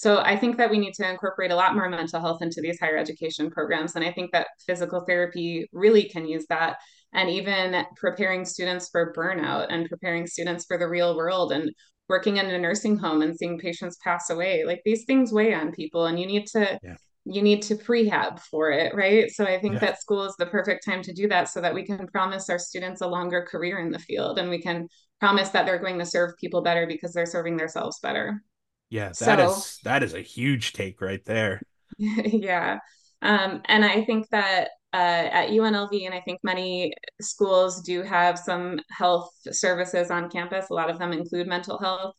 So 0.02 0.18
I 0.18 0.36
think 0.36 0.56
that 0.56 0.68
we 0.68 0.80
need 0.80 0.94
to 0.94 1.08
incorporate 1.08 1.52
a 1.52 1.54
lot 1.54 1.76
more 1.76 1.88
mental 1.88 2.20
health 2.20 2.42
into 2.42 2.60
these 2.60 2.80
higher 2.80 2.96
education 2.96 3.52
programs. 3.52 3.94
And 3.94 4.04
I 4.04 4.10
think 4.10 4.32
that 4.32 4.48
physical 4.66 5.04
therapy 5.06 5.68
really 5.72 6.08
can 6.08 6.26
use 6.26 6.44
that. 6.48 6.78
And 7.12 7.30
even 7.30 7.84
preparing 7.94 8.44
students 8.44 8.88
for 8.88 9.12
burnout 9.16 9.68
and 9.70 9.88
preparing 9.88 10.26
students 10.26 10.64
for 10.64 10.76
the 10.76 10.88
real 10.88 11.16
world 11.16 11.52
and 11.52 11.70
working 12.08 12.38
in 12.38 12.46
a 12.46 12.58
nursing 12.58 12.96
home 12.96 13.22
and 13.22 13.36
seeing 13.36 13.60
patients 13.60 13.96
pass 14.02 14.28
away. 14.28 14.64
Like 14.64 14.82
these 14.84 15.04
things 15.04 15.32
weigh 15.32 15.54
on 15.54 15.70
people 15.70 16.06
and 16.06 16.18
you 16.18 16.26
need 16.26 16.48
to 16.48 16.80
yeah. 16.82 16.96
you 17.24 17.40
need 17.40 17.62
to 17.62 17.76
prehab 17.76 18.40
for 18.40 18.72
it, 18.72 18.96
right? 18.96 19.30
So 19.30 19.44
I 19.44 19.60
think 19.60 19.74
yeah. 19.74 19.80
that 19.82 20.00
school 20.00 20.24
is 20.24 20.34
the 20.36 20.46
perfect 20.46 20.84
time 20.84 21.02
to 21.02 21.12
do 21.12 21.28
that 21.28 21.48
so 21.48 21.60
that 21.60 21.74
we 21.74 21.86
can 21.86 22.08
promise 22.08 22.50
our 22.50 22.58
students 22.58 23.02
a 23.02 23.06
longer 23.06 23.46
career 23.48 23.78
in 23.78 23.92
the 23.92 24.00
field 24.00 24.40
and 24.40 24.50
we 24.50 24.60
can 24.60 24.88
promise 25.20 25.50
that 25.50 25.64
they're 25.64 25.78
going 25.78 26.00
to 26.00 26.04
serve 26.06 26.36
people 26.40 26.60
better 26.60 26.88
because 26.88 27.12
they're 27.12 27.24
serving 27.24 27.56
themselves 27.56 28.00
better. 28.00 28.42
Yeah, 28.92 29.08
that 29.08 29.38
so, 29.38 29.50
is 29.50 29.78
that 29.84 30.02
is 30.02 30.12
a 30.12 30.20
huge 30.20 30.74
take 30.74 31.00
right 31.00 31.24
there. 31.24 31.62
yeah. 31.98 32.78
Um, 33.22 33.62
and 33.64 33.86
I 33.86 34.04
think 34.04 34.28
that 34.32 34.68
uh, 34.92 35.28
at 35.32 35.48
UNLV, 35.48 36.04
and 36.04 36.12
I 36.14 36.20
think 36.20 36.40
many 36.42 36.92
schools 37.18 37.80
do 37.80 38.02
have 38.02 38.38
some 38.38 38.78
health 38.90 39.30
services 39.50 40.10
on 40.10 40.28
campus. 40.28 40.66
A 40.68 40.74
lot 40.74 40.90
of 40.90 40.98
them 40.98 41.14
include 41.14 41.46
mental 41.46 41.78
health. 41.78 42.14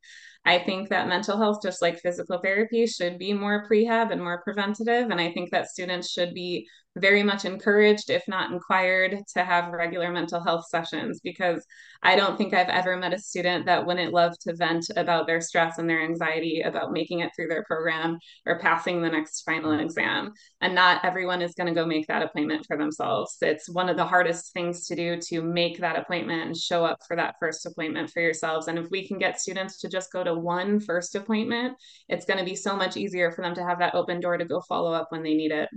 I 0.45 0.57
think 0.57 0.89
that 0.89 1.07
mental 1.07 1.37
health, 1.37 1.59
just 1.61 1.79
like 1.79 1.99
physical 1.99 2.39
therapy, 2.39 2.87
should 2.87 3.19
be 3.19 3.33
more 3.33 3.67
prehab 3.69 4.11
and 4.11 4.19
more 4.19 4.41
preventative. 4.41 5.11
And 5.11 5.21
I 5.21 5.31
think 5.31 5.51
that 5.51 5.67
students 5.67 6.09
should 6.09 6.33
be 6.33 6.67
very 6.95 7.23
much 7.23 7.45
encouraged, 7.45 8.09
if 8.09 8.23
not 8.27 8.51
inquired, 8.51 9.17
to 9.33 9.43
have 9.43 9.71
regular 9.71 10.11
mental 10.11 10.43
health 10.43 10.67
sessions 10.67 11.19
because 11.23 11.65
I 12.03 12.15
don't 12.15 12.37
think 12.37 12.53
I've 12.53 12.69
ever 12.69 12.97
met 12.97 13.13
a 13.13 13.19
student 13.19 13.65
that 13.65 13.85
wouldn't 13.85 14.13
love 14.13 14.37
to 14.39 14.55
vent 14.55 14.85
about 14.95 15.25
their 15.25 15.41
stress 15.41 15.77
and 15.77 15.89
their 15.89 16.03
anxiety 16.03 16.61
about 16.61 16.91
making 16.91 17.19
it 17.19 17.31
through 17.35 17.47
their 17.47 17.63
program 17.63 18.19
or 18.45 18.59
passing 18.59 19.01
the 19.01 19.09
next 19.09 19.41
final 19.41 19.71
exam. 19.79 20.33
And 20.61 20.75
not 20.75 21.03
everyone 21.03 21.41
is 21.41 21.55
going 21.55 21.67
to 21.67 21.79
go 21.79 21.85
make 21.85 22.07
that 22.07 22.21
appointment 22.21 22.65
for 22.67 22.77
themselves. 22.77 23.37
It's 23.41 23.69
one 23.69 23.89
of 23.89 23.97
the 23.97 24.05
hardest 24.05 24.53
things 24.53 24.85
to 24.87 24.95
do 24.95 25.17
to 25.29 25.41
make 25.41 25.79
that 25.79 25.97
appointment 25.97 26.45
and 26.45 26.57
show 26.57 26.85
up 26.85 26.99
for 27.07 27.15
that 27.15 27.35
first 27.39 27.65
appointment 27.65 28.11
for 28.11 28.21
yourselves. 28.21 28.67
And 28.67 28.77
if 28.77 28.89
we 28.91 29.07
can 29.07 29.17
get 29.17 29.39
students 29.39 29.79
to 29.79 29.89
just 29.89 30.11
go 30.11 30.23
to 30.23 30.35
one 30.35 30.79
first 30.79 31.15
appointment, 31.15 31.75
it's 32.09 32.25
going 32.25 32.39
to 32.39 32.45
be 32.45 32.55
so 32.55 32.75
much 32.75 32.97
easier 32.97 33.31
for 33.31 33.41
them 33.41 33.55
to 33.55 33.63
have 33.63 33.79
that 33.79 33.95
open 33.95 34.19
door 34.19 34.37
to 34.37 34.45
go 34.45 34.61
follow 34.61 34.93
up 34.93 35.07
when 35.09 35.23
they 35.23 35.33
need 35.33 35.51
it. 35.51 35.69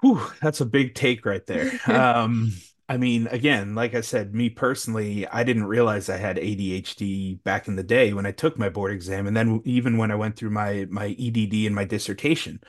Whew, 0.00 0.20
that's 0.40 0.60
a 0.60 0.66
big 0.66 0.94
take 0.94 1.26
right 1.26 1.44
there. 1.46 1.70
um, 1.86 2.52
I 2.88 2.96
mean, 2.96 3.26
again, 3.26 3.74
like 3.74 3.94
I 3.94 4.00
said, 4.00 4.34
me 4.34 4.48
personally, 4.48 5.26
I 5.26 5.44
didn't 5.44 5.66
realize 5.66 6.08
I 6.08 6.16
had 6.16 6.38
ADHD 6.38 7.42
back 7.44 7.68
in 7.68 7.76
the 7.76 7.82
day 7.82 8.14
when 8.14 8.24
I 8.24 8.32
took 8.32 8.58
my 8.58 8.70
board 8.70 8.92
exam, 8.92 9.26
and 9.26 9.36
then 9.36 9.60
even 9.64 9.98
when 9.98 10.10
I 10.10 10.14
went 10.14 10.36
through 10.36 10.50
my 10.50 10.86
my 10.90 11.14
EDD 11.18 11.66
and 11.66 11.74
my 11.74 11.84
dissertation, 11.84 12.60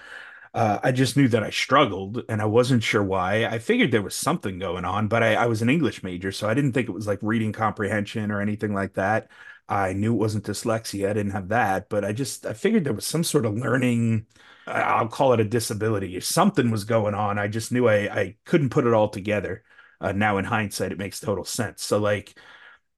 uh, 0.54 0.80
I 0.84 0.92
just 0.92 1.16
knew 1.16 1.28
that 1.30 1.44
I 1.44 1.52
struggled, 1.52 2.24
and 2.28 2.42
I 2.42 2.46
wasn't 2.46 2.84
sure 2.84 3.04
why. 3.04 3.46
I 3.46 3.60
figured 3.60 3.92
there 3.92 4.02
was 4.02 4.16
something 4.16 4.60
going 4.60 4.84
on, 4.86 5.08
but 5.08 5.24
I, 5.24 5.36
I 5.36 5.46
was 5.46 5.62
an 5.62 5.70
English 5.70 6.04
major, 6.04 6.32
so 6.32 6.50
I 6.50 6.54
didn't 6.54 6.74
think 6.74 6.90
it 6.90 6.94
was 6.94 7.08
like 7.08 7.20
reading 7.22 7.54
comprehension 7.54 8.32
or 8.32 8.42
anything 8.42 8.74
like 8.74 8.96
that. 8.96 9.30
I 9.70 9.94
knew 9.94 10.14
it 10.14 10.18
wasn't 10.18 10.46
dyslexia; 10.46 11.10
I 11.10 11.14
didn't 11.14 11.32
have 11.32 11.50
that, 11.50 11.90
but 11.90 12.04
I 12.04 12.12
just 12.14 12.46
I 12.46 12.54
figured 12.54 12.84
there 12.84 12.94
was 12.94 13.06
some 13.06 13.24
sort 13.24 13.46
of 13.46 13.56
learning 13.56 14.26
I'll 14.70 15.08
call 15.08 15.34
it 15.34 15.40
a 15.40 15.44
disability. 15.46 16.16
If 16.18 16.26
Something 16.26 16.72
was 16.72 16.84
going 16.84 17.16
on. 17.16 17.38
I 17.40 17.48
just 17.48 17.72
knew 17.72 17.88
I, 17.88 17.96
I 18.14 18.36
couldn't 18.46 18.70
put 18.70 18.86
it 18.86 18.94
all 18.94 19.10
together. 19.10 19.64
Uh, 20.02 20.12
now 20.14 20.38
in 20.38 20.46
hindsight, 20.46 20.92
it 20.92 20.98
makes 20.98 21.20
total 21.20 21.44
sense. 21.44 21.84
So 21.84 21.98
like 22.00 22.36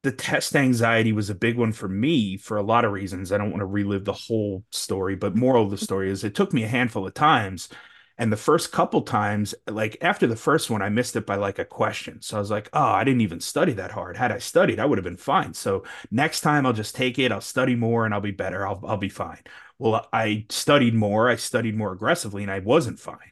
the 0.04 0.12
test 0.12 0.56
anxiety 0.56 1.14
was 1.14 1.30
a 1.30 1.36
big 1.36 1.58
one 1.58 1.74
for 1.74 1.88
me 1.88 2.38
for 2.38 2.58
a 2.58 2.64
lot 2.64 2.86
of 2.86 2.92
reasons. 2.92 3.32
I 3.32 3.38
don't 3.38 3.52
want 3.52 3.62
to 3.62 3.66
relive 3.66 4.06
the 4.06 4.14
whole 4.14 4.64
story, 4.72 5.16
but 5.16 5.36
moral 5.36 5.64
of 5.66 5.72
the 5.72 5.78
story 5.78 6.10
is 6.10 6.24
it 6.24 6.36
took 6.36 6.54
me 6.54 6.64
a 6.64 6.68
handful 6.68 7.06
of 7.08 7.14
times. 7.14 7.70
And 8.18 8.32
the 8.32 8.38
first 8.38 8.72
couple 8.72 9.02
times, 9.02 9.56
like 9.68 9.98
after 10.02 10.28
the 10.28 10.36
first 10.36 10.70
one, 10.70 10.82
I 10.82 10.90
missed 10.90 11.16
it 11.16 11.26
by 11.26 11.36
like 11.36 11.58
a 11.58 11.66
question. 11.66 12.22
So 12.22 12.38
I 12.38 12.40
was 12.40 12.52
like, 12.52 12.70
oh, 12.74 12.80
I 12.82 13.04
didn't 13.04 13.22
even 13.22 13.40
study 13.40 13.74
that 13.74 13.92
hard. 13.92 14.16
Had 14.18 14.32
I 14.32 14.38
studied, 14.38 14.80
I 14.80 14.86
would 14.86 15.00
have 15.00 15.04
been 15.06 15.18
fine. 15.18 15.54
So 15.54 15.86
next 16.12 16.42
time 16.42 16.66
I'll 16.66 16.74
just 16.74 16.96
take 16.96 17.18
it, 17.18 17.32
I'll 17.32 17.42
study 17.42 17.76
more 17.76 18.06
and 18.06 18.14
I'll 18.14 18.22
be 18.22 18.32
better. 18.32 18.68
I'll 18.68 18.80
I'll 18.86 18.98
be 18.98 19.10
fine 19.10 19.40
well, 19.82 20.08
I 20.14 20.46
studied 20.50 20.94
more, 20.96 21.30
I 21.30 21.36
studied 21.38 21.76
more 21.78 21.92
aggressively, 21.94 22.44
and 22.44 22.52
I 22.52 22.60
wasn't 22.60 23.00
fine. 23.00 23.32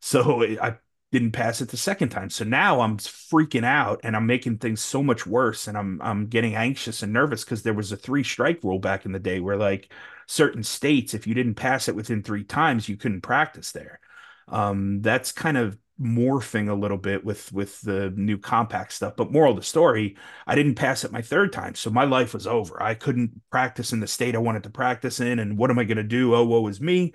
So 0.00 0.42
I 0.60 0.76
didn't 1.12 1.32
pass 1.32 1.60
it 1.60 1.68
the 1.70 1.76
second 1.76 2.10
time. 2.10 2.30
So 2.30 2.44
now 2.44 2.80
I'm 2.80 2.98
freaking 2.98 3.64
out 3.64 4.00
and 4.04 4.14
I'm 4.16 4.26
making 4.26 4.58
things 4.58 4.80
so 4.82 5.02
much 5.02 5.26
worse 5.26 5.68
and 5.68 5.76
I'm 5.78 6.00
I'm 6.02 6.26
getting 6.28 6.54
anxious 6.56 7.02
and 7.02 7.12
nervous 7.12 7.44
because 7.44 7.62
there 7.62 7.74
was 7.74 7.92
a 7.92 7.96
three 7.96 8.22
strike 8.24 8.62
rule 8.64 8.78
back 8.78 9.06
in 9.06 9.12
the 9.12 9.18
day 9.18 9.40
where 9.40 9.56
like 9.56 9.92
certain 10.26 10.62
states, 10.62 11.14
if 11.14 11.26
you 11.26 11.34
didn't 11.34 11.54
pass 11.54 11.88
it 11.88 11.96
within 11.96 12.22
three 12.22 12.44
times, 12.44 12.88
you 12.88 12.96
couldn't 12.96 13.22
practice 13.22 13.72
there. 13.72 14.00
Um, 14.48 15.00
that's 15.02 15.32
kind 15.32 15.56
of 15.56 15.78
morphing 16.00 16.68
a 16.68 16.74
little 16.74 16.98
bit 16.98 17.24
with 17.24 17.52
with 17.52 17.80
the 17.82 18.10
new 18.16 18.38
compact 18.38 18.92
stuff. 18.92 19.14
But 19.16 19.32
moral 19.32 19.52
of 19.52 19.58
the 19.58 19.62
story, 19.64 20.16
I 20.46 20.54
didn't 20.54 20.74
pass 20.74 21.04
it 21.04 21.12
my 21.12 21.22
third 21.22 21.52
time, 21.52 21.74
so 21.74 21.90
my 21.90 22.04
life 22.04 22.34
was 22.34 22.46
over. 22.46 22.82
I 22.82 22.94
couldn't 22.94 23.40
practice 23.50 23.92
in 23.92 24.00
the 24.00 24.06
state 24.06 24.34
I 24.34 24.38
wanted 24.38 24.64
to 24.64 24.70
practice 24.70 25.20
in, 25.20 25.38
and 25.38 25.56
what 25.58 25.70
am 25.70 25.78
I 25.78 25.84
going 25.84 25.96
to 25.96 26.02
do? 26.02 26.34
Oh, 26.34 26.44
woe 26.44 26.66
is 26.68 26.80
me. 26.80 27.14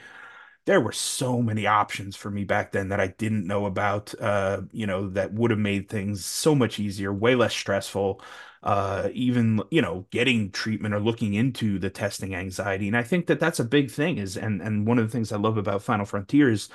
There 0.65 0.81
were 0.81 0.91
so 0.91 1.41
many 1.41 1.65
options 1.65 2.15
for 2.15 2.29
me 2.29 2.43
back 2.43 2.71
then 2.71 2.89
that 2.89 2.99
I 2.99 3.07
didn't 3.07 3.47
know 3.47 3.65
about. 3.65 4.13
Uh, 4.19 4.61
you 4.71 4.85
know, 4.87 5.09
that 5.11 5.33
would 5.33 5.51
have 5.51 5.59
made 5.59 5.89
things 5.89 6.23
so 6.25 6.53
much 6.55 6.79
easier, 6.79 7.13
way 7.13 7.35
less 7.35 7.53
stressful. 7.55 8.21
Uh, 8.63 9.09
even 9.13 9.59
you 9.71 9.81
know, 9.81 10.05
getting 10.11 10.51
treatment 10.51 10.93
or 10.93 10.99
looking 10.99 11.33
into 11.33 11.79
the 11.79 11.89
testing 11.89 12.35
anxiety, 12.35 12.87
and 12.87 12.95
I 12.95 13.01
think 13.03 13.25
that 13.27 13.39
that's 13.39 13.59
a 13.59 13.63
big 13.65 13.89
thing. 13.89 14.17
Is 14.19 14.37
and 14.37 14.61
and 14.61 14.85
one 14.87 14.99
of 14.99 15.05
the 15.07 15.11
things 15.11 15.31
I 15.31 15.37
love 15.37 15.57
about 15.57 15.81
Final 15.81 16.05
Frontier 16.05 16.51
is 16.51 16.69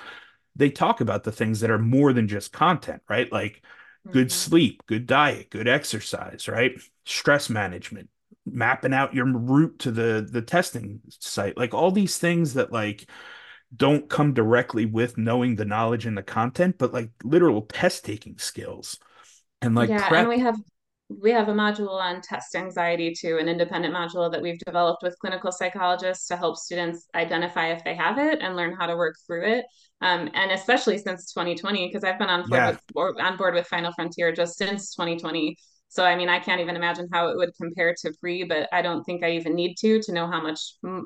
they 0.57 0.71
talk 0.71 1.01
about 1.01 1.25
the 1.25 1.33
things 1.33 1.61
that 1.61 1.71
are 1.71 1.79
more 1.79 2.13
than 2.13 2.29
just 2.29 2.53
content, 2.53 3.03
right? 3.09 3.31
Like 3.31 3.63
mm-hmm. 4.07 4.13
good 4.13 4.33
sleep, 4.33 4.83
good 4.87 5.07
diet, 5.07 5.51
good 5.51 5.69
exercise, 5.69 6.49
right? 6.49 6.73
Stress 7.05 7.51
management, 7.51 8.09
mapping 8.45 8.95
out 8.95 9.15
your 9.15 9.27
route 9.27 9.79
to 9.81 9.91
the 9.91 10.27
the 10.31 10.43
testing 10.43 11.01
site, 11.09 11.57
like 11.57 11.75
all 11.75 11.91
these 11.91 12.19
things 12.19 12.55
that 12.55 12.73
like 12.73 13.09
don't 13.75 14.09
come 14.09 14.33
directly 14.33 14.87
with 14.87 15.19
knowing 15.19 15.57
the 15.57 15.65
knowledge 15.65 16.07
and 16.07 16.17
the 16.17 16.23
content, 16.23 16.77
but 16.79 16.93
like 16.93 17.11
literal 17.23 17.63
test 17.63 18.05
taking 18.05 18.39
skills. 18.39 18.99
And 19.61 19.75
like 19.75 19.91
yeah, 19.91 20.09
prep- 20.09 20.21
and 20.21 20.29
we 20.29 20.39
have 20.41 20.57
we 21.09 21.31
have 21.31 21.49
a 21.49 21.53
module 21.53 22.01
on 22.01 22.21
test 22.21 22.55
anxiety 22.57 23.15
too, 23.15 23.39
an 23.39 23.49
independent 23.49 23.95
module 23.95 24.31
that 24.31 24.43
we've 24.43 24.59
developed 24.67 25.03
with 25.03 25.19
clinical 25.21 25.53
psychologists 25.53 26.27
to 26.29 26.37
help 26.37 26.57
students 26.57 27.07
identify 27.15 27.69
if 27.69 27.85
they 27.85 27.95
have 27.95 28.19
it 28.19 28.41
and 28.41 28.57
learn 28.57 28.75
how 28.79 28.87
to 28.87 28.97
work 28.97 29.15
through 29.27 29.47
it. 29.47 29.65
Um, 30.01 30.29
and 30.35 30.51
especially 30.51 30.99
since 30.99 31.33
2020, 31.33 31.87
because 31.87 32.03
I've 32.03 32.19
been 32.19 32.29
on 32.29 32.49
board, 32.49 32.61
yeah. 32.61 32.77
with, 32.95 33.21
on 33.21 33.37
board 33.37 33.55
with 33.55 33.67
Final 33.69 33.93
Frontier 33.93 34.33
just 34.33 34.59
since 34.59 34.95
2020. 34.95 35.57
So 35.89 36.05
I 36.05 36.17
mean, 36.17 36.29
I 36.29 36.41
can't 36.41 36.61
even 36.61 36.75
imagine 36.75 37.09
how 37.13 37.29
it 37.29 37.37
would 37.37 37.51
compare 37.57 37.95
to 38.03 38.13
pre, 38.21 38.43
but 38.43 38.69
I 38.73 38.83
don't 38.83 39.05
think 39.05 39.23
I 39.23 39.31
even 39.31 39.55
need 39.55 39.77
to 39.77 40.01
to 40.03 40.13
know 40.13 40.27
how 40.27 40.43
much, 40.43 40.61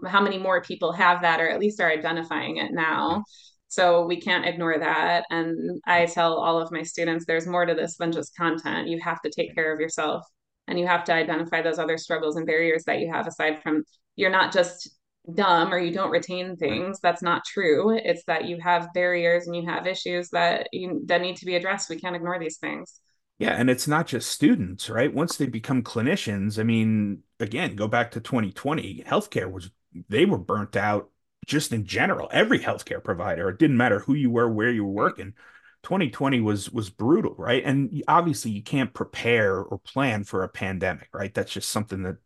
how 0.07 0.23
many 0.23 0.39
more 0.39 0.63
people 0.63 0.93
have 0.93 1.21
that, 1.21 1.41
or 1.41 1.49
at 1.49 1.61
least 1.61 1.81
are 1.81 1.91
identifying 1.91 2.57
it 2.57 2.73
now. 2.73 3.23
So 3.71 4.05
we 4.05 4.21
can't 4.21 4.45
ignore 4.45 4.77
that. 4.81 5.27
And 5.31 5.81
I 5.87 6.07
tell 6.07 6.35
all 6.35 6.61
of 6.61 6.73
my 6.73 6.83
students 6.83 7.25
there's 7.25 7.47
more 7.47 7.65
to 7.65 7.73
this 7.73 7.97
than 7.97 8.11
just 8.11 8.37
content. 8.37 8.89
You 8.89 8.99
have 9.01 9.23
to 9.23 9.31
take 9.31 9.55
care 9.55 9.73
of 9.73 9.79
yourself 9.79 10.27
and 10.67 10.77
you 10.77 10.89
have 10.89 11.05
to 11.05 11.15
identify 11.15 11.63
those 11.63 11.79
other 11.79 11.97
struggles 11.97 12.35
and 12.35 12.45
barriers 12.45 12.83
that 12.87 12.99
you 12.99 13.13
have 13.13 13.29
aside 13.29 13.63
from 13.63 13.85
you're 14.17 14.29
not 14.29 14.53
just 14.53 14.91
dumb 15.33 15.73
or 15.73 15.79
you 15.79 15.93
don't 15.93 16.11
retain 16.11 16.57
things. 16.57 16.99
That's 17.01 17.23
not 17.23 17.45
true. 17.45 17.97
It's 17.97 18.25
that 18.25 18.47
you 18.47 18.59
have 18.61 18.93
barriers 18.93 19.47
and 19.47 19.55
you 19.55 19.65
have 19.67 19.87
issues 19.87 20.31
that 20.31 20.67
you 20.73 21.03
that 21.07 21.21
need 21.21 21.37
to 21.37 21.47
be 21.47 21.55
addressed. 21.55 21.91
We 21.91 22.01
can't 22.01 22.17
ignore 22.17 22.41
these 22.41 22.59
things. 22.59 22.99
Yeah 23.39 23.53
and 23.53 23.71
it's 23.71 23.87
not 23.87 24.09
just 24.09 24.33
students 24.33 24.91
right? 24.91 25.15
Once 25.15 25.37
they 25.37 25.47
become 25.47 25.85
clinicians 25.85 26.59
i 26.59 26.65
mean 26.65 27.23
again 27.39 27.77
go 27.77 27.87
back 27.87 28.11
to 28.11 28.21
2020 28.21 29.05
healthcare 29.07 29.51
was 29.51 29.71
they 30.09 30.27
were 30.27 30.39
burnt 30.39 30.77
out 30.77 31.11
just 31.51 31.73
in 31.73 31.85
general, 31.85 32.29
every 32.33 32.61
healthcare 32.61 33.03
provider. 33.03 33.49
It 33.51 33.59
didn't 33.59 33.77
matter 33.77 34.01
who 34.01 34.15
you 34.15 34.31
were, 34.31 34.49
where 34.49 34.71
you 34.71 34.85
were 34.85 34.93
working. 34.93 35.35
2020 35.83 36.41
was 36.41 36.71
was 36.71 36.91
brutal, 36.91 37.35
right? 37.37 37.63
And 37.65 38.03
obviously, 38.09 38.53
you 38.53 38.63
can't 38.63 38.95
prepare 38.95 39.59
or 39.59 39.79
plan 39.79 40.25
for 40.25 40.45
a 40.45 40.49
pandemic, 40.49 41.09
right? 41.13 41.35
That's 41.35 41.53
just 41.53 41.71
something 41.71 42.03
that 42.05 42.19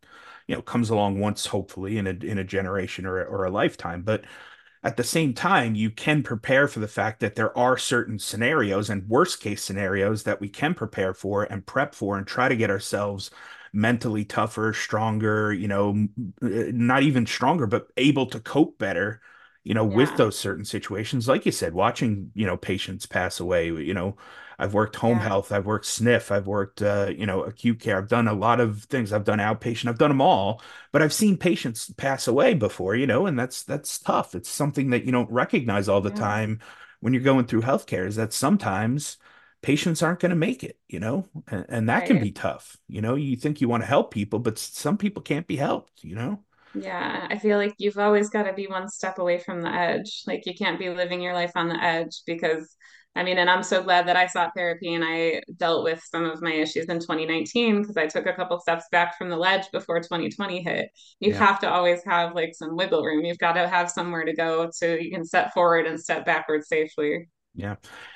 you 0.47 0.55
know 0.55 0.61
comes 0.61 0.89
along 0.89 1.19
once, 1.19 1.47
hopefully, 1.47 1.97
in 1.97 2.07
a 2.07 2.11
in 2.11 2.37
a 2.37 2.43
generation 2.43 3.05
or 3.05 3.23
or 3.25 3.45
a 3.45 3.51
lifetime. 3.51 4.03
But 4.03 4.25
at 4.83 4.97
the 4.97 5.03
same 5.03 5.33
time, 5.33 5.73
you 5.73 5.89
can 5.89 6.21
prepare 6.21 6.67
for 6.67 6.79
the 6.79 6.87
fact 6.87 7.19
that 7.21 7.35
there 7.35 7.57
are 7.57 7.77
certain 7.77 8.19
scenarios 8.19 8.89
and 8.91 9.09
worst 9.09 9.41
case 9.41 9.63
scenarios 9.63 10.23
that 10.23 10.39
we 10.39 10.49
can 10.49 10.75
prepare 10.75 11.13
for 11.15 11.43
and 11.43 11.65
prep 11.65 11.95
for 11.95 12.17
and 12.17 12.27
try 12.27 12.47
to 12.47 12.55
get 12.55 12.69
ourselves 12.69 13.31
mentally 13.75 14.23
tougher, 14.23 14.73
stronger, 14.73 15.53
you 15.53 15.67
know, 15.67 16.07
uh, 16.41 16.71
not 16.71 17.03
even 17.03 17.27
stronger, 17.27 17.67
but 17.67 17.87
able 17.97 18.25
to 18.27 18.39
cope 18.39 18.79
better, 18.79 19.21
you 19.63 19.73
know, 19.73 19.87
yeah. 19.87 19.95
with 19.95 20.17
those 20.17 20.37
certain 20.39 20.65
situations. 20.65 21.27
Like 21.27 21.45
you 21.45 21.51
said, 21.51 21.73
watching, 21.73 22.31
you 22.33 22.45
know, 22.45 22.55
patients 22.55 23.05
pass 23.05 23.39
away, 23.39 23.67
you 23.67 23.93
know, 23.93 24.15
I've 24.57 24.73
worked 24.73 24.95
home 24.95 25.17
yeah. 25.17 25.27
health, 25.27 25.51
I've 25.51 25.65
worked 25.65 25.85
SNF, 25.85 26.31
I've 26.31 26.47
worked, 26.47 26.81
uh, 26.81 27.11
you 27.15 27.25
know, 27.25 27.43
acute 27.43 27.81
care. 27.81 27.97
I've 27.97 28.07
done 28.07 28.29
a 28.29 28.33
lot 28.33 28.61
of 28.61 28.83
things. 28.83 29.11
I've 29.11 29.25
done 29.25 29.39
outpatient, 29.39 29.89
I've 29.89 29.97
done 29.97 30.11
them 30.11 30.21
all, 30.21 30.61
but 30.93 31.01
I've 31.01 31.13
seen 31.13 31.35
patients 31.35 31.91
pass 31.97 32.27
away 32.27 32.53
before, 32.53 32.95
you 32.95 33.05
know, 33.05 33.25
and 33.25 33.37
that's, 33.37 33.63
that's 33.63 33.99
tough. 33.99 34.33
It's 34.33 34.49
something 34.49 34.91
that 34.91 35.03
you 35.03 35.11
don't 35.11 35.29
recognize 35.29 35.89
all 35.89 35.99
the 35.99 36.09
yeah. 36.11 36.15
time 36.15 36.59
when 37.01 37.13
you're 37.13 37.21
going 37.21 37.45
through 37.45 37.63
healthcare 37.63 38.07
is 38.07 38.15
that 38.15 38.31
sometimes, 38.31 39.17
patients 39.65 40.03
aren't 40.03 40.19
going 40.19 40.29
to 40.29 40.35
make 40.35 40.63
it, 40.63 40.77
you 40.87 40.99
know, 40.99 41.27
and, 41.47 41.65
and 41.69 41.89
that 41.89 42.01
right. 42.01 42.07
can 42.07 42.19
be 42.19 42.31
tough. 42.31 42.77
You 42.87 43.01
know, 43.01 43.15
you 43.15 43.35
think 43.35 43.61
you 43.61 43.67
want 43.67 43.81
to 43.81 43.87
help 43.87 44.13
people, 44.13 44.37
but 44.37 44.59
some 44.59 44.95
people 44.95 45.23
can't 45.23 45.47
be 45.47 45.55
helped, 45.55 46.03
you 46.03 46.13
know? 46.13 46.43
Yeah, 46.75 47.25
I 47.31 47.39
feel 47.39 47.57
like 47.57 47.73
you've 47.79 47.97
always 47.97 48.29
got 48.29 48.43
to 48.43 48.53
be 48.53 48.67
one 48.67 48.87
step 48.87 49.17
away 49.17 49.39
from 49.39 49.61
the 49.61 49.73
edge. 49.73 50.21
Like 50.27 50.45
you 50.45 50.53
can't 50.53 50.77
be 50.77 50.91
living 50.91 51.19
your 51.19 51.33
life 51.33 51.53
on 51.55 51.67
the 51.67 51.83
edge 51.83 52.21
because 52.27 52.75
I 53.15 53.23
mean, 53.23 53.39
and 53.39 53.49
I'm 53.49 53.63
so 53.63 53.81
glad 53.81 54.07
that 54.07 54.17
I 54.17 54.27
sought 54.27 54.51
therapy 54.55 54.93
and 54.93 55.03
I 55.03 55.41
dealt 55.57 55.83
with 55.83 56.03
some 56.11 56.25
of 56.25 56.43
my 56.43 56.51
issues 56.51 56.85
in 56.85 56.99
2019 56.99 57.81
because 57.81 57.97
I 57.97 58.05
took 58.05 58.27
a 58.27 58.33
couple 58.33 58.59
steps 58.59 58.85
back 58.91 59.17
from 59.17 59.29
the 59.29 59.37
ledge 59.37 59.63
before 59.71 59.99
2020 59.99 60.61
hit. 60.61 60.89
You 61.21 61.31
yeah. 61.31 61.39
have 61.39 61.59
to 61.61 61.69
always 61.69 62.03
have 62.05 62.35
like 62.35 62.53
some 62.53 62.75
wiggle 62.75 63.03
room. 63.03 63.25
You've 63.25 63.39
got 63.39 63.53
to 63.53 63.67
have 63.67 63.89
somewhere 63.89 64.25
to 64.25 64.33
go 64.35 64.69
so 64.71 64.93
you 64.93 65.09
can 65.09 65.25
step 65.25 65.53
forward 65.53 65.87
and 65.87 65.99
step 65.99 66.23
backwards 66.23 66.67
safely. 66.67 67.29
Yeah. 67.57 67.75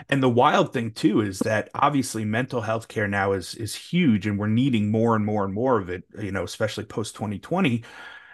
And 0.10 0.21
the 0.21 0.30
wild 0.30 0.73
thing 0.73 0.91
too 0.91 1.21
is 1.21 1.39
that 1.39 1.69
obviously 1.73 2.25
mental 2.25 2.62
health 2.62 2.89
care 2.89 3.08
now 3.08 3.32
is 3.32 3.56
is 3.56 3.73
huge 3.73 4.28
and 4.28 4.38
we're 4.38 4.47
needing 4.47 4.91
more 4.91 5.15
and 5.15 5.25
more 5.25 5.45
and 5.45 5.54
more 5.54 5.80
of 5.80 5.89
it, 5.89 6.04
you 6.21 6.32
know, 6.32 6.43
especially 6.43 6.84
post 6.84 7.15
2020. 7.15 7.84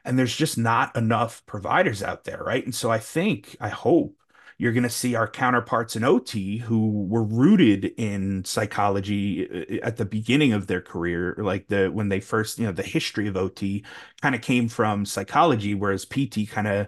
And 0.03 0.17
there's 0.17 0.35
just 0.35 0.57
not 0.57 0.95
enough 0.95 1.45
providers 1.45 2.01
out 2.03 2.23
there, 2.23 2.41
right? 2.43 2.63
And 2.63 2.73
so 2.73 2.91
I 2.91 2.99
think, 2.99 3.55
I 3.59 3.69
hope 3.69 4.15
you're 4.57 4.73
going 4.73 4.83
to 4.83 4.89
see 4.89 5.15
our 5.15 5.27
counterparts 5.27 5.95
in 5.95 6.03
OT 6.03 6.57
who 6.57 6.89
were 7.07 7.23
rooted 7.23 7.85
in 7.97 8.43
psychology 8.45 9.79
uh, 9.81 9.85
at 9.85 9.97
the 9.97 10.05
beginning 10.05 10.53
of 10.53 10.67
their 10.67 10.81
career, 10.81 11.35
like 11.39 11.67
the 11.67 11.87
when 11.89 12.09
they 12.09 12.19
first, 12.19 12.57
you 12.59 12.65
know, 12.65 12.71
the 12.71 12.83
history 12.83 13.27
of 13.27 13.37
OT 13.37 13.83
kind 14.21 14.33
of 14.35 14.41
came 14.41 14.69
from 14.69 15.05
psychology, 15.05 15.75
whereas 15.75 16.05
PT 16.05 16.45
kind 16.47 16.67
of 16.67 16.87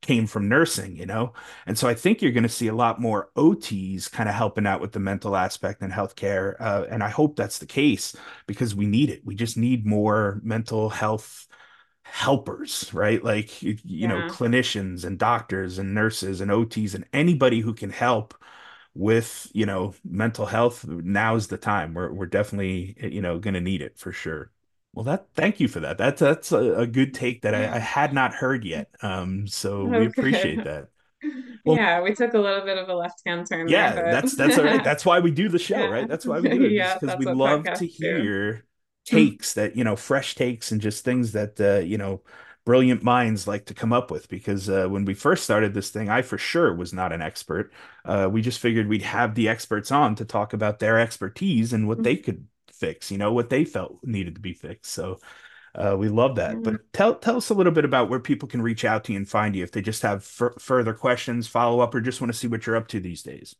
came 0.00 0.26
from 0.26 0.48
nursing, 0.48 0.96
you 0.96 1.06
know? 1.06 1.32
And 1.66 1.76
so 1.78 1.88
I 1.88 1.94
think 1.94 2.22
you're 2.22 2.32
going 2.32 2.42
to 2.44 2.48
see 2.48 2.68
a 2.68 2.74
lot 2.74 3.00
more 3.00 3.30
OTs 3.36 4.10
kind 4.10 4.28
of 4.28 4.34
helping 4.34 4.66
out 4.66 4.80
with 4.80 4.92
the 4.92 5.00
mental 5.00 5.36
aspect 5.36 5.82
in 5.82 5.90
healthcare. 5.90 6.56
Uh, 6.60 6.86
and 6.88 7.02
I 7.02 7.08
hope 7.08 7.36
that's 7.36 7.58
the 7.58 7.66
case 7.66 8.14
because 8.46 8.74
we 8.74 8.86
need 8.86 9.10
it. 9.10 9.24
We 9.24 9.34
just 9.34 9.56
need 9.56 9.86
more 9.86 10.40
mental 10.44 10.88
health 10.90 11.46
helpers, 12.02 12.92
right? 12.94 13.22
Like, 13.22 13.62
you 13.62 13.76
yeah. 13.84 14.08
know, 14.08 14.22
clinicians 14.22 15.04
and 15.04 15.18
doctors 15.18 15.78
and 15.78 15.94
nurses 15.94 16.40
and 16.40 16.50
OTs 16.50 16.94
and 16.94 17.04
anybody 17.12 17.60
who 17.60 17.74
can 17.74 17.90
help 17.90 18.34
with, 18.94 19.48
you 19.52 19.66
know, 19.66 19.94
mental 20.04 20.46
health. 20.46 20.86
Now's 20.86 21.48
the 21.48 21.58
time. 21.58 21.94
We're, 21.94 22.12
we're 22.12 22.26
definitely, 22.26 22.96
you 23.00 23.20
know, 23.22 23.38
going 23.38 23.54
to 23.54 23.60
need 23.60 23.82
it 23.82 23.98
for 23.98 24.12
sure. 24.12 24.50
Well, 24.98 25.04
that 25.04 25.28
thank 25.36 25.60
you 25.60 25.68
for 25.68 25.78
that. 25.78 25.96
That's 25.96 26.18
that's 26.18 26.50
a, 26.50 26.80
a 26.80 26.86
good 26.88 27.14
take 27.14 27.42
that 27.42 27.54
I, 27.54 27.76
I, 27.76 27.78
had 27.78 28.12
not 28.12 28.34
heard 28.34 28.64
yet. 28.64 28.90
Um, 29.00 29.46
so 29.46 29.82
okay. 29.86 30.00
we 30.00 30.06
appreciate 30.06 30.64
that. 30.64 30.88
Well, 31.64 31.76
yeah, 31.76 32.00
we 32.00 32.14
took 32.14 32.32
a 32.34 32.38
little 32.38 32.64
bit 32.64 32.78
of 32.78 32.88
a 32.88 32.94
left 32.94 33.20
hand 33.26 33.46
turn. 33.50 33.68
Yeah, 33.68 33.92
there, 33.92 34.12
that's 34.12 34.34
that's 34.36 34.56
all 34.56 34.64
right. 34.64 34.82
That's 34.84 35.04
why 35.04 35.18
we 35.18 35.32
do 35.32 35.48
the 35.48 35.58
show, 35.58 35.76
yeah. 35.76 35.86
right? 35.86 36.08
That's 36.08 36.24
why 36.24 36.40
we 36.40 36.48
do 36.48 36.64
it. 36.64 36.72
yeah, 36.72 36.96
because 36.96 37.18
we 37.18 37.26
love 37.26 37.64
to 37.64 37.86
hear 37.86 38.64
do. 39.04 39.16
takes 39.16 39.54
that 39.54 39.76
you 39.76 39.82
know, 39.82 39.94
fresh 39.94 40.36
takes 40.36 40.70
and 40.72 40.80
just 40.80 41.04
things 41.04 41.32
that 41.32 41.60
uh, 41.60 41.80
you 41.80 41.98
know, 41.98 42.22
brilliant 42.64 43.02
minds 43.02 43.46
like 43.46 43.66
to 43.66 43.74
come 43.74 43.92
up 43.92 44.10
with. 44.10 44.28
Because 44.28 44.70
uh, 44.70 44.86
when 44.86 45.04
we 45.04 45.12
first 45.12 45.44
started 45.44 45.74
this 45.74 45.90
thing, 45.90 46.08
I 46.08 46.22
for 46.22 46.38
sure 46.38 46.72
was 46.72 46.92
not 46.92 47.12
an 47.12 47.20
expert. 47.20 47.72
Uh, 48.04 48.28
we 48.30 48.40
just 48.40 48.60
figured 48.60 48.88
we'd 48.88 49.02
have 49.02 49.34
the 49.34 49.48
experts 49.48 49.90
on 49.90 50.14
to 50.14 50.24
talk 50.24 50.52
about 50.52 50.78
their 50.78 50.98
expertise 50.98 51.72
and 51.72 51.88
what 51.88 51.98
mm-hmm. 51.98 52.04
they 52.04 52.16
could 52.16 52.46
fix, 52.78 53.10
you 53.10 53.18
know, 53.18 53.32
what 53.32 53.50
they 53.50 53.64
felt 53.64 53.98
needed 54.02 54.34
to 54.36 54.40
be 54.40 54.52
fixed. 54.52 54.92
So 54.92 55.18
uh, 55.74 55.96
we 55.96 56.08
love 56.08 56.36
that. 56.36 56.52
Mm-hmm. 56.52 56.62
But 56.62 56.92
tell 56.92 57.14
tell 57.14 57.36
us 57.36 57.50
a 57.50 57.54
little 57.54 57.72
bit 57.72 57.84
about 57.84 58.10
where 58.10 58.20
people 58.20 58.48
can 58.48 58.62
reach 58.62 58.84
out 58.84 59.04
to 59.04 59.12
you 59.12 59.18
and 59.18 59.28
find 59.28 59.54
you 59.54 59.62
if 59.62 59.72
they 59.72 59.82
just 59.82 60.02
have 60.02 60.18
f- 60.18 60.60
further 60.60 60.94
questions, 60.94 61.46
follow 61.46 61.80
up, 61.80 61.94
or 61.94 62.00
just 62.00 62.20
want 62.20 62.32
to 62.32 62.38
see 62.38 62.48
what 62.48 62.66
you're 62.66 62.76
up 62.76 62.88
to 62.88 63.00
these 63.00 63.22
days. 63.22 63.54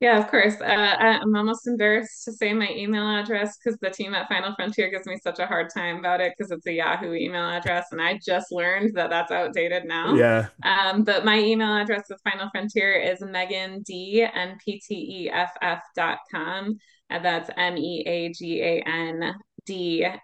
Yeah, 0.00 0.18
of 0.18 0.28
course. 0.28 0.60
Uh, 0.60 0.64
I'm 0.64 1.34
almost 1.34 1.66
embarrassed 1.66 2.24
to 2.24 2.32
say 2.32 2.52
my 2.52 2.68
email 2.70 3.08
address 3.08 3.56
because 3.56 3.78
the 3.80 3.90
team 3.90 4.12
at 4.14 4.28
Final 4.28 4.54
Frontier 4.54 4.90
gives 4.90 5.06
me 5.06 5.16
such 5.22 5.38
a 5.38 5.46
hard 5.46 5.70
time 5.72 5.98
about 5.98 6.20
it 6.20 6.34
because 6.36 6.50
it's 6.50 6.66
a 6.66 6.72
Yahoo 6.72 7.14
email 7.14 7.48
address, 7.48 7.86
and 7.92 8.02
I 8.02 8.18
just 8.24 8.52
learned 8.52 8.94
that 8.96 9.10
that's 9.10 9.30
outdated 9.30 9.84
now. 9.84 10.14
Yeah. 10.14 10.48
Um, 10.62 11.04
but 11.04 11.24
my 11.24 11.38
email 11.38 11.74
address 11.76 12.06
with 12.10 12.20
Final 12.22 12.50
Frontier 12.50 12.92
is 12.92 13.20
Meagan 13.22 13.82
D 17.10 17.20
N 17.26 17.38
P 17.38 17.54
T 17.54 17.70
E 17.70 17.76
F 17.76 17.76
F 17.78 17.78
dot 17.78 17.78
com. 17.78 17.78
And 17.78 17.78
that's 17.78 17.78
M 17.78 17.78
E 17.78 18.04
A 18.06 18.32
G 18.32 18.62
A 18.62 18.82
N 18.86 19.34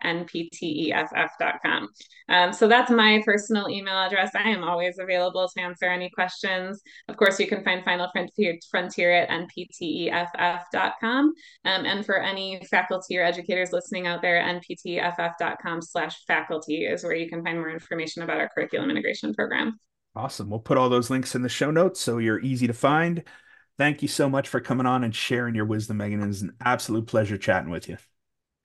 npteff.com. 0.04 1.88
Um, 2.28 2.52
so 2.52 2.68
that's 2.68 2.90
my 2.90 3.22
personal 3.24 3.68
email 3.68 3.94
address. 3.96 4.32
I 4.34 4.50
am 4.50 4.62
always 4.64 4.98
available 4.98 5.48
to 5.48 5.60
answer 5.60 5.86
any 5.86 6.10
questions. 6.10 6.82
Of 7.08 7.16
course, 7.16 7.40
you 7.40 7.46
can 7.46 7.64
find 7.64 7.82
Final 7.84 8.10
Frontier, 8.12 8.58
Frontier 8.70 9.12
at 9.12 9.30
npteff.com. 9.30 11.24
Um, 11.24 11.34
and 11.64 12.04
for 12.04 12.18
any 12.18 12.62
faculty 12.70 13.18
or 13.18 13.24
educators 13.24 13.72
listening 13.72 14.06
out 14.06 14.20
there, 14.22 14.42
npteff.com 14.42 15.82
slash 15.82 16.24
faculty 16.26 16.84
is 16.84 17.02
where 17.02 17.14
you 17.14 17.28
can 17.28 17.44
find 17.44 17.58
more 17.58 17.70
information 17.70 18.22
about 18.22 18.38
our 18.38 18.48
curriculum 18.54 18.90
integration 18.90 19.34
program. 19.34 19.78
Awesome. 20.14 20.50
We'll 20.50 20.60
put 20.60 20.76
all 20.76 20.88
those 20.88 21.08
links 21.08 21.36
in 21.36 21.42
the 21.42 21.48
show 21.48 21.70
notes 21.70 22.00
so 22.00 22.18
you're 22.18 22.40
easy 22.40 22.66
to 22.66 22.72
find. 22.72 23.22
Thank 23.80 24.02
you 24.02 24.08
so 24.08 24.28
much 24.28 24.46
for 24.46 24.60
coming 24.60 24.84
on 24.84 25.04
and 25.04 25.16
sharing 25.16 25.54
your 25.54 25.64
wisdom, 25.64 25.96
Meagan. 25.96 26.22
It 26.22 26.26
was 26.26 26.42
an 26.42 26.52
absolute 26.60 27.06
pleasure 27.06 27.38
chatting 27.38 27.70
with 27.70 27.88
you. 27.88 27.96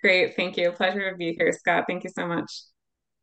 Great. 0.02 0.36
Thank 0.36 0.58
you. 0.58 0.74
Pleasure 0.74 1.10
to 1.10 1.16
be 1.16 1.34
here, 1.40 1.54
Scott. 1.54 1.86
Thank 1.88 2.04
you 2.04 2.10
so 2.14 2.28
much. 2.28 2.52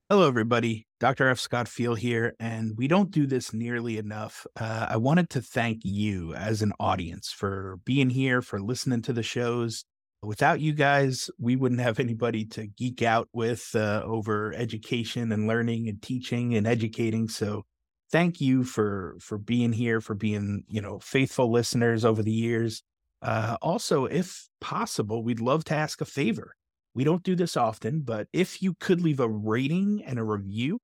Hello, 0.08 0.26
everybody. 0.26 0.86
Dr. 1.00 1.28
F. 1.28 1.38
Scott 1.38 1.66
Feil 1.66 1.94
here, 1.94 2.34
and 2.40 2.72
we 2.78 2.88
don't 2.88 3.10
do 3.10 3.26
this 3.26 3.52
nearly 3.52 3.98
enough. 3.98 4.46
Uh, 4.58 4.86
I 4.88 4.96
wanted 4.96 5.28
to 5.30 5.42
thank 5.42 5.82
you 5.84 6.32
as 6.32 6.62
an 6.62 6.72
audience 6.80 7.30
for 7.30 7.78
being 7.84 8.08
here, 8.08 8.40
for 8.40 8.58
listening 8.58 9.02
to 9.02 9.12
the 9.12 9.22
shows. 9.22 9.84
Without 10.22 10.60
you 10.60 10.72
guys, 10.72 11.28
we 11.38 11.56
wouldn't 11.56 11.82
have 11.82 12.00
anybody 12.00 12.46
to 12.46 12.68
geek 12.68 13.02
out 13.02 13.28
with 13.34 13.68
uh, 13.74 14.00
over 14.02 14.54
education 14.54 15.30
and 15.30 15.46
learning 15.46 15.90
and 15.90 16.00
teaching 16.00 16.54
and 16.54 16.66
educating. 16.66 17.28
So 17.28 17.66
thank 18.12 18.40
you 18.40 18.62
for 18.62 19.16
for 19.20 19.38
being 19.38 19.72
here, 19.72 20.00
for 20.00 20.14
being 20.14 20.64
you 20.68 20.80
know 20.80 20.98
faithful 21.00 21.50
listeners 21.50 22.04
over 22.04 22.22
the 22.22 22.30
years. 22.30 22.82
Uh, 23.22 23.56
also, 23.62 24.04
if 24.04 24.48
possible, 24.60 25.22
we'd 25.22 25.40
love 25.40 25.64
to 25.64 25.74
ask 25.74 26.00
a 26.00 26.04
favor. 26.04 26.54
We 26.94 27.04
don't 27.04 27.22
do 27.22 27.34
this 27.34 27.56
often, 27.56 28.00
but 28.00 28.28
if 28.32 28.62
you 28.62 28.74
could 28.78 29.00
leave 29.00 29.20
a 29.20 29.28
rating 29.28 30.02
and 30.04 30.18
a 30.18 30.24
review 30.24 30.78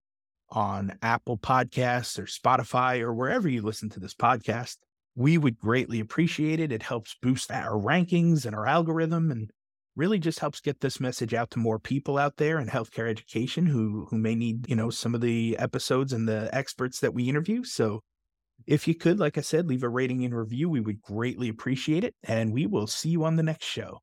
on 0.51 0.97
Apple 1.03 1.37
Podcasts 1.37 2.19
or 2.19 2.25
Spotify 2.25 3.01
or 3.01 3.13
wherever 3.13 3.49
you 3.49 3.61
listen 3.61 3.91
to 3.91 4.01
this 4.01 4.15
podcast, 4.15 4.77
we 5.15 5.37
would 5.37 5.59
greatly 5.59 6.01
appreciate 6.01 6.61
it. 6.61 6.73
It 6.73 6.83
helps 6.83 7.17
boost 7.21 7.51
our 7.51 7.73
rankings 7.73 8.47
and 8.47 8.55
our 8.55 8.67
algorithm 8.67 9.31
and 9.31 9.51
really 9.99 10.19
just 10.19 10.39
helps 10.39 10.61
get 10.61 10.81
this 10.81 11.01
message 11.01 11.35
out 11.35 11.51
to 11.51 11.59
more 11.59 11.79
people 11.79 12.17
out 12.17 12.37
there 12.37 12.59
in 12.59 12.69
healthcare 12.69 13.11
education 13.11 13.67
who 13.67 14.07
who 14.11 14.17
may 14.17 14.35
need 14.35 14.69
you 14.69 14.77
know 14.77 14.89
some 14.89 15.15
of 15.15 15.21
the 15.21 15.57
episodes 15.59 16.13
and 16.13 16.29
the 16.29 16.49
experts 16.55 17.01
that 17.01 17.13
we 17.13 17.29
interview. 17.29 17.65
So 17.65 18.01
if 18.67 18.89
you 18.89 18.95
could 18.95 19.19
like 19.19 19.39
i 19.39 19.41
said 19.41 19.67
leave 19.67 19.83
a 19.83 19.89
rating 19.89 20.25
and 20.25 20.37
review 20.37 20.69
we 20.69 20.81
would 20.81 21.01
greatly 21.01 21.49
appreciate 21.49 22.05
it 22.05 22.15
and 22.25 22.53
we 22.53 22.67
will 22.67 22.87
see 22.87 23.09
you 23.09 23.25
on 23.25 23.37
the 23.37 23.43
next 23.43 23.65
show 23.65 24.01